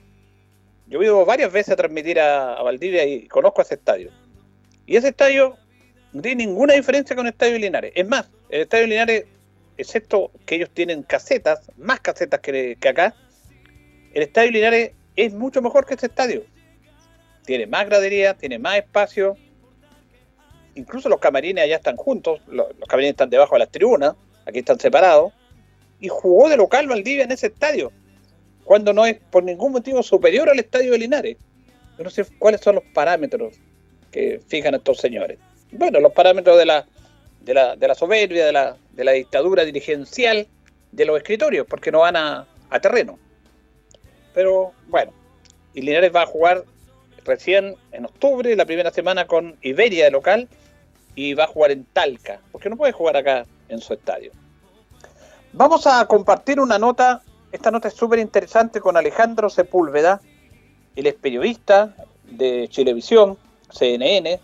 Yo 0.86 1.01
he 1.01 1.05
ido 1.05 1.24
varias 1.24 1.53
veces 1.53 1.72
a 1.72 1.76
transmitir 1.76 2.20
a, 2.20 2.55
a 2.55 2.62
Valdivia 2.62 3.05
y 3.05 3.26
conozco 3.26 3.62
ese 3.62 3.74
estadio. 3.74 4.11
Y 4.89 4.97
ese 4.97 5.09
estadio 5.09 5.59
no 6.14 6.22
tiene 6.22 6.47
ninguna 6.47 6.72
diferencia 6.72 7.14
con 7.14 7.26
el 7.26 7.32
estadio 7.32 7.59
Linares. 7.59 7.93
Es 7.95 8.09
más, 8.09 8.30
el 8.49 8.62
estadio 8.62 8.86
Linares, 8.86 9.26
excepto 9.76 10.32
que 10.47 10.55
ellos 10.55 10.70
tienen 10.72 11.03
casetas, 11.03 11.70
más 11.76 12.01
casetas 12.01 12.41
que, 12.41 12.78
que 12.80 12.89
acá, 12.89 13.14
el 14.14 14.22
estadio 14.22 14.51
Linares 14.51 14.93
es 15.14 15.34
mucho 15.34 15.61
mejor 15.61 15.84
que 15.84 15.93
este 15.93 16.07
estadio. 16.07 16.43
Tiene 17.45 17.66
más 17.66 17.84
gradería, 17.84 18.32
tiene 18.32 18.59
más 18.59 18.78
espacio. 18.78 19.36
Incluso 20.74 21.11
los 21.11 21.20
camarines 21.20 21.64
allá 21.64 21.76
están 21.76 21.97
juntos, 21.97 22.41
los, 22.47 22.74
los 22.78 22.89
camarines 22.89 23.11
están 23.11 23.28
debajo 23.28 23.57
de 23.57 23.59
las 23.59 23.70
tribunas, 23.70 24.14
aquí 24.47 24.61
están 24.61 24.80
separados. 24.80 25.34
Y 26.01 26.09
jugó 26.09 26.49
de 26.49 26.57
local 26.57 26.89
Valdivia 26.89 27.24
en 27.24 27.32
ese 27.32 27.49
estadio, 27.49 27.93
cuando 28.64 28.95
no 28.95 29.05
es 29.05 29.18
por 29.30 29.43
ningún 29.43 29.72
motivo 29.72 30.03
superior 30.03 30.49
al 30.49 30.59
estadio 30.59 30.93
de 30.93 30.99
Linares. 30.99 31.36
Yo 31.99 32.05
no 32.05 32.11
sé 32.11 32.24
cuáles 32.39 32.62
son 32.62 32.76
los 32.76 32.84
parámetros 32.95 33.61
que 34.11 34.40
fijan 34.46 34.74
estos 34.74 34.98
señores. 34.98 35.38
Bueno, 35.72 36.00
los 36.00 36.12
parámetros 36.12 36.56
de 36.59 36.66
la, 36.66 36.86
de 37.40 37.54
la, 37.54 37.76
de 37.76 37.88
la 37.88 37.94
soberbia, 37.94 38.46
de 38.46 38.52
la, 38.52 38.76
de 38.92 39.04
la 39.04 39.12
dictadura 39.12 39.64
dirigencial 39.64 40.46
de 40.92 41.04
los 41.04 41.18
escritorios, 41.18 41.66
porque 41.66 41.92
no 41.92 42.00
van 42.00 42.16
a, 42.16 42.46
a 42.70 42.80
terreno. 42.80 43.18
Pero 44.34 44.72
bueno, 44.88 45.12
y 45.74 45.82
Linares 45.82 46.14
va 46.14 46.22
a 46.22 46.26
jugar 46.26 46.64
recién 47.24 47.74
en 47.92 48.06
octubre, 48.06 48.56
la 48.56 48.64
primera 48.64 48.90
semana 48.90 49.26
con 49.26 49.56
Iberia 49.62 50.04
de 50.06 50.11
local, 50.11 50.48
y 51.14 51.34
va 51.34 51.44
a 51.44 51.48
jugar 51.48 51.72
en 51.72 51.84
Talca, 51.84 52.40
porque 52.52 52.70
no 52.70 52.76
puede 52.76 52.92
jugar 52.92 53.16
acá 53.16 53.44
en 53.68 53.80
su 53.80 53.92
estadio. 53.92 54.32
Vamos 55.52 55.86
a 55.86 56.06
compartir 56.06 56.61
una 56.61 56.78
nota, 56.78 57.22
esta 57.50 57.70
nota 57.70 57.88
es 57.88 57.94
súper 57.94 58.18
interesante 58.20 58.80
con 58.80 58.96
Alejandro 58.96 59.50
Sepúlveda, 59.50 60.20
él 60.94 61.06
es 61.06 61.14
periodista 61.14 61.94
de 62.24 62.68
Chilevisión, 62.68 63.36
CNN, 63.71 64.41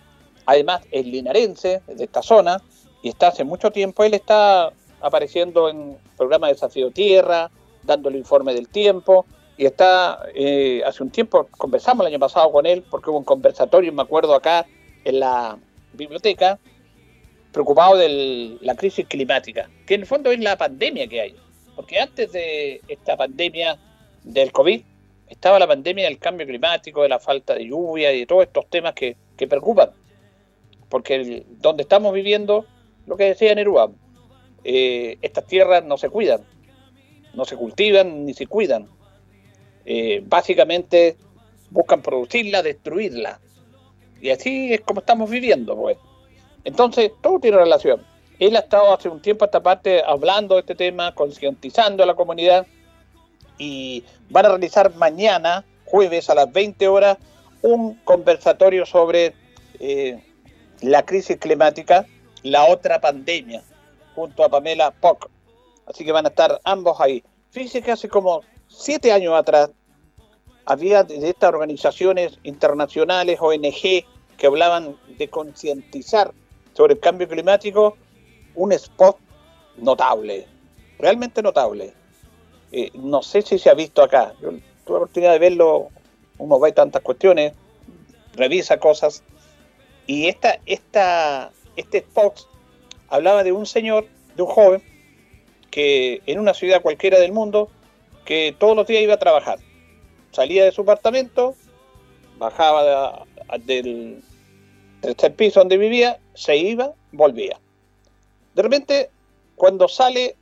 además 0.47 0.83
es 0.91 1.07
linarense 1.07 1.83
de 1.87 2.05
esta 2.05 2.23
zona 2.23 2.63
y 3.03 3.09
está 3.09 3.29
hace 3.29 3.45
mucho 3.45 3.71
tiempo, 3.71 4.05
él 4.05 4.15
está 4.15 4.73
apareciendo 5.01 5.69
en 5.69 5.99
programas 6.17 6.49
de 6.49 6.55
Desafío 6.55 6.91
Tierra, 6.91 7.51
dando 7.83 8.09
el 8.09 8.17
informe 8.17 8.55
del 8.55 8.69
tiempo 8.69 9.27
y 9.57 9.67
está, 9.67 10.21
eh, 10.35 10.83
hace 10.85 11.03
un 11.03 11.11
tiempo 11.11 11.49
conversamos 11.59 12.07
el 12.07 12.13
año 12.13 12.21
pasado 12.21 12.51
con 12.51 12.67
él 12.67 12.83
porque 12.91 13.11
hubo 13.11 13.19
un 13.19 13.25
conversatorio, 13.25 13.93
me 13.93 14.03
acuerdo 14.03 14.35
acá 14.35 14.67
en 15.05 15.21
la 15.21 15.59
biblioteca, 15.93 16.59
preocupado 17.53 17.97
de 17.97 18.59
la 18.61 18.75
crisis 18.75 19.07
climática, 19.07 19.71
que 19.87 19.95
en 19.95 20.01
el 20.01 20.07
fondo 20.07 20.31
es 20.31 20.41
la 20.41 20.57
pandemia 20.57 21.07
que 21.07 21.21
hay, 21.21 21.37
porque 21.77 22.01
antes 22.01 22.33
de 22.33 22.81
esta 22.89 23.17
pandemia 23.17 23.79
del 24.25 24.51
COVID 24.51 24.83
estaba 25.29 25.59
la 25.59 25.67
pandemia 25.67 26.05
del 26.05 26.19
cambio 26.19 26.47
climático, 26.47 27.03
de 27.03 27.09
la 27.09 27.19
falta 27.19 27.55
de 27.55 27.67
lluvia 27.67 28.13
y 28.13 28.21
de 28.21 28.27
todos 28.27 28.45
estos 28.45 28.69
temas 28.69 28.95
que, 28.95 29.17
que 29.37 29.49
preocupan. 29.49 29.91
Porque 30.89 31.45
donde 31.49 31.83
estamos 31.83 32.13
viviendo, 32.13 32.67
lo 33.07 33.17
que 33.17 33.25
decía 33.25 33.55
Neruda, 33.55 33.91
eh, 34.65 35.19
estas 35.21 35.47
tierras 35.47 35.85
no 35.85 35.99
se 35.99 36.09
cuidan, 36.09 36.43
no 37.35 37.45
se 37.45 37.57
cultivan 37.57 38.25
ni 38.25 38.35
se 38.35 38.47
cuidan. 38.47 38.89
Eh, 39.85 40.23
básicamente 40.25 41.17
buscan 41.71 42.01
producirla, 42.01 42.63
destruirla. 42.63 43.41
Y 44.21 44.31
así 44.31 44.73
es 44.73 44.81
como 44.81 45.01
estamos 45.01 45.29
viviendo, 45.29 45.77
pues. 45.77 45.99
Entonces, 46.65 47.13
todo 47.21 47.41
tiene 47.41 47.59
relación. 47.59 48.01
Él 48.39 48.57
ha 48.57 48.61
estado 48.61 48.95
hace 48.95 49.09
un 49.09 49.21
tiempo 49.21 49.45
a 49.45 49.47
esta 49.47 49.63
parte 49.63 50.03
hablando 50.05 50.55
de 50.55 50.61
este 50.61 50.75
tema, 50.75 51.15
concientizando 51.15 52.03
a 52.03 52.07
la 52.07 52.15
comunidad 52.15 52.67
y 53.59 54.05
van 54.31 54.47
a 54.47 54.51
realizar 54.51 54.95
mañana, 54.97 55.65
jueves 55.85 56.31
a 56.31 56.35
las 56.35 56.53
20 56.53 56.89
horas, 56.89 57.19
un 57.63 57.95
conversatorio 58.05 58.85
sobre 58.87 59.35
eh, 59.81 60.23
la 60.81 61.05
crisis 61.05 61.39
climática, 61.39 62.07
la 62.43 62.65
otra 62.67 63.01
pandemia, 63.01 63.63
junto 64.15 64.45
a 64.45 64.49
Pamela 64.49 64.91
Pock. 64.91 65.31
Así 65.87 66.05
que 66.05 66.13
van 66.13 66.27
a 66.27 66.29
estar 66.29 66.61
ambos 66.65 67.01
ahí. 67.01 67.23
Fíjense 67.51 67.83
que 67.83 67.93
hace 67.93 68.09
como 68.09 68.43
siete 68.69 69.13
años 69.13 69.35
atrás 69.35 69.71
había 70.67 71.05
de 71.05 71.29
estas 71.29 71.51
organizaciones 71.51 72.39
internacionales, 72.43 73.39
ONG, 73.41 74.05
que 74.37 74.47
hablaban 74.47 74.97
de 75.19 75.29
concientizar 75.29 76.33
sobre 76.73 76.95
el 76.95 77.01
cambio 77.01 77.29
climático, 77.29 77.97
un 78.55 78.73
spot 78.73 79.19
notable, 79.77 80.47
realmente 80.99 81.43
notable. 81.43 81.95
Eh, 82.77 82.91
no 82.95 83.23
sé 83.23 83.43
si 83.43 83.57
se 83.57 83.71
ha 83.71 83.75
visto 83.75 84.03
acá. 84.03 84.35
Yo 84.43 84.49
tuve 84.49 84.59
la 84.89 84.97
oportunidad 84.97 85.33
de 85.33 85.39
verlo, 85.39 85.91
uno 86.39 86.59
ve 86.59 86.73
tantas 86.73 87.03
cuestiones, 87.03 87.53
revisa 88.35 88.81
cosas, 88.81 89.23
y 90.09 90.27
esta, 90.27 90.59
esta, 90.67 91.53
este 91.77 91.99
spot 91.99 92.49
hablaba 93.11 93.45
de 93.45 93.53
un 93.53 93.65
señor, 93.65 94.09
de 94.35 94.43
un 94.43 94.49
joven, 94.49 94.83
que 95.71 96.21
en 96.27 96.41
una 96.41 96.53
ciudad 96.53 96.83
cualquiera 96.83 97.21
del 97.21 97.31
mundo, 97.31 97.71
que 98.25 98.57
todos 98.59 98.75
los 98.75 98.89
días 98.89 99.05
iba 99.05 99.15
a 99.15 99.19
trabajar. 99.19 99.61
Salía 100.33 100.65
de 100.65 100.73
su 100.73 100.81
apartamento, 100.81 101.55
bajaba 102.39 103.25
de, 103.61 103.73
del 103.83 104.23
tercer 105.01 105.33
piso 105.37 105.61
donde 105.61 105.77
vivía, 105.77 106.19
se 106.35 106.57
iba, 106.57 106.93
volvía. 107.13 107.61
De 108.57 108.63
repente, 108.63 109.11
cuando 109.55 109.87
sale 109.87 110.35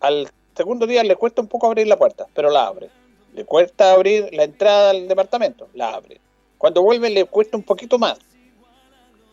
al 0.00 0.28
segundo 0.58 0.88
día 0.88 1.04
le 1.04 1.14
cuesta 1.14 1.40
un 1.40 1.46
poco 1.46 1.68
abrir 1.68 1.86
la 1.86 1.96
puerta, 1.96 2.26
pero 2.34 2.50
la 2.50 2.66
abre. 2.66 2.90
Le 3.32 3.44
cuesta 3.44 3.92
abrir 3.92 4.28
la 4.32 4.42
entrada 4.42 4.90
al 4.90 5.06
departamento, 5.06 5.68
la 5.72 5.94
abre. 5.94 6.20
Cuando 6.58 6.82
vuelve 6.82 7.08
le 7.10 7.24
cuesta 7.26 7.56
un 7.56 7.62
poquito 7.62 7.96
más. 7.96 8.18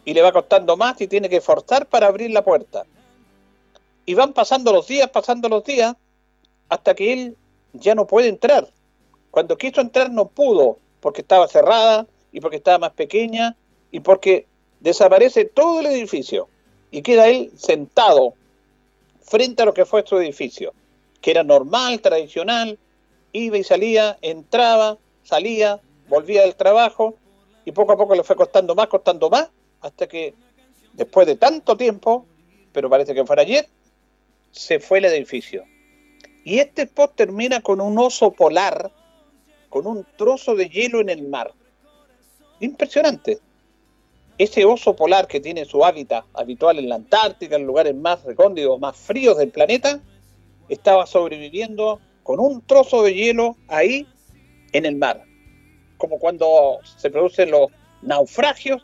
Y 0.06 0.14
le 0.14 0.22
va 0.22 0.32
costando 0.32 0.78
más 0.78 1.02
y 1.02 1.08
tiene 1.08 1.28
que 1.28 1.42
forzar 1.42 1.88
para 1.88 2.06
abrir 2.06 2.30
la 2.30 2.44
puerta. 2.44 2.86
Y 4.06 4.14
van 4.14 4.34
pasando 4.34 4.72
los 4.72 4.86
días, 4.86 5.10
pasando 5.10 5.50
los 5.50 5.64
días, 5.64 5.96
hasta 6.70 6.94
que 6.94 7.12
él 7.12 7.38
ya 7.74 7.96
no 7.96 8.06
puede 8.06 8.28
entrar. 8.28 8.68
Cuando 9.32 9.58
quiso 9.58 9.82
entrar 9.82 10.12
no 10.12 10.28
pudo, 10.28 10.78
porque 11.00 11.22
estaba 11.22 11.48
cerrada 11.48 12.06
y 12.32 12.40
porque 12.40 12.58
estaba 12.58 12.78
más 12.78 12.92
pequeña 12.92 13.58
y 13.90 14.00
porque 14.02 14.46
desaparece 14.80 15.46
todo 15.46 15.80
el 15.80 15.88
edificio 15.88 16.48
y 16.92 17.02
queda 17.02 17.28
él 17.28 17.52
sentado 17.58 18.36
frente 19.24 19.64
a 19.64 19.66
lo 19.66 19.74
que 19.74 19.86
fue 19.86 20.06
su 20.06 20.18
edificio, 20.18 20.74
que 21.26 21.32
era 21.32 21.44
normal, 21.44 22.02
tradicional, 22.02 22.78
iba 23.32 23.58
y 23.58 23.64
salía, 23.64 24.16
entraba, 24.22 25.00
salía, 25.24 25.82
volvía 26.08 26.44
del 26.44 26.54
trabajo 26.54 27.16
y 27.66 27.72
poco 27.72 27.94
a 27.94 27.98
poco 27.98 28.14
le 28.14 28.24
fue 28.24 28.36
costando 28.36 28.76
más, 28.76 28.86
costando 28.86 29.32
más, 29.32 29.50
hasta 29.82 30.06
que 30.06 30.36
después 30.94 31.26
de 31.26 31.36
tanto 31.36 31.76
tiempo, 31.76 32.28
pero 32.72 32.92
parece 32.92 33.16
que 33.16 33.26
fuera 33.26 33.42
ayer, 33.42 33.68
se 34.52 34.80
fue 34.80 35.00
el 35.00 35.06
edificio. 35.06 35.64
Y 36.44 36.60
este 36.60 36.84
spot 36.84 37.16
termina 37.16 37.60
con 37.60 37.82
un 37.82 37.98
oso 37.98 38.32
polar, 38.32 38.92
con 39.70 39.88
un 39.88 40.06
trozo 40.20 40.54
de 40.54 40.70
hielo 40.70 41.02
en 41.02 41.10
el 41.10 41.28
mar. 41.28 41.54
Impresionante. 42.60 43.40
Ese 44.38 44.64
oso 44.64 44.96
polar 44.96 45.26
que 45.26 45.40
tiene 45.40 45.66
su 45.66 45.84
hábitat 45.84 46.24
habitual 46.36 46.78
en 46.78 46.88
la 46.88 46.98
Antártica, 46.98 47.56
en 47.56 47.66
lugares 47.66 47.96
más 47.96 48.24
recónditos, 48.26 48.80
más 48.80 48.96
fríos 48.96 49.40
del 49.40 49.50
planeta, 49.50 50.00
estaba 50.70 51.06
sobreviviendo 51.06 52.00
con 52.24 52.40
un 52.40 52.62
trozo 52.62 53.04
de 53.04 53.14
hielo 53.14 53.56
ahí 53.68 54.08
en 54.74 54.86
el 54.86 54.96
mar. 54.96 55.24
Como 55.98 56.20
cuando 56.20 56.80
se 56.98 57.10
producen 57.10 57.52
los 57.52 57.70
naufragios, 58.02 58.84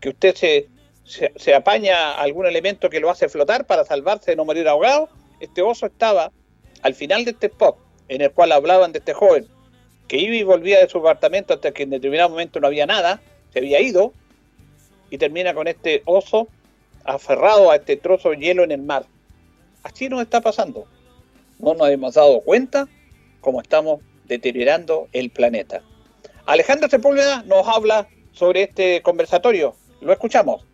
que 0.00 0.10
usted 0.10 0.34
se, 0.34 0.68
se, 1.04 1.54
apaña 1.54 2.14
algún 2.14 2.46
elemento 2.46 2.90
que 2.90 3.00
lo 3.00 3.10
hace 3.10 3.28
flotar 3.28 3.66
para 3.66 3.84
salvarse 3.84 4.32
de 4.32 4.36
no 4.36 4.44
morir 4.44 4.68
ahogado. 4.68 5.08
Este 5.40 5.62
oso 5.62 5.86
estaba 5.86 6.30
al 6.82 6.94
final 6.94 7.24
de 7.24 7.32
este 7.32 7.46
spot, 7.46 7.78
en 8.08 8.20
el 8.20 8.30
cual 8.30 8.52
hablaban 8.52 8.92
de 8.92 8.98
este 8.98 9.14
joven, 9.14 9.46
que 10.08 10.18
iba 10.18 10.34
y 10.34 10.42
volvía 10.42 10.78
de 10.80 10.88
su 10.88 10.98
apartamento 10.98 11.54
hasta 11.54 11.72
que 11.72 11.84
en 11.84 11.90
determinado 11.90 12.28
momento 12.28 12.60
no 12.60 12.66
había 12.66 12.86
nada, 12.86 13.22
se 13.52 13.60
había 13.60 13.80
ido, 13.80 14.12
y 15.10 15.18
termina 15.18 15.54
con 15.54 15.68
este 15.68 16.02
oso 16.04 16.48
aferrado 17.04 17.70
a 17.70 17.76
este 17.76 17.96
trozo 17.96 18.30
de 18.30 18.36
hielo 18.36 18.64
en 18.64 18.72
el 18.72 18.82
mar. 18.82 19.06
Así 19.82 20.08
nos 20.08 20.20
está 20.22 20.40
pasando. 20.40 20.86
No 21.58 21.74
nos 21.74 21.88
hemos 21.88 22.14
dado 22.14 22.40
cuenta 22.40 22.86
cómo 23.40 23.60
estamos 23.60 24.00
deteriorando 24.24 25.08
el 25.12 25.30
planeta. 25.30 25.82
Alejandro 26.46 26.88
Sepúlveda 26.88 27.42
nos 27.44 27.66
habla 27.68 28.06
sobre 28.32 28.62
este 28.64 29.02
conversatorio. 29.02 29.74
Lo 30.00 30.12
escuchamos. 30.12 30.66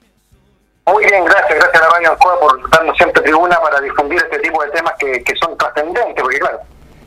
Muy 0.87 1.05
bien, 1.05 1.25
gracias, 1.25 1.59
gracias 1.59 1.83
a 1.83 1.87
la 1.87 1.95
Radio 1.95 2.11
Alcoa 2.13 2.41
por 2.41 2.71
darnos 2.71 2.97
siempre 2.97 3.23
tribuna 3.23 3.61
para 3.61 3.81
difundir 3.81 4.19
este 4.19 4.41
tipo 4.41 4.63
de 4.65 4.71
temas 4.71 4.95
que, 4.99 5.23
son 5.41 5.57
trascendentes, 5.57 6.21
porque 6.21 6.39
claro, 6.39 6.61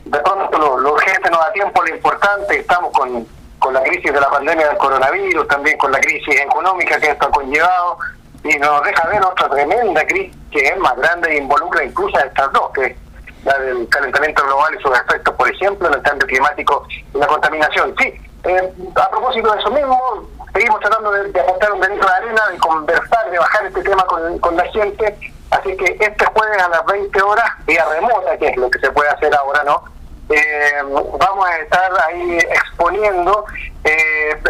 de 0.06 0.18
pronto 0.20 0.58
lo, 0.58 0.78
lo, 0.78 0.92
urgente 0.94 1.28
no 1.30 1.38
da 1.38 1.52
tiempo, 1.52 1.82
lo 1.82 1.94
importante, 1.94 2.60
estamos 2.60 2.92
con, 2.92 3.26
con 3.58 3.74
la 3.74 3.82
crisis 3.82 4.12
de 4.12 4.20
la 4.20 4.30
pandemia 4.30 4.68
del 4.68 4.78
coronavirus, 4.78 5.48
también 5.48 5.76
con 5.76 5.92
la 5.92 6.00
crisis 6.00 6.40
económica 6.40 6.98
que 6.98 7.10
esto 7.10 7.26
ha 7.26 7.30
conllevado, 7.30 7.98
y 8.44 8.56
nos 8.58 8.82
deja 8.84 9.08
ver 9.08 9.22
otra 9.22 9.50
tremenda 9.50 10.06
crisis 10.06 10.34
que 10.50 10.60
es 10.60 10.78
más 10.78 10.96
grande 10.96 11.32
e 11.32 11.38
involucra 11.38 11.84
incluso 11.84 12.16
a 12.16 12.22
estas 12.22 12.52
dos, 12.52 12.70
que 12.72 12.96
la 13.44 13.58
del 13.58 13.88
calentamiento 13.88 14.42
global 14.44 14.74
y 14.78 14.82
sus 14.82 14.98
efectos, 14.98 15.34
por 15.34 15.50
ejemplo, 15.50 15.88
en 15.88 15.94
el 15.94 16.02
cambio 16.02 16.26
climático 16.26 16.86
y 17.14 17.18
la 17.18 17.26
contaminación. 17.26 17.94
Sí, 17.98 18.14
eh, 18.44 18.72
a 18.96 19.10
propósito 19.10 19.52
de 19.52 19.60
eso 19.60 19.70
mismo, 19.70 20.28
seguimos 20.52 20.80
tratando 20.80 21.10
de, 21.12 21.30
de, 21.32 21.40
aportar 21.40 21.72
un 21.72 21.80
granito 21.80 22.06
de 22.06 22.12
arena, 22.12 22.48
de 22.50 22.58
conversar, 22.58 23.30
de 23.30 23.38
bajar 23.38 23.66
este 23.66 23.82
tema 23.82 24.04
con, 24.04 24.56
la 24.56 24.64
gente. 24.66 25.32
Así 25.50 25.76
que 25.76 25.96
este 26.00 26.26
jueves 26.26 26.62
a 26.62 26.68
las 26.68 26.84
20 26.86 27.22
horas, 27.22 27.44
vía 27.66 27.84
remota, 27.90 28.36
que 28.38 28.48
es 28.48 28.56
lo 28.56 28.68
que 28.70 28.78
se 28.80 28.90
puede 28.90 29.08
hacer 29.10 29.34
ahora, 29.34 29.62
¿no? 29.64 29.84
Eh, 30.28 30.82
vamos 31.18 31.46
a 31.46 31.58
estar 31.58 31.92
ahí 32.08 32.38
exponiendo. 32.38 33.44
Eh, 33.84 34.40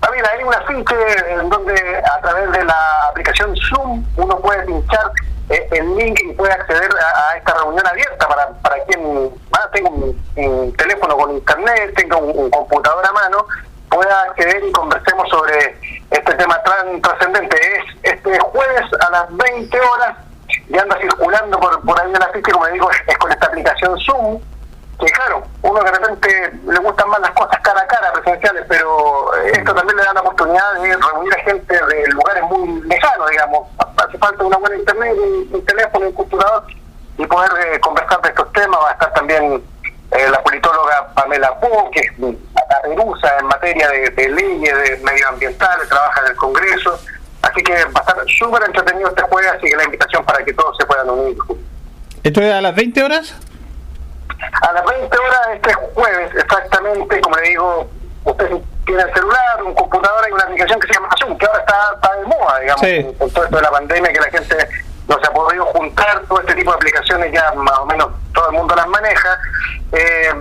también 0.00 0.24
hay 0.32 0.42
un 0.42 0.54
afiche 0.54 0.94
en 1.28 1.48
donde 1.48 1.74
a 1.98 2.20
través 2.22 2.50
de 2.52 2.64
la 2.64 3.08
aplicación 3.10 3.54
Zoom 3.56 4.04
uno 4.16 4.38
puede 4.38 4.64
pinchar 4.64 5.12
el 5.50 5.96
link 5.96 6.18
y 6.22 6.32
puede 6.32 6.52
acceder 6.52 6.90
a, 6.92 7.36
esta 7.36 7.54
reunión 7.54 7.86
abierta 7.86 8.28
para, 8.28 8.48
para 8.60 8.82
quien 8.84 9.30
ah, 9.52 9.68
tenga 9.72 9.90
un, 9.90 10.22
un, 10.36 10.72
teléfono 10.74 11.16
con 11.16 11.32
internet, 11.32 11.92
tenga 11.96 12.16
un, 12.16 12.50
computador 12.50 13.04
a 13.04 13.12
mano 13.12 13.46
pueda 13.90 14.22
acceder 14.22 14.64
y 14.64 14.70
conversemos 14.70 15.28
sobre 15.28 15.76
este 16.10 16.34
tema 16.34 16.62
tan 16.62 17.02
trascendente. 17.02 17.56
Es 17.56 18.14
este 18.14 18.38
jueves 18.38 18.84
a 19.00 19.10
las 19.10 19.36
20 19.36 19.80
horas 19.80 20.16
y 20.68 20.78
anda 20.78 20.96
circulando 20.98 21.58
por, 21.58 21.80
por 21.84 22.00
ahí 22.00 22.06
en 22.06 22.20
la 22.20 22.28
ficha, 22.28 22.52
como 22.52 22.68
digo, 22.68 22.88
es, 22.90 22.98
es, 23.08 23.18
con 23.18 23.32
esta 23.32 23.46
aplicación 23.46 23.98
Zoom, 23.98 24.40
que 25.00 25.06
claro, 25.12 25.42
uno 25.62 25.82
de 25.82 25.90
repente 25.90 26.52
le 26.66 26.78
gustan 26.78 27.08
más 27.08 27.20
las 27.20 27.30
cosas 27.32 27.58
cara 27.60 27.80
a 27.80 27.86
cara, 27.86 28.12
presenciales, 28.12 28.64
pero 28.68 29.34
esto 29.46 29.74
también 29.74 29.96
le 29.96 30.04
da 30.04 30.12
la 30.12 30.20
oportunidad 30.20 30.74
de 30.74 30.96
reunir 30.96 31.34
a 31.34 31.38
gente 31.44 31.74
de 31.86 32.06
lugares 32.08 32.42
muy 32.44 32.82
lejanos, 32.82 33.30
digamos. 33.30 33.68
Hace 33.96 34.18
falta 34.18 34.44
una 34.44 34.58
buena 34.58 34.76
internet, 34.76 35.16
un, 35.50 35.64
teléfono, 35.64 36.06
un 36.06 36.12
computador 36.12 36.64
y 37.18 37.26
poder 37.26 37.50
eh, 37.66 37.80
conversar 37.80 38.20
de 38.22 38.28
estos 38.28 38.52
temas. 38.52 38.78
Va 38.82 38.90
a 38.90 38.92
estar 38.92 39.12
también 39.14 39.62
eh, 40.12 40.30
la 40.30 40.42
politóloga 40.42 41.08
Pamela 41.14 41.58
Pú, 41.60 41.90
que 41.90 42.00
es 42.00 42.96
rusa 42.96 43.38
en 43.38 43.46
materia 43.46 43.88
de, 43.88 44.10
de 44.10 44.28
leyes 44.28 44.76
de 44.76 44.96
medioambientales, 44.98 45.88
trabaja 45.88 46.20
en 46.22 46.26
el 46.28 46.36
Congreso. 46.36 46.98
Así 47.42 47.62
que 47.62 47.72
va 47.72 48.00
a 48.06 48.10
estar 48.10 48.16
súper 48.38 48.62
entretenido 48.64 49.08
este 49.08 49.22
jueves, 49.22 49.52
así 49.56 49.66
que 49.70 49.76
la 49.76 49.84
invitación 49.84 50.24
para 50.24 50.44
que 50.44 50.52
todos 50.52 50.76
se 50.76 50.84
puedan 50.84 51.08
unir. 51.08 51.36
¿Esto 52.22 52.42
es 52.42 52.52
a 52.52 52.60
las 52.60 52.74
20 52.74 53.02
horas? 53.02 53.34
A 54.62 54.72
las 54.72 54.84
20 54.84 55.18
horas 55.18 55.40
este 55.54 55.74
jueves, 55.94 56.30
exactamente, 56.34 57.20
como 57.20 57.36
le 57.36 57.48
digo, 57.48 57.88
usted 58.24 58.50
tiene 58.86 59.02
el 59.02 59.12
celular, 59.14 59.62
un 59.64 59.74
computador, 59.74 60.24
hay 60.24 60.32
una 60.32 60.44
aplicación 60.44 60.80
que 60.80 60.86
se 60.88 60.94
llama 60.94 61.08
Zoom, 61.18 61.36
que 61.38 61.46
ahora 61.46 61.60
está, 61.60 61.92
está 61.94 62.16
de 62.16 62.24
moda, 62.26 62.58
digamos, 62.60 62.80
Sí. 62.80 63.16
con, 63.18 63.30
todo 63.30 63.44
esto 63.44 63.56
de 63.56 63.62
la 63.62 63.70
pandemia, 63.70 64.12
que 64.12 64.20
la 64.20 64.30
gente 64.30 64.68
no 65.08 65.18
se 65.18 65.26
ha 65.26 65.32
podido 65.32 65.66
juntar, 65.66 66.22
todo 66.28 66.40
este 66.40 66.54
tipo 66.54 66.70
de 66.70 66.76
aplicaciones 66.76 67.32
ya 67.32 67.52
más 67.52 67.78
o 67.78 67.86
menos 67.86 68.08
todo 68.34 68.50
el 68.50 68.56
mundo 68.56 68.74
las 68.74 68.86
maneja. 68.86 69.38
Eh, 69.92 70.32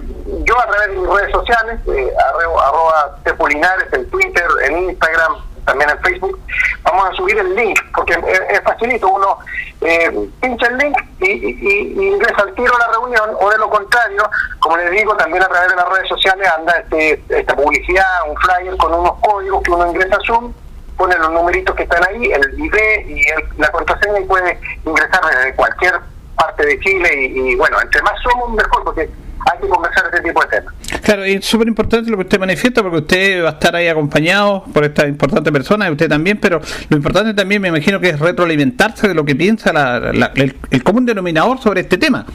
yo 0.43 0.59
a 0.59 0.67
través 0.67 0.89
de 0.89 0.95
mis 0.95 1.09
redes 1.09 1.31
sociales, 1.31 1.79
eh, 1.87 2.13
arroba, 2.29 2.67
arroba 2.67 3.17
Tepulinares 3.23 3.91
en 3.93 4.09
Twitter, 4.09 4.47
en 4.63 4.77
Instagram, 4.89 5.37
también 5.69 5.89
en 5.91 5.99
Facebook, 5.99 6.39
vamos 6.83 7.09
a 7.09 7.13
subir 7.13 7.37
el 7.37 7.55
link, 7.55 7.79
porque 7.95 8.13
es, 8.13 8.61
facilito, 8.61 9.07
uno 9.07 9.37
eh, 9.81 10.29
pincha 10.41 10.67
el 10.67 10.77
link 10.77 10.97
y, 11.19 11.29
y, 11.29 12.07
ingresa 12.07 12.41
al 12.41 12.53
tiro 12.55 12.75
a 12.75 12.79
la 12.79 12.87
reunión, 12.87 13.29
o 13.39 13.49
de 13.49 13.57
lo 13.59 13.69
contrario, 13.69 14.29
como 14.59 14.77
les 14.77 14.91
digo, 14.91 15.15
también 15.15 15.43
a 15.43 15.47
través 15.47 15.69
de 15.69 15.75
las 15.75 15.89
redes 15.89 16.09
sociales 16.09 16.49
anda 16.57 16.73
este, 16.73 17.23
esta 17.29 17.55
publicidad, 17.55 18.03
un 18.27 18.35
flyer 18.37 18.75
con 18.77 18.93
unos 18.93 19.13
códigos 19.21 19.61
que 19.61 19.71
uno 19.71 19.87
ingresa 19.87 20.15
a 20.15 20.25
Zoom, 20.25 20.53
pone 20.97 21.15
los 21.17 21.31
numeritos 21.31 21.75
que 21.75 21.83
están 21.83 22.03
ahí, 22.09 22.31
el 22.31 22.59
ID 22.59 22.75
y 23.07 23.29
el, 23.29 23.43
la 23.57 23.71
contraseña 23.71 24.19
y 24.19 24.25
puede 24.25 24.59
ingresar 24.85 25.21
desde 25.29 25.55
cualquier 25.55 25.99
parte 26.35 26.65
de 26.65 26.79
Chile 26.79 27.09
y 27.13 27.55
bueno, 27.55 27.79
entre 27.81 28.01
más 28.01 28.13
somos 28.23 28.51
mejor 28.53 28.83
porque 28.83 29.09
hay 29.51 29.59
que 29.59 29.67
conversar 29.67 30.05
este 30.05 30.21
tipo 30.21 30.41
de 30.41 30.47
temas. 30.47 30.73
Claro, 31.03 31.25
y 31.25 31.33
es 31.33 31.45
súper 31.45 31.67
importante 31.67 32.09
lo 32.09 32.17
que 32.17 32.23
usted 32.23 32.39
manifiesta 32.39 32.81
porque 32.81 32.97
usted 32.97 33.43
va 33.43 33.49
a 33.49 33.51
estar 33.53 33.75
ahí 33.75 33.87
acompañado 33.87 34.63
por 34.73 34.83
esta 34.83 35.07
importante 35.07 35.51
persona 35.51 35.87
y 35.87 35.91
usted 35.91 36.09
también, 36.09 36.39
pero 36.39 36.61
lo 36.89 36.97
importante 36.97 37.33
también 37.33 37.61
me 37.61 37.69
imagino 37.69 37.99
que 37.99 38.09
es 38.09 38.19
retroalimentarse 38.19 39.07
de 39.07 39.13
lo 39.13 39.25
que 39.25 39.35
piensa 39.35 39.73
la, 39.73 39.99
la, 39.99 40.31
el, 40.35 40.57
el, 40.69 40.83
común 40.83 41.05
denominador 41.05 41.59
sobre 41.59 41.81
este 41.81 41.97
tema. 41.97 42.25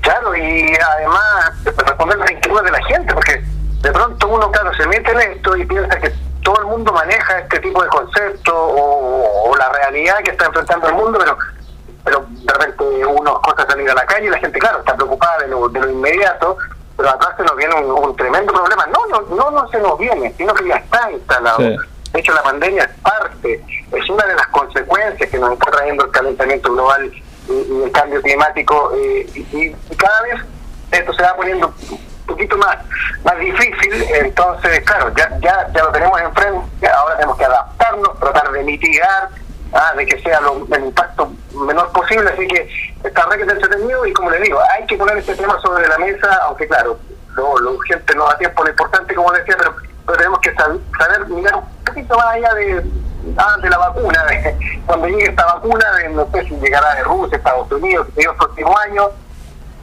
Claro, 0.00 0.36
y 0.36 0.72
además 0.96 1.52
responder 1.64 2.18
las 2.18 2.30
inquietudes 2.30 2.64
de 2.64 2.70
la 2.70 2.84
gente, 2.84 3.14
porque 3.14 3.42
de 3.82 3.92
pronto 3.92 4.28
uno, 4.28 4.50
claro, 4.50 4.74
se 4.74 4.86
mete 4.86 5.10
en 5.12 5.20
esto 5.32 5.56
y 5.56 5.64
piensa 5.66 5.98
que 5.98 6.12
todo 6.42 6.60
el 6.60 6.66
mundo 6.66 6.92
maneja 6.92 7.40
este 7.40 7.60
tipo 7.60 7.82
de 7.82 7.88
conceptos 7.88 8.54
o, 8.54 9.50
o 9.50 9.56
la 9.56 9.70
realidad 9.72 10.16
que 10.24 10.30
está 10.30 10.46
enfrentando 10.46 10.88
el 10.88 10.94
mundo, 10.94 11.18
pero 11.18 11.36
pero 12.08 12.26
de 12.30 12.52
repente 12.54 12.84
uno 13.04 13.38
cosa 13.42 13.66
salir 13.66 13.90
a 13.90 13.94
la 13.94 14.06
calle 14.06 14.28
y 14.28 14.30
la 14.30 14.38
gente, 14.38 14.58
claro, 14.58 14.78
está 14.78 14.94
preocupada 14.94 15.40
de 15.40 15.48
lo, 15.48 15.68
de 15.68 15.78
lo 15.78 15.90
inmediato, 15.90 16.56
pero 16.96 17.10
atrás 17.10 17.34
se 17.36 17.42
nos 17.42 17.54
viene 17.54 17.74
un, 17.74 17.90
un, 17.90 18.16
tremendo 18.16 18.50
problema. 18.50 18.86
No, 18.86 19.06
no, 19.08 19.36
no, 19.36 19.50
no 19.50 19.68
se 19.68 19.78
nos 19.78 19.98
viene, 19.98 20.32
sino 20.38 20.54
que 20.54 20.66
ya 20.66 20.76
está 20.76 21.12
instalado. 21.12 21.58
Sí. 21.58 21.76
De 22.12 22.20
hecho, 22.20 22.32
la 22.32 22.42
pandemia 22.42 22.84
es 22.84 23.00
parte, 23.02 23.62
es 23.92 24.08
una 24.08 24.24
de 24.24 24.34
las 24.36 24.46
consecuencias 24.48 25.28
que 25.28 25.38
nos 25.38 25.52
está 25.52 25.70
trayendo 25.70 26.06
el 26.06 26.10
calentamiento 26.10 26.72
global 26.72 27.12
y, 27.12 27.52
y 27.52 27.82
el 27.82 27.92
cambio 27.92 28.22
climático. 28.22 28.92
Eh, 28.96 29.26
y, 29.34 29.40
y, 29.58 29.76
cada 29.96 30.22
vez 30.22 30.40
esto 30.92 31.12
se 31.12 31.22
va 31.22 31.36
poniendo 31.36 31.74
un 31.90 32.26
poquito 32.26 32.56
más, 32.56 32.78
más 33.22 33.38
difícil. 33.38 34.02
Entonces, 34.14 34.80
claro, 34.84 35.12
ya, 35.14 35.28
ya, 35.40 35.68
ya 35.74 35.84
lo 35.84 35.92
tenemos 35.92 36.18
enfrente, 36.22 36.88
ahora 36.88 37.16
tenemos 37.16 37.36
que 37.36 37.44
adaptarnos, 37.44 38.18
tratar 38.18 38.50
de 38.50 38.62
mitigar 38.64 39.28
ah, 39.72 39.92
de 39.96 40.06
que 40.06 40.20
sea 40.22 40.40
lo, 40.40 40.66
el 40.74 40.84
impacto 40.84 41.32
menor 41.54 41.90
posible, 41.92 42.30
así 42.30 42.46
que 42.46 42.68
está 43.04 43.26
re 43.26 43.36
que 43.36 43.42
entretenido 43.50 44.06
y 44.06 44.12
como 44.12 44.30
le 44.30 44.40
digo, 44.40 44.58
hay 44.76 44.86
que 44.86 44.96
poner 44.96 45.18
este 45.18 45.34
tema 45.34 45.58
sobre 45.60 45.86
la 45.88 45.98
mesa, 45.98 46.28
aunque 46.44 46.66
claro, 46.66 46.98
lo, 47.34 47.58
lo 47.58 47.72
urgente 47.72 48.14
no 48.14 48.26
da 48.26 48.38
tiempo, 48.38 48.64
lo 48.64 48.70
importante 48.70 49.14
como 49.14 49.32
decía, 49.32 49.56
pero, 49.58 49.74
tenemos 50.16 50.40
que 50.40 50.54
saber, 50.54 51.26
mirar 51.28 51.56
un 51.56 51.84
poquito 51.84 52.16
más 52.16 52.26
allá 52.26 52.54
de, 52.54 52.82
ah, 53.36 53.56
de 53.60 53.68
la 53.70 53.78
vacuna, 53.78 54.26
cuando 54.86 55.06
llegue 55.06 55.24
esta 55.24 55.44
vacuna, 55.54 55.92
de, 55.96 56.08
no 56.10 56.26
sé 56.32 56.44
si 56.44 56.56
llegará 56.56 56.94
de 56.94 57.04
Rusia, 57.04 57.36
Estados 57.36 57.70
Unidos, 57.70 58.06
que 58.14 58.22
el 58.22 58.36
próximo 58.36 58.78
año, 58.78 59.10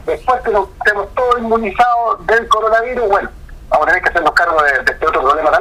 después 0.06 0.42
que 0.42 0.52
nos 0.52 0.70
estemos 0.80 1.14
todos 1.14 1.40
inmunizados 1.40 2.26
del 2.26 2.48
coronavirus, 2.48 3.08
bueno, 3.08 3.30
vamos 3.70 3.88
a 3.88 4.00
que 4.00 4.10
hacernos 4.10 4.34
cargo 4.34 4.58
de, 4.62 4.84
de, 4.84 4.92
este 4.92 5.08
otro 5.08 5.22
problema. 5.22 5.52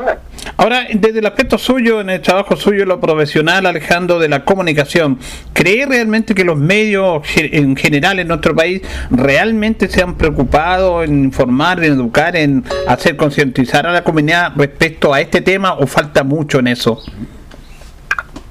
Ahora, 0.57 0.87
desde 0.93 1.19
el 1.19 1.27
aspecto 1.27 1.59
suyo, 1.59 2.01
en 2.01 2.11
el 2.11 2.21
trabajo 2.21 2.57
suyo, 2.57 2.85
lo 2.85 3.01
profesional, 3.01 3.67
Alejandro, 3.67 4.19
de 4.19 4.29
la 4.29 4.45
comunicación, 4.45 5.19
¿cree 5.53 5.87
realmente 5.87 6.35
que 6.35 6.45
los 6.45 6.57
medios 6.57 7.23
en 7.37 7.77
general 7.77 8.21
en 8.21 8.29
nuestro 8.29 8.55
país 8.55 8.83
realmente 9.11 9.89
se 9.89 10.03
han 10.03 10.15
preocupado 10.17 11.03
en 11.03 11.25
informar, 11.25 11.83
en 11.83 11.95
educar, 11.95 12.37
en 12.37 12.65
hacer 12.87 13.17
concientizar 13.17 13.87
a 13.87 13.93
la 13.93 14.05
comunidad 14.05 14.53
respecto 14.57 15.13
a 15.13 15.21
este 15.21 15.41
tema 15.41 15.75
o 15.75 15.87
falta 15.87 16.23
mucho 16.23 16.61
en 16.61 16.69
eso? 16.69 17.03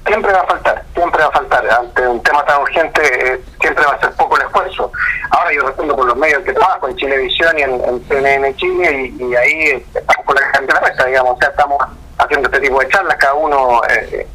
Siempre 0.06 0.32
va 0.32 0.40
a 0.40 0.46
faltar, 0.46 0.84
siempre 0.94 1.22
va 1.22 1.28
a 1.28 1.32
faltar. 1.32 1.70
Ante 1.70 2.06
un 2.06 2.22
tema 2.22 2.44
tan 2.44 2.62
urgente, 2.62 3.02
eh, 3.02 3.40
siempre 3.60 3.84
va 3.84 3.92
a 3.92 4.00
ser 4.00 4.12
poco 4.12 4.36
el 4.36 4.42
esfuerzo. 4.42 4.92
Ahora 5.30 5.52
yo 5.52 5.62
respondo 5.62 5.96
por 5.96 6.06
los 6.06 6.16
medios 6.16 6.42
que 6.42 6.52
trabajo 6.52 6.88
en 6.88 6.96
Chilevisión 6.96 7.58
y 7.58 7.62
en, 7.62 7.84
en 7.84 8.08
CNN 8.08 8.56
Chile, 8.56 9.12
y, 9.18 9.34
ahí 9.34 9.84
estamos 9.94 10.26
con 10.26 10.36
la 10.36 10.42
gente 10.50 10.66
de 10.66 10.80
la 10.80 10.88
mesa, 10.88 11.04
digamos, 11.04 11.32
o 11.32 11.38
sea, 11.38 11.48
estamos 11.48 11.78
haciendo 12.18 12.48
este 12.48 12.60
tipo 12.60 12.80
de 12.80 12.88
charlas, 12.88 13.16
cada 13.16 13.34
uno 13.34 13.80
eh, 13.88 14.26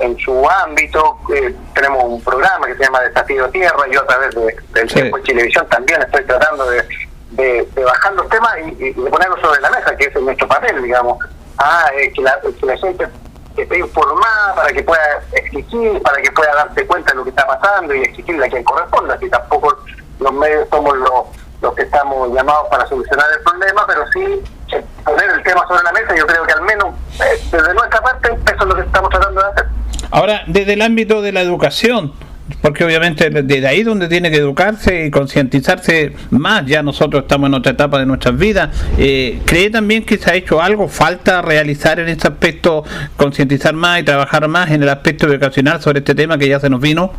en, 0.00 0.18
su 0.18 0.48
ámbito. 0.48 1.18
Eh, 1.34 1.54
tenemos 1.74 2.04
un 2.04 2.22
programa 2.22 2.66
que 2.66 2.76
se 2.76 2.84
llama 2.84 3.00
Desafío 3.00 3.48
Tierra, 3.50 3.84
y 3.90 3.96
otra 3.96 4.18
vez 4.18 4.34
del 4.72 4.92
tiempo 4.92 5.18
en 5.18 5.24
Chilevisión 5.24 5.66
también 5.68 6.02
estoy 6.02 6.24
tratando 6.24 6.68
de, 6.70 7.68
bajar 7.84 8.12
los 8.14 8.28
temas 8.28 8.56
y, 8.78 8.92
de 8.92 9.10
ponerlos 9.10 9.40
sobre 9.40 9.60
la 9.60 9.70
mesa, 9.70 9.96
que 9.96 10.06
es 10.06 10.20
nuestro 10.20 10.48
papel, 10.48 10.82
digamos. 10.82 11.18
Ah, 11.60 11.90
que, 12.14 12.22
la, 12.22 12.38
que 12.40 12.66
la 12.66 12.76
gente 12.76 13.08
esté 13.56 13.78
informada 13.78 14.54
para 14.54 14.72
que 14.72 14.82
pueda 14.82 15.22
exigir, 15.32 16.00
para 16.02 16.20
que 16.22 16.30
pueda 16.32 16.54
darse 16.54 16.86
cuenta 16.86 17.10
de 17.10 17.16
lo 17.16 17.24
que 17.24 17.30
está 17.30 17.46
pasando 17.46 17.94
y 17.94 18.02
exigirle 18.02 18.46
a 18.46 18.48
quien 18.48 18.64
corresponda, 18.64 19.18
si 19.18 19.28
tampoco 19.28 19.76
los 20.20 20.32
medios 20.32 20.68
somos 20.70 20.96
los, 20.96 21.24
los 21.60 21.74
que 21.74 21.82
estamos 21.82 22.32
llamados 22.32 22.68
para 22.70 22.86
solucionar 22.86 23.26
el 23.36 23.42
problema, 23.42 23.84
pero 23.86 24.04
sí 24.12 24.42
eh, 24.72 24.84
poner 25.04 25.30
el 25.30 25.42
tema 25.42 25.66
sobre 25.66 25.82
la 25.82 25.92
mesa, 25.92 26.14
yo 26.16 26.26
creo 26.26 26.44
que 26.44 26.52
al 26.52 26.62
menos 26.62 26.94
eh, 27.20 27.40
desde 27.50 27.74
nuestra 27.74 28.00
parte 28.00 28.28
eso 28.32 28.62
es 28.62 28.66
lo 28.66 28.74
que 28.74 28.82
estamos 28.82 29.10
tratando 29.10 29.40
de 29.40 29.48
hacer. 29.48 29.66
Ahora, 30.10 30.42
desde 30.46 30.72
el 30.74 30.82
ámbito 30.82 31.22
de 31.22 31.32
la 31.32 31.40
educación, 31.40 32.12
porque 32.62 32.84
obviamente 32.84 33.30
desde 33.30 33.66
ahí 33.66 33.82
donde 33.82 34.08
tiene 34.08 34.30
que 34.30 34.38
educarse 34.38 35.06
y 35.06 35.10
concientizarse 35.10 36.14
más, 36.30 36.66
ya 36.66 36.82
nosotros 36.82 37.22
estamos 37.22 37.48
en 37.48 37.54
otra 37.54 37.72
etapa 37.72 37.98
de 37.98 38.06
nuestras 38.06 38.36
vidas, 38.36 38.70
eh, 38.98 39.40
¿cree 39.46 39.70
también 39.70 40.04
que 40.04 40.18
se 40.18 40.30
ha 40.30 40.34
hecho 40.34 40.60
algo? 40.60 40.88
¿Falta 40.88 41.42
realizar 41.42 42.00
en 42.00 42.08
este 42.08 42.28
aspecto, 42.28 42.84
concientizar 43.16 43.74
más 43.74 44.00
y 44.00 44.02
trabajar 44.02 44.48
más 44.48 44.70
en 44.70 44.82
el 44.82 44.88
aspecto 44.88 45.26
educacional 45.26 45.80
sobre 45.80 46.00
este 46.00 46.14
tema 46.14 46.38
que 46.38 46.48
ya 46.48 46.58
se 46.58 46.68
nos 46.68 46.80
vino? 46.80 47.12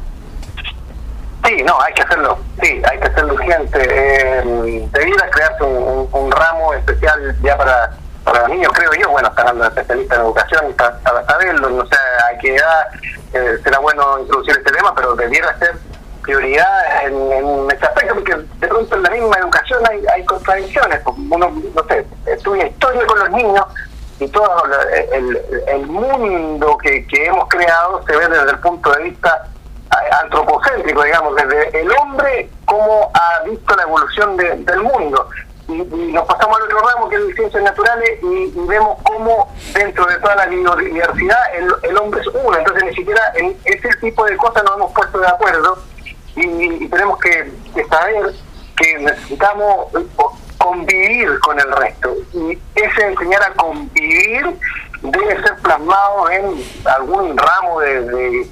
Sí, 1.46 1.64
no, 1.64 1.80
hay 1.82 1.94
que 1.94 2.02
hacerlo, 2.02 2.38
sí, 2.62 2.82
hay 2.90 3.00
que 3.00 3.08
hacerlo 3.08 3.34
urgente. 3.34 3.80
Eh, 3.82 4.88
debiera 4.92 5.30
crearse 5.30 5.64
un, 5.64 6.32
ramo 6.32 6.74
especial 6.74 7.36
ya 7.42 7.58
para, 7.58 7.92
para 8.24 8.42
los 8.42 8.50
niños, 8.50 8.72
creo 8.74 8.94
yo, 8.94 9.10
bueno, 9.10 9.30
está 9.30 9.42
hablando 9.42 9.64
de 9.64 9.70
especialistas 9.70 10.18
en 10.18 10.26
educación, 10.26 10.74
para 10.76 11.26
saberlo, 11.26 11.70
no 11.70 11.86
sé 11.86 11.96
a 11.96 12.38
qué 12.40 12.56
edad 12.56 12.88
eh, 13.34 13.58
será 13.64 13.80
bueno 13.80 14.20
introducir 14.20 14.58
este 14.58 14.72
tema, 14.72 14.94
pero 14.96 15.16
debiera 15.16 15.58
ser 15.60 15.78
prioridad 16.22 17.06
en, 17.06 17.32
en 17.32 17.72
este 17.72 17.86
aspecto, 17.86 18.16
porque 18.16 18.36
de 18.36 18.68
pronto 18.68 18.96
en 18.96 19.04
la 19.04 19.10
misma 19.10 19.38
educación 19.38 19.82
hay, 19.90 20.04
hay 20.16 20.26
contradicciones. 20.26 21.00
Pues, 21.04 21.16
uno, 21.18 21.52
no 21.76 21.84
sé, 21.86 22.06
estudia 22.26 22.68
historia 22.68 23.06
con 23.06 23.20
los 23.20 23.30
niños 23.32 23.66
y 24.20 24.28
todo 24.28 24.64
el, 25.14 25.88
mundo 25.88 26.78
que, 26.80 27.06
hemos 27.12 27.48
creado 27.48 28.04
se 28.06 28.16
ve 28.16 28.28
desde 28.28 28.52
el 28.52 28.60
punto 28.60 28.92
de 28.92 29.04
vista 29.04 29.48
antropocéntrico, 30.22 31.04
digamos, 31.04 31.36
desde 31.36 31.82
el 31.82 31.90
hombre 31.98 32.50
como 32.66 33.12
ha 33.14 33.44
visto 33.46 33.76
la 33.76 33.84
evolución 33.84 34.38
del 34.38 34.82
mundo. 34.82 35.30
Y, 35.70 36.11
nos 36.11 36.26
pasamos 36.26 36.57
al 36.57 36.63
otro 36.63 36.80
ramo, 36.80 37.09
que 37.09 37.15
es 37.15 37.36
ciencias 37.36 37.63
naturales, 37.63 38.20
y, 38.22 38.51
vemos 38.67 38.97
cómo 39.03 39.53
dentro 39.74 40.05
de 40.05 40.17
toda 40.17 40.36
la 40.36 40.45
biodiversidad 40.47 41.38
el, 41.84 41.97
hombre 41.97 42.22
es 42.22 42.28
uno. 42.28 42.57
Entonces 42.57 42.84
ni 42.86 42.95
siquiera 42.95 43.22
en 43.36 43.55
ese 43.65 43.89
tipo 44.01 44.26
de 44.26 44.38
cosas 44.38 44.63
nos 44.63 44.76
hemos 44.76 44.91
puesto 44.93 45.20
de 45.20 45.28
acuerdo 45.28 45.78
y, 46.36 46.88
tenemos 46.88 47.20
que, 47.20 47.51
saber 47.89 48.34
que 48.78 48.97
necesitamos 48.99 49.88
convivir 50.57 51.39
con 51.39 51.59
el 51.59 51.72
resto. 51.72 52.13
Y 52.34 52.57
ese 52.76 53.01
enseñar 53.01 53.43
a 53.43 53.53
convivir 53.53 54.45
debe 55.01 55.41
ser 55.41 55.55
plasmado 55.57 56.30
en 56.30 56.63
algún 56.86 57.38
ramo 57.38 57.80
de 57.82 58.47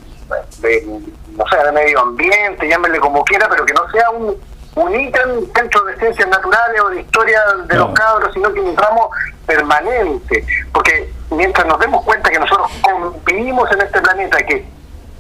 no 1.38 1.48
sé, 1.48 1.58
de 1.58 1.72
medio 1.72 2.00
ambiente, 2.02 2.68
llámenle 2.68 3.00
como 3.00 3.24
quiera, 3.24 3.48
pero 3.50 3.66
que 3.66 3.74
no 3.74 3.90
sea 3.92 4.10
un, 4.10 4.36
un 4.84 5.00
ítem 5.00 5.52
dentro 5.54 5.84
de 5.86 5.98
ciencias 5.98 6.28
naturales 6.30 6.82
o 6.82 6.90
de 6.90 7.02
historia 7.02 7.42
de 7.66 7.76
los 7.76 7.94
cabros, 7.94 8.34
sino 8.34 8.54
que 8.54 8.60
un 8.60 8.78
ramo 8.78 9.10
permanente. 9.46 10.46
Porque 10.72 11.12
mientras 11.32 11.66
nos 11.66 11.80
demos 11.80 12.04
cuenta 12.04 12.30
que 12.30 12.40
nosotros 12.40 12.72
convivimos 12.82 13.72
en 13.72 13.82
este 13.82 14.02
planeta, 14.02 14.38
que 14.38 14.66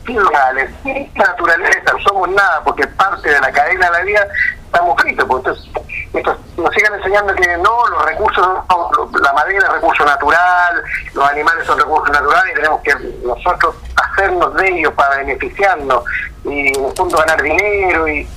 sin 0.05 0.26
reales, 0.26 0.72
sin 0.84 1.12
naturaleza, 1.16 1.91
no 1.91 1.99
somos 1.99 2.30
nada, 2.30 2.62
porque 2.64 2.88
parte 2.88 3.30
de 3.30 3.39
la 3.39 3.51
cadena 3.51 3.88
de 3.88 3.91
la 3.91 4.03
vida, 4.03 4.28
estamos 4.66 5.01
fritos. 5.01 5.26
Pues, 5.28 5.43
entonces, 6.14 6.45
nos 6.58 6.74
sigan 6.74 6.93
enseñando 6.93 7.34
que 7.36 7.58
no, 7.58 7.88
los 7.89 8.05
recursos, 8.05 8.47
la 9.22 9.34
madera 9.34 9.60
es 9.60 9.74
recurso 9.74 10.05
natural, 10.05 10.84
los 11.14 11.30
animales 11.30 11.66
son 11.66 11.78
recursos 11.78 12.10
naturales 12.10 12.51
y 12.51 12.55
tenemos 12.55 12.82
que 12.82 12.93
nosotros 13.26 13.76
hacernos 13.95 14.53
de 14.55 14.70
ellos 14.70 14.93
para 14.93 15.18
beneficiarnos 15.18 16.03
y 16.45 16.78
en 16.78 16.86
el 16.86 16.93
fondo 16.95 17.18
ganar 17.18 17.41
dinero 17.41 18.08
y 18.08 18.28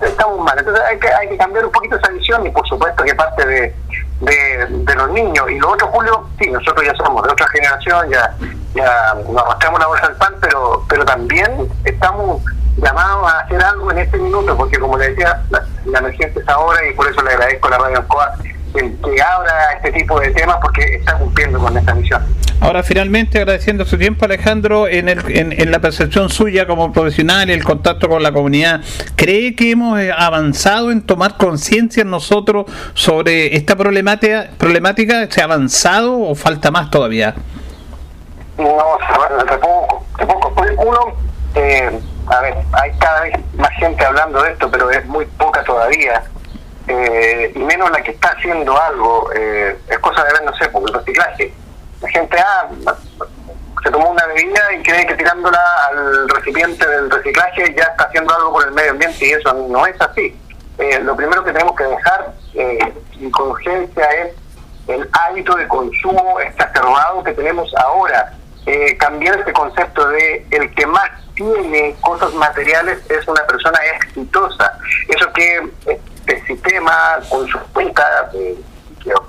estamos 0.00 0.38
mal. 0.40 0.58
Entonces 0.58 0.82
hay 0.88 0.98
que, 0.98 1.08
hay 1.08 1.28
que 1.28 1.36
cambiar 1.36 1.64
un 1.64 1.72
poquito 1.72 1.96
esa 1.96 2.10
visión 2.12 2.46
y 2.46 2.50
por 2.50 2.66
supuesto 2.66 3.04
que 3.04 3.14
parte 3.14 3.46
de, 3.46 3.74
de, 4.20 4.94
los 4.94 5.10
niños. 5.10 5.50
Y 5.50 5.58
lo 5.58 5.72
otro, 5.72 5.88
Julio, 5.88 6.28
sí, 6.38 6.50
nosotros 6.50 6.84
ya 6.84 6.94
somos 6.94 7.22
de 7.24 7.32
otra 7.32 7.46
generación, 7.48 8.10
ya, 8.10 8.34
ya 8.74 9.14
nos 9.28 9.42
arrastramos 9.42 9.80
la 9.80 9.86
bolsa 9.86 10.08
del 10.08 10.16
pan, 10.16 10.34
pero, 10.40 10.84
pero 10.88 11.04
también 11.04 11.68
estamos 11.84 12.42
llamados 12.76 13.32
a 13.32 13.40
hacer 13.40 13.62
algo 13.62 13.90
en 13.90 13.98
este 13.98 14.18
minuto, 14.18 14.56
porque 14.56 14.78
como 14.78 14.98
le 14.98 15.10
decía, 15.10 15.42
la, 15.50 15.64
la 15.86 15.98
emergencia 15.98 16.42
es 16.42 16.48
ahora 16.48 16.86
y 16.86 16.94
por 16.94 17.08
eso 17.08 17.22
le 17.22 17.30
agradezco 17.30 17.68
a 17.68 17.70
la 17.70 17.78
Radio 17.78 17.98
Ancoa 17.98 18.34
que 18.76 19.22
abra 19.22 19.72
este 19.76 19.92
tipo 19.92 20.18
de 20.20 20.30
temas 20.30 20.58
porque 20.60 20.96
está 20.96 21.16
cumpliendo 21.18 21.58
con 21.58 21.76
esta 21.76 21.94
misión. 21.94 22.22
Ahora, 22.60 22.82
finalmente, 22.82 23.38
agradeciendo 23.38 23.84
su 23.84 23.98
tiempo, 23.98 24.24
Alejandro, 24.24 24.88
en, 24.88 25.08
el, 25.08 25.20
en, 25.28 25.70
la 25.70 25.78
percepción 25.78 26.30
suya 26.30 26.66
como 26.66 26.90
profesional 26.92 27.50
y 27.50 27.52
el 27.52 27.62
contacto 27.62 28.08
con 28.08 28.22
la 28.22 28.32
comunidad, 28.32 28.80
¿cree 29.14 29.54
que 29.54 29.72
hemos 29.72 30.00
eh, 30.00 30.10
avanzado 30.16 30.90
en 30.90 31.02
tomar 31.02 31.36
conciencia 31.36 32.02
nosotros 32.04 32.64
sobre 32.94 33.56
esta 33.56 33.76
problemática? 33.76 34.48
problemática? 34.56 35.30
¿Se 35.30 35.42
ha 35.42 35.44
avanzado 35.44 36.18
o 36.18 36.34
falta 36.34 36.70
más 36.70 36.90
todavía? 36.90 37.34
No, 38.56 38.64
de 38.64 39.58
poco, 39.58 40.06
de 40.18 40.26
poco. 40.26 40.54
Uno, 40.78 40.98
eh, 41.54 42.00
a 42.26 42.40
ver, 42.40 42.54
hay 42.72 42.90
cada 42.98 43.20
vez 43.20 43.34
más 43.58 43.70
gente 43.78 44.02
hablando 44.04 44.42
de 44.42 44.52
esto, 44.52 44.70
pero 44.70 44.90
es 44.90 45.04
muy 45.06 45.26
poca 45.26 45.62
todavía 45.62 46.22
eh, 46.88 47.52
y 47.54 47.58
menos 47.58 47.90
la 47.90 48.02
que 48.02 48.12
está 48.12 48.28
haciendo 48.30 48.80
algo, 48.80 49.30
eh, 49.34 49.76
es 49.88 49.98
cosa 49.98 50.24
de 50.24 50.32
ver, 50.32 50.44
no 50.44 50.56
sé, 50.56 50.68
porque 50.68 50.92
el 50.92 50.98
reciclaje. 50.98 51.52
La 52.00 52.08
gente 52.10 52.36
ah, 52.38 52.68
se 53.82 53.90
tomó 53.90 54.10
una 54.10 54.26
bebida 54.26 54.72
y 54.74 54.82
cree 54.82 55.06
que 55.06 55.14
tirándola 55.14 55.60
al 55.90 56.28
recipiente 56.28 56.86
del 56.86 57.10
reciclaje 57.10 57.74
ya 57.76 57.84
está 57.84 58.04
haciendo 58.04 58.34
algo 58.34 58.52
por 58.52 58.66
el 58.66 58.72
medio 58.72 58.92
ambiente 58.92 59.26
y 59.26 59.32
eso 59.32 59.52
no 59.52 59.86
es 59.86 60.00
así. 60.00 60.36
Eh, 60.78 61.00
lo 61.00 61.16
primero 61.16 61.42
que 61.44 61.52
tenemos 61.52 61.74
que 61.76 61.84
dejar 61.84 62.34
eh, 62.54 62.78
con 63.30 63.50
urgencia 63.50 64.04
es 64.10 64.34
el 64.88 65.08
hábito 65.12 65.54
de 65.54 65.66
consumo 65.68 66.40
exacerbado 66.40 67.22
que 67.24 67.32
tenemos 67.32 67.72
ahora. 67.76 68.32
Eh, 68.66 68.96
cambiar 68.96 69.38
este 69.38 69.52
concepto 69.52 70.08
de 70.08 70.44
el 70.50 70.74
que 70.74 70.86
más 70.86 71.08
tiene 71.34 71.94
cosas 72.00 72.34
materiales 72.34 72.98
es 73.08 73.26
una 73.28 73.44
persona 73.46 73.78
exitosa. 73.94 74.78
Eso 75.08 75.32
que 75.32 75.70
este 76.26 76.46
sistema 76.46 77.18
con 77.28 77.46
sus 77.48 77.60
cuentas 77.72 78.30
que 78.32 78.56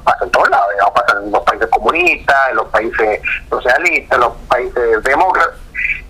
pasa 0.04 0.26
en 0.26 0.32
todos 0.32 0.50
lados, 0.50 0.68
pasa 0.94 1.20
en 1.24 1.32
los 1.32 1.44
países 1.44 1.68
comunistas, 1.68 2.50
en 2.50 2.56
los 2.56 2.68
países 2.68 3.22
socialistas, 3.50 4.16
en 4.16 4.22
los 4.22 4.34
países 4.48 5.04
demócratas. 5.04 5.56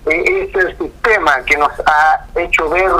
E, 0.05 0.43
es 0.43 0.55
el 0.55 0.77
sistema 0.77 1.43
que 1.43 1.57
nos 1.57 1.71
ha 1.85 2.25
hecho 2.35 2.69
ver 2.69 2.91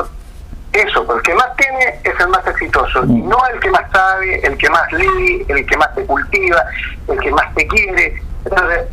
eso, 0.73 1.15
el 1.15 1.21
que 1.21 1.33
más 1.33 1.55
tiene 1.55 1.99
es 2.03 2.19
el 2.19 2.27
más 2.27 2.45
exitoso, 2.45 3.03
y 3.05 3.21
no 3.21 3.37
el 3.47 3.59
que 3.59 3.69
más 3.71 3.89
sabe, 3.91 4.45
el 4.45 4.57
que 4.57 4.69
más 4.69 4.91
lee, 4.91 5.45
el 5.47 5.65
que 5.65 5.77
más 5.77 5.95
te 5.95 6.05
cultiva, 6.05 6.63
el 7.07 7.19
que 7.19 7.31
más 7.31 7.53
te 7.55 7.65
quiere. 7.67 8.21
Entonces, 8.43 8.87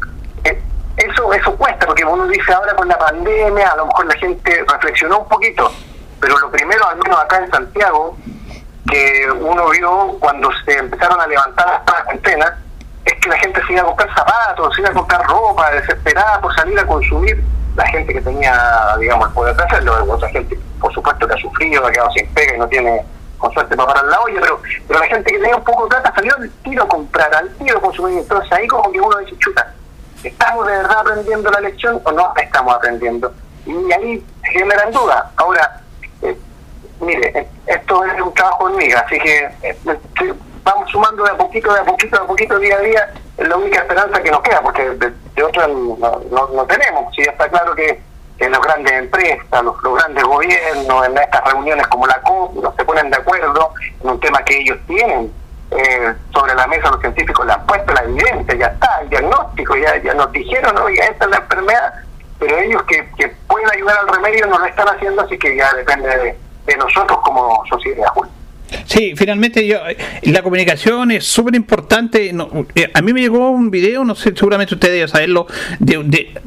eh, 0.44 0.62
eso, 0.96 1.32
eso 1.32 1.56
cuesta, 1.56 1.86
porque 1.86 2.04
uno 2.04 2.26
dice 2.28 2.52
ahora 2.52 2.74
con 2.74 2.88
la 2.88 2.98
pandemia, 2.98 3.68
a 3.68 3.76
lo 3.76 3.86
mejor 3.86 4.06
la 4.06 4.14
gente 4.14 4.64
reflexionó 4.68 5.20
un 5.20 5.28
poquito, 5.28 5.72
pero 6.20 6.38
lo 6.38 6.50
primero, 6.50 6.86
al 6.86 6.96
menos 6.98 7.18
acá 7.18 7.38
en 7.38 7.50
Santiago, 7.50 8.16
que 8.94 9.28
uno 9.32 9.70
vio 9.70 10.16
cuando 10.20 10.48
se 10.64 10.78
empezaron 10.78 11.20
a 11.20 11.26
levantar 11.26 11.66
las 11.66 11.80
cuarentenas 11.80 12.52
es 13.04 13.14
que 13.14 13.28
la 13.28 13.36
gente 13.38 13.60
se 13.66 13.72
iba 13.72 13.82
a 13.82 13.86
comprar 13.86 14.14
zapatos, 14.14 14.74
se 14.74 14.82
iba 14.82 14.90
a 14.90 14.94
comprar 14.94 15.26
ropa, 15.26 15.70
desesperada 15.72 16.40
por 16.40 16.54
salir 16.54 16.78
a 16.78 16.86
consumir. 16.86 17.42
La 17.74 17.84
gente 17.88 18.12
que 18.12 18.20
tenía, 18.20 18.96
digamos, 19.00 19.28
el 19.28 19.34
poder 19.34 19.56
de 19.56 19.64
hacerlo, 19.64 19.96
otra 20.08 20.28
gente, 20.28 20.56
por 20.80 20.94
supuesto, 20.94 21.26
que 21.26 21.34
ha 21.34 21.38
sufrido, 21.38 21.84
ha 21.84 21.90
quedado 21.90 22.10
sin 22.12 22.32
pega 22.34 22.54
y 22.54 22.58
no 22.58 22.68
tiene 22.68 23.04
con 23.36 23.52
suerte 23.52 23.76
para 23.76 23.88
parar 23.88 24.04
la 24.04 24.20
olla, 24.20 24.40
pero, 24.40 24.62
pero 24.86 25.00
la 25.00 25.06
gente 25.06 25.32
que 25.32 25.38
tenía 25.40 25.56
un 25.56 25.64
poco 25.64 25.82
de 25.82 25.88
plata 25.88 26.12
salió 26.14 26.36
al 26.36 26.48
tiro 26.62 26.84
a 26.84 26.88
comprar, 26.88 27.34
al 27.34 27.50
tiro 27.56 27.78
a 27.78 27.80
consumir. 27.80 28.18
Entonces 28.20 28.52
ahí 28.52 28.68
como 28.68 28.92
que 28.92 29.00
uno 29.00 29.18
dice, 29.18 29.36
chuta, 29.38 29.74
¿estamos 30.22 30.66
de 30.68 30.72
verdad 30.76 31.00
aprendiendo 31.00 31.50
la 31.50 31.60
lección 31.60 32.00
o 32.04 32.12
no 32.12 32.32
estamos 32.36 32.76
aprendiendo? 32.76 33.34
Y 33.66 33.92
ahí 33.92 34.24
generan 34.44 34.92
dudas. 34.92 35.24
Ahora, 35.36 35.83
mire, 37.04 37.48
esto 37.66 38.04
es 38.04 38.20
un 38.20 38.34
trabajo 38.34 38.64
hormiga, 38.64 39.00
así 39.00 39.18
que 39.18 39.48
eh, 39.62 39.76
vamos 40.62 40.90
sumando 40.90 41.24
de 41.24 41.30
a 41.30 41.36
poquito, 41.36 41.72
de 41.72 41.80
a 41.80 41.84
poquito, 41.84 42.16
de 42.16 42.24
a 42.24 42.26
poquito, 42.26 42.58
día 42.58 42.76
a 42.76 42.80
día, 42.80 43.14
la 43.38 43.56
única 43.56 43.80
esperanza 43.80 44.22
que 44.22 44.30
nos 44.30 44.40
queda, 44.40 44.60
porque 44.62 44.82
de, 44.82 45.42
otra 45.42 45.66
nosotros 45.68 45.98
no, 45.98 46.20
no, 46.30 46.48
no 46.48 46.66
tenemos. 46.66 47.14
Sí, 47.14 47.22
está 47.22 47.48
claro 47.48 47.74
que 47.74 48.00
en 48.38 48.50
las 48.50 48.60
grandes 48.60 48.92
empresas, 48.92 49.62
los, 49.62 49.82
los, 49.82 49.94
grandes 49.96 50.24
gobiernos, 50.24 51.06
en 51.06 51.18
estas 51.18 51.44
reuniones 51.44 51.86
como 51.88 52.06
la 52.06 52.20
COP, 52.22 52.54
no 52.62 52.74
se 52.76 52.84
ponen 52.84 53.10
de 53.10 53.16
acuerdo 53.16 53.70
en 54.02 54.10
un 54.10 54.20
tema 54.20 54.42
que 54.44 54.58
ellos 54.58 54.78
tienen 54.86 55.32
eh, 55.70 56.14
sobre 56.32 56.54
la 56.54 56.66
mesa 56.66 56.90
los 56.90 57.00
científicos 57.00 57.46
le 57.46 57.52
han 57.52 57.66
puesto 57.66 57.92
la 57.92 58.02
evidencia, 58.02 58.54
ya 58.54 58.66
está, 58.66 59.00
el 59.02 59.08
diagnóstico, 59.10 59.76
ya, 59.76 59.96
ya 60.02 60.14
nos 60.14 60.30
dijeron, 60.32 60.76
oiga, 60.78 61.04
esta 61.06 61.24
es 61.24 61.30
la 61.30 61.36
enfermedad, 61.38 61.94
pero 62.38 62.58
ellos 62.58 62.82
que, 62.84 63.08
que 63.16 63.28
pueden 63.48 63.68
ayudar 63.70 63.98
al 63.98 64.08
remedio 64.08 64.46
no 64.46 64.58
lo 64.58 64.66
están 64.66 64.88
haciendo, 64.88 65.22
así 65.22 65.38
que 65.38 65.56
ya 65.56 65.72
depende 65.74 66.08
de, 66.08 66.38
de 66.66 66.76
nosotros 66.76 67.18
como 67.22 67.62
sociedad. 67.68 68.06
Sí, 68.86 69.14
finalmente 69.16 69.66
yo, 69.66 69.78
la 70.22 70.42
comunicación 70.42 71.10
es 71.12 71.24
súper 71.24 71.54
importante. 71.54 72.32
No, 72.32 72.66
eh, 72.74 72.90
a 72.92 73.02
mí 73.02 73.12
me 73.12 73.20
llegó 73.20 73.50
un 73.50 73.70
video, 73.70 74.04
no 74.04 74.14
sé, 74.14 74.32
seguramente 74.34 74.74
ustedes 74.74 74.94
deben 74.94 75.08
saberlo, 75.08 75.46
de, 75.78 76.02
de 76.04 76.40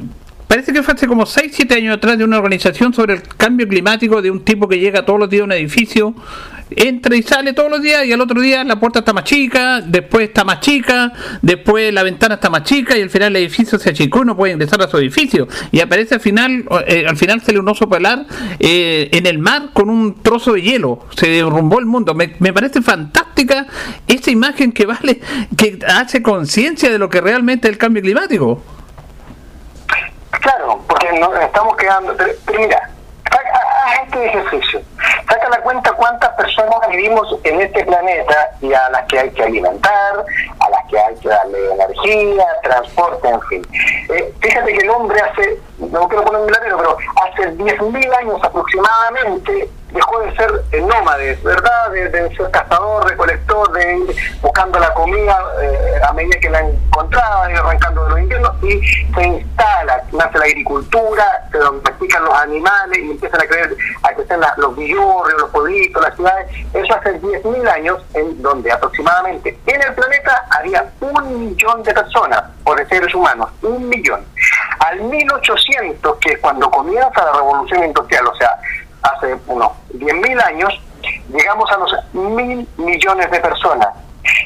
Parece 0.48 0.72
que 0.72 0.82
fue 0.82 0.94
hace 0.94 1.08
como 1.08 1.26
6, 1.26 1.52
7 1.54 1.76
años 1.76 1.98
atrás 1.98 2.18
de 2.18 2.24
una 2.24 2.38
organización 2.38 2.94
sobre 2.94 3.16
el 3.16 3.22
cambio 3.24 3.68
climático 3.68 4.22
de 4.22 4.32
un 4.32 4.46
tipo 4.46 4.68
que 4.70 4.80
llega 4.80 5.06
todos 5.06 5.20
los 5.20 5.30
días 5.30 5.42
a 5.42 5.46
un 5.46 5.52
edificio, 5.52 6.16
entra 6.70 7.16
y 7.16 7.24
sale 7.24 7.54
todos 7.54 7.70
los 7.70 7.82
días 7.82 8.06
y 8.06 8.14
al 8.14 8.22
otro 8.22 8.42
día 8.42 8.64
la 8.64 8.80
puerta 8.80 9.00
está 9.00 9.14
más 9.14 9.24
chica, 9.24 9.82
después 9.82 10.30
está 10.30 10.44
más 10.44 10.60
chica, 10.60 11.12
después 11.42 11.94
la 11.94 12.04
ventana 12.04 12.36
está 12.36 12.50
más 12.50 12.64
chica 12.64 12.98
y 12.98 13.02
al 13.02 13.10
final 13.10 13.36
el 13.36 13.44
edificio 13.44 13.80
se 13.80 13.90
achicó 13.90 14.24
y 14.24 14.26
no 14.26 14.36
puede 14.36 14.54
ingresar 14.54 14.82
a 14.82 14.88
su 14.88 14.98
edificio. 14.98 15.48
Y 15.72 15.80
aparece 15.80 16.16
al 16.16 16.22
final, 16.22 16.66
eh, 16.86 17.06
al 17.08 17.18
final 17.18 17.42
sale 17.42 17.60
un 17.60 17.68
oso 17.68 17.88
polar 17.88 18.26
eh, 18.60 19.10
en 19.12 19.26
el 19.26 19.40
mar 19.40 19.70
con 19.74 19.90
un 19.90 20.22
trozo 20.22 20.54
de 20.54 20.62
hielo. 20.62 21.00
Se 21.16 21.28
derrumbó 21.28 21.80
el 21.80 21.86
mundo. 21.86 22.14
Me, 22.14 22.36
me 22.40 22.54
parece 22.54 22.82
fantástica 22.82 23.68
esa 24.08 24.32
imagen 24.32 24.72
que 24.72 24.86
vale, 24.86 25.22
que 25.58 25.80
hace 25.88 26.22
conciencia 26.22 26.90
de 26.90 26.98
lo 26.98 27.10
que 27.10 27.22
realmente 27.22 27.68
es 27.68 27.74
el 27.74 27.78
cambio 27.78 28.02
climático. 28.02 28.62
Claro, 30.42 30.84
porque 30.88 31.20
nos 31.20 31.36
estamos 31.42 31.76
quedando. 31.78 32.16
Pero, 32.16 32.34
mira, 32.60 32.90
haz 33.26 34.04
este 34.06 34.26
ejercicio. 34.26 34.82
Saca 35.30 35.50
la 35.50 35.62
cuenta 35.62 35.92
cuántas 35.94 36.30
personas 36.32 36.76
vivimos 36.98 37.28
en 37.44 37.62
este 37.62 37.86
planeta 37.86 38.50
y 38.60 38.74
a 38.74 38.90
las 38.90 39.06
que 39.06 39.20
hay 39.20 39.30
que 39.30 39.44
alimentar, 39.44 40.26
a 40.60 40.70
las 40.70 40.86
que 40.90 40.98
hay 40.98 41.16
que 41.16 41.30
darle 41.30 41.72
energía, 41.74 42.46
transporte, 42.64 43.30
en 43.30 43.42
fin. 43.44 43.68
Eh, 44.10 44.34
fíjate 44.42 44.74
que 44.74 44.80
el 44.80 44.90
hombre 44.90 45.20
hace, 45.22 45.60
no 45.78 46.08
quiero 46.08 46.24
poner 46.26 46.42
un 46.42 46.52
latero, 46.52 46.78
pero 46.78 46.98
hace 47.24 47.56
10.000 47.56 48.18
años 48.18 48.44
aproximadamente 48.44 49.70
dejó 49.98 50.20
de 50.22 50.36
ser 50.36 50.64
el 50.72 50.88
nómade, 50.88 51.40
¿verdad? 51.44 51.92
De, 51.92 52.10
de, 52.10 52.36
ser 52.36 52.50
cazador, 52.52 53.10
recolector, 53.10 53.72
de 53.74 53.98
ir 53.98 54.16
buscando 54.42 54.80
la 54.80 54.94
comida 54.94 55.38
eh, 55.62 56.02
a 56.08 56.14
medida 56.14 56.40
que 56.40 56.50
la 56.50 56.62
encontraba, 56.62 57.52
ir 57.52 57.58
arrancando 57.58 58.04
de 58.04 58.10
los 58.12 58.20
inviernos 58.20 58.64
y 58.64 58.80
se 59.14 59.28
instala, 59.28 60.04
nace 60.12 60.38
la 60.38 60.46
agricultura, 60.46 61.48
se 61.52 61.58
domestican 61.58 62.24
los 62.24 62.34
animales 62.34 63.00
y 63.00 63.12
empiezan 63.12 63.42
a, 63.42 63.46
creer, 63.46 63.76
a 64.04 64.14
crecer 64.14 64.40
la, 64.40 64.54
los 64.58 64.76
villorrios, 64.76 65.42
los 65.42 65.50
pueblitos, 65.50 66.02
las 66.02 66.16
ciudades. 66.16 66.48
Eso 66.74 66.96
hace 66.96 67.20
10.000 67.20 67.70
años, 67.70 68.00
en 68.14 68.42
donde 68.42 68.72
aproximadamente 68.72 69.58
en 69.66 69.82
el 69.82 69.94
planeta 69.94 70.46
había 70.52 70.86
un 71.02 71.40
millón 71.48 71.84
de 71.84 71.94
personas, 71.94 72.44
por 72.64 72.78
seres 72.88 73.14
humanos, 73.14 73.50
un 73.62 73.90
millón. 73.90 74.24
Al 74.80 75.02
1800, 75.02 76.18
que 76.18 76.34
es 76.34 76.40
cuando 76.40 76.70
comienza 76.70 77.26
la 77.26 77.34
revolución 77.34 77.84
industrial, 77.84 78.28
o 78.28 78.36
sea, 78.36 78.52
hace 79.02 79.36
unos 79.48 79.72
10.000 79.94 80.44
años, 80.44 80.82
llegamos 81.32 81.72
a 81.72 81.78
los 81.78 81.94
mil 82.14 82.68
millones 82.78 83.32
de 83.32 83.40
personas. 83.40 83.90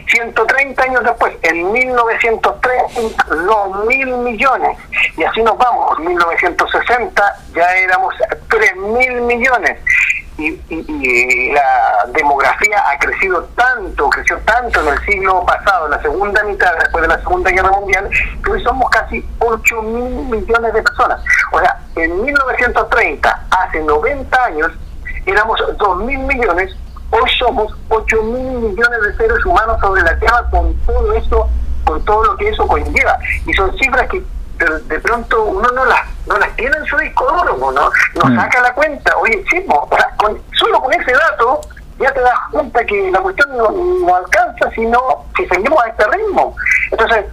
130 0.08 0.84
años 0.84 1.04
después, 1.04 1.34
en 1.41 1.72
1930, 1.72 3.26
los 3.36 3.86
mil 3.86 4.08
millones. 4.18 4.78
Y 5.18 5.24
así 5.24 5.41
nos 5.41 5.58
vamos. 5.58 5.97
En 5.97 6.06
1960 6.08 7.36
ya 7.56 7.76
éramos 7.78 8.14
3 8.49 8.76
mil 8.76 9.22
millones. 9.22 9.80
Y, 10.42 10.60
y, 10.70 10.86
y, 10.88 11.52
la 11.52 12.08
demografía 12.14 12.82
ha 12.89 12.98
crecido 12.98 13.48
tanto, 13.56 14.10
creció 14.10 14.39
tanto 14.39 14.82
en 14.82 14.88
el 14.88 15.06
siglo 15.06 15.46
pasado, 15.46 15.86
en 15.86 15.92
la 15.92 16.02
segunda 16.02 16.44
mitad, 16.46 16.74
después 16.80 17.04
de 17.04 17.10
la 17.10 17.20
Segunda 17.20 17.52
Guerra 17.52 17.70
Mundial, 17.70 18.10
que 18.44 18.52
hoy 18.52 18.64
somos 18.64 18.89
casi 18.89 19.24
8 19.38 19.82
mil 19.84 20.26
millones 20.26 20.74
de 20.74 20.82
personas. 20.82 21.22
O 21.52 21.60
sea, 21.60 21.80
en 21.96 22.24
1930, 22.24 23.46
hace 23.52 23.84
90 23.84 24.44
años, 24.46 24.72
éramos 25.28 25.62
2 25.78 25.98
mil 26.06 26.20
millones, 26.20 26.76
hoy 27.12 27.30
somos 27.38 27.72
8 27.89 28.24
mil 28.24 28.52
millones 28.62 29.02
de 29.04 29.18
seres 29.18 29.46
humanos 29.46 29.78
sobre 29.80 30.02
la 30.02 30.18
Tierra 30.18 30.44
con 30.50 30.74
todo 30.88 31.14
eso, 31.14 31.48
con 31.86 32.04
todo 32.04 32.24
lo 32.24 32.38
que 32.38 32.50
eso 32.50 32.66
conlleva. 32.66 33.20
Y 33.46 33.54
son 33.54 33.78
cifras 33.78 34.10
que 34.10 34.24
de, 34.58 34.80
de 34.88 35.00
pronto 35.02 35.44
uno 35.44 35.70
no 35.70 35.86
las 35.86 36.02
no 36.28 36.38
las 36.38 36.56
tiene 36.56 36.76
en 36.78 36.86
su 36.86 36.98
disco 36.98 37.26
duro, 37.26 37.58
¿no? 37.58 37.72
Nos 37.72 38.32
mm. 38.32 38.36
saca 38.36 38.62
la 38.62 38.74
cuenta, 38.74 39.18
oye, 39.18 39.44
sí, 39.50 39.66
con, 40.22 40.40
solo 40.54 40.82
con 40.82 40.94
ese 40.94 41.12
dato 41.12 41.62
ya 42.00 42.12
te 42.14 42.22
das 42.22 42.40
cuenta 42.52 42.84
que 42.86 43.12
la 43.12 43.20
cuestión 43.20 43.58
no, 43.58 43.70
no 43.72 44.16
alcanza 44.16 44.72
si 44.72 44.86
no, 44.86 45.26
si 45.38 45.46
seguimos 45.48 45.84
a 45.84 45.90
este 45.90 46.04
ritmo. 46.08 46.56
Entonces, 46.90 47.26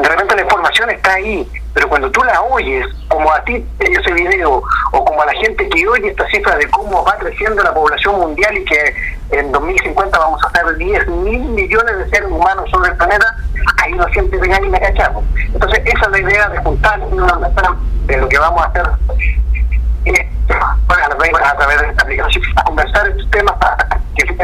de 0.00 0.08
repente 0.08 0.36
la 0.36 0.42
información 0.42 0.90
está 0.90 1.14
ahí, 1.14 1.48
pero 1.72 1.88
cuando 1.88 2.10
tú 2.10 2.22
la 2.24 2.40
oyes, 2.42 2.86
como 3.08 3.30
a 3.30 3.44
ti 3.44 3.64
ese 3.78 4.12
video, 4.12 4.62
o 4.92 5.04
como 5.04 5.22
a 5.22 5.26
la 5.26 5.34
gente 5.34 5.68
que 5.68 5.86
oye 5.86 6.08
esta 6.08 6.26
cifra 6.28 6.56
de 6.56 6.68
cómo 6.70 7.04
va 7.04 7.16
creciendo 7.18 7.62
la 7.62 7.74
población 7.74 8.18
mundial 8.18 8.56
y 8.56 8.64
que 8.64 8.94
en 9.30 9.52
2050 9.52 10.18
vamos 10.18 10.40
a 10.44 10.50
ser 10.50 10.76
10 10.76 11.08
mil 11.08 11.40
millones 11.40 11.98
de 11.98 12.08
seres 12.10 12.30
humanos 12.30 12.68
sobre 12.70 12.90
el 12.90 12.96
planeta, 12.96 13.26
ahí 13.82 13.92
uno 13.92 14.06
siente 14.08 14.36
venga 14.38 14.58
y 14.62 14.68
me 14.68 14.80
cachamos. 14.80 15.24
Entonces 15.52 15.82
esa 15.84 16.06
es 16.06 16.10
la 16.10 16.18
idea 16.18 16.48
de 16.48 16.58
juntar 16.58 17.00
de 17.00 18.16
lo 18.16 18.28
que 18.28 18.38
vamos 18.38 18.62
a 18.62 18.66
hacer 18.66 18.84
a 20.88 21.56
través 21.56 21.80
de 21.80 21.88
esta 21.88 22.02
aplicación 22.02 22.44
a 22.56 22.64
conversar 22.64 23.08
estos 23.08 23.30
temas 23.30 23.54
para 23.56 23.76
que 24.16 24.36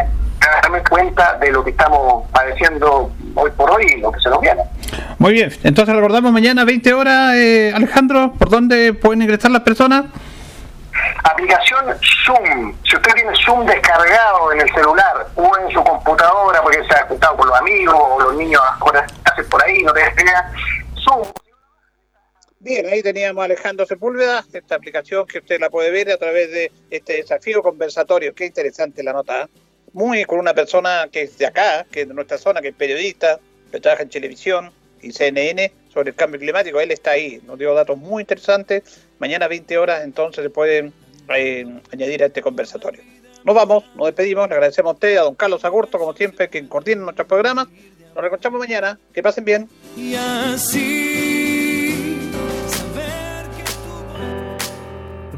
darme 0.63 0.83
cuenta 0.85 1.35
de 1.39 1.53
lo 1.53 1.65
que 1.65 1.71
estamos 1.71 2.29
padeciendo 2.31 3.11
hoy 3.35 3.51
por 3.53 3.71
hoy 3.71 3.87
y 3.97 4.01
lo 4.01 4.11
que 4.13 4.21
se 4.21 4.29
nos 4.29 4.41
viene. 4.41 4.63
Muy 5.19 5.33
bien, 5.33 5.53
entonces 5.63 5.95
recordamos 5.95 6.33
mañana 6.33 6.65
20 6.65 6.95
horas, 6.95 7.35
eh, 7.35 7.73
Alejandro, 7.75 8.33
¿por 8.39 8.49
dónde 8.49 8.95
pueden 8.95 9.23
ingresar 9.23 9.51
las 9.51 9.63
personas? 9.63 10.07
Aplicación 11.25 11.85
Zoom. 12.25 12.75
Si 12.85 12.97
usted 12.97 13.13
tiene 13.15 13.31
Zoom 13.45 13.65
descargado 13.67 14.53
en 14.53 14.61
el 14.61 14.75
celular 14.75 15.27
o 15.37 15.53
en 15.59 15.73
su 15.73 15.83
computadora 15.83 16.61
porque 16.63 16.83
se 16.85 16.95
ha 16.95 17.07
juntado 17.07 17.37
con 17.37 17.49
los 17.49 17.59
amigos 17.59 17.95
o 17.97 18.21
los 18.21 18.35
niños 18.37 18.61
ahora 18.81 19.07
hacen 19.25 19.49
por 19.49 19.63
ahí, 19.63 19.83
no 19.83 19.93
te 19.93 20.01
idea, 20.01 20.51
Zoom. 21.05 21.23
Bien, 22.63 22.87
ahí 22.89 23.03
teníamos 23.03 23.41
a 23.41 23.47
Alejandro 23.47 23.87
Sepúlveda, 23.87 24.45
esta 24.53 24.75
aplicación 24.75 25.27
que 25.27 25.39
usted 25.39 25.59
la 25.59 25.71
puede 25.71 25.91
ver 25.91 26.11
a 26.11 26.19
través 26.19 26.51
de 26.51 26.71
este 26.91 27.15
desafío 27.15 27.63
conversatorio. 27.63 28.35
Qué 28.35 28.45
interesante 28.45 29.03
la 29.03 29.15
nota. 29.15 29.45
¿eh? 29.45 29.47
Muy 29.95 30.27
con 30.27 30.39
una 30.39 30.53
persona 30.53 31.09
que 31.11 31.23
es 31.23 31.39
de 31.39 31.47
acá, 31.47 31.87
que 31.91 32.03
es 32.03 32.09
de 32.09 32.13
nuestra 32.13 32.37
zona, 32.37 32.61
que 32.61 32.69
es 32.69 32.75
periodista, 32.75 33.41
que 33.73 33.81
trabaja 33.81 34.03
en 34.03 34.11
televisión 34.11 34.73
y 35.01 35.11
CNN 35.11 35.73
sobre 35.91 36.11
el 36.11 36.17
cambio 36.17 36.39
climático. 36.39 36.79
Él 36.79 36.91
está 36.91 37.13
ahí, 37.13 37.41
nos 37.47 37.59
dio 37.59 37.73
datos 37.73 37.97
muy 37.97 38.25
interesantes. 38.25 39.07
Mañana 39.19 39.49
20 39.49 39.79
horas 39.79 40.05
entonces 40.05 40.45
se 40.45 40.51
pueden 40.51 40.93
eh, 41.35 41.65
añadir 41.95 42.23
a 42.23 42.27
este 42.27 42.43
conversatorio. 42.43 43.01
Nos 43.43 43.55
vamos, 43.55 43.85
nos 43.95 44.09
despedimos, 44.09 44.47
le 44.51 44.55
agradecemos 44.57 44.91
a 44.91 44.95
usted, 44.95 45.17
a 45.17 45.23
don 45.23 45.35
Carlos 45.35 45.65
Agurto, 45.65 45.99
como 45.99 46.13
siempre, 46.13 46.51
que 46.51 46.69
coordina 46.69 47.01
nuestros 47.01 47.27
programas. 47.27 47.69
Nos 48.09 48.17
reencontramos 48.17 48.61
mañana. 48.61 48.99
Que 49.15 49.23
pasen 49.23 49.47
bien. 49.47 49.69
Y 49.97 50.15
así, 50.15 51.40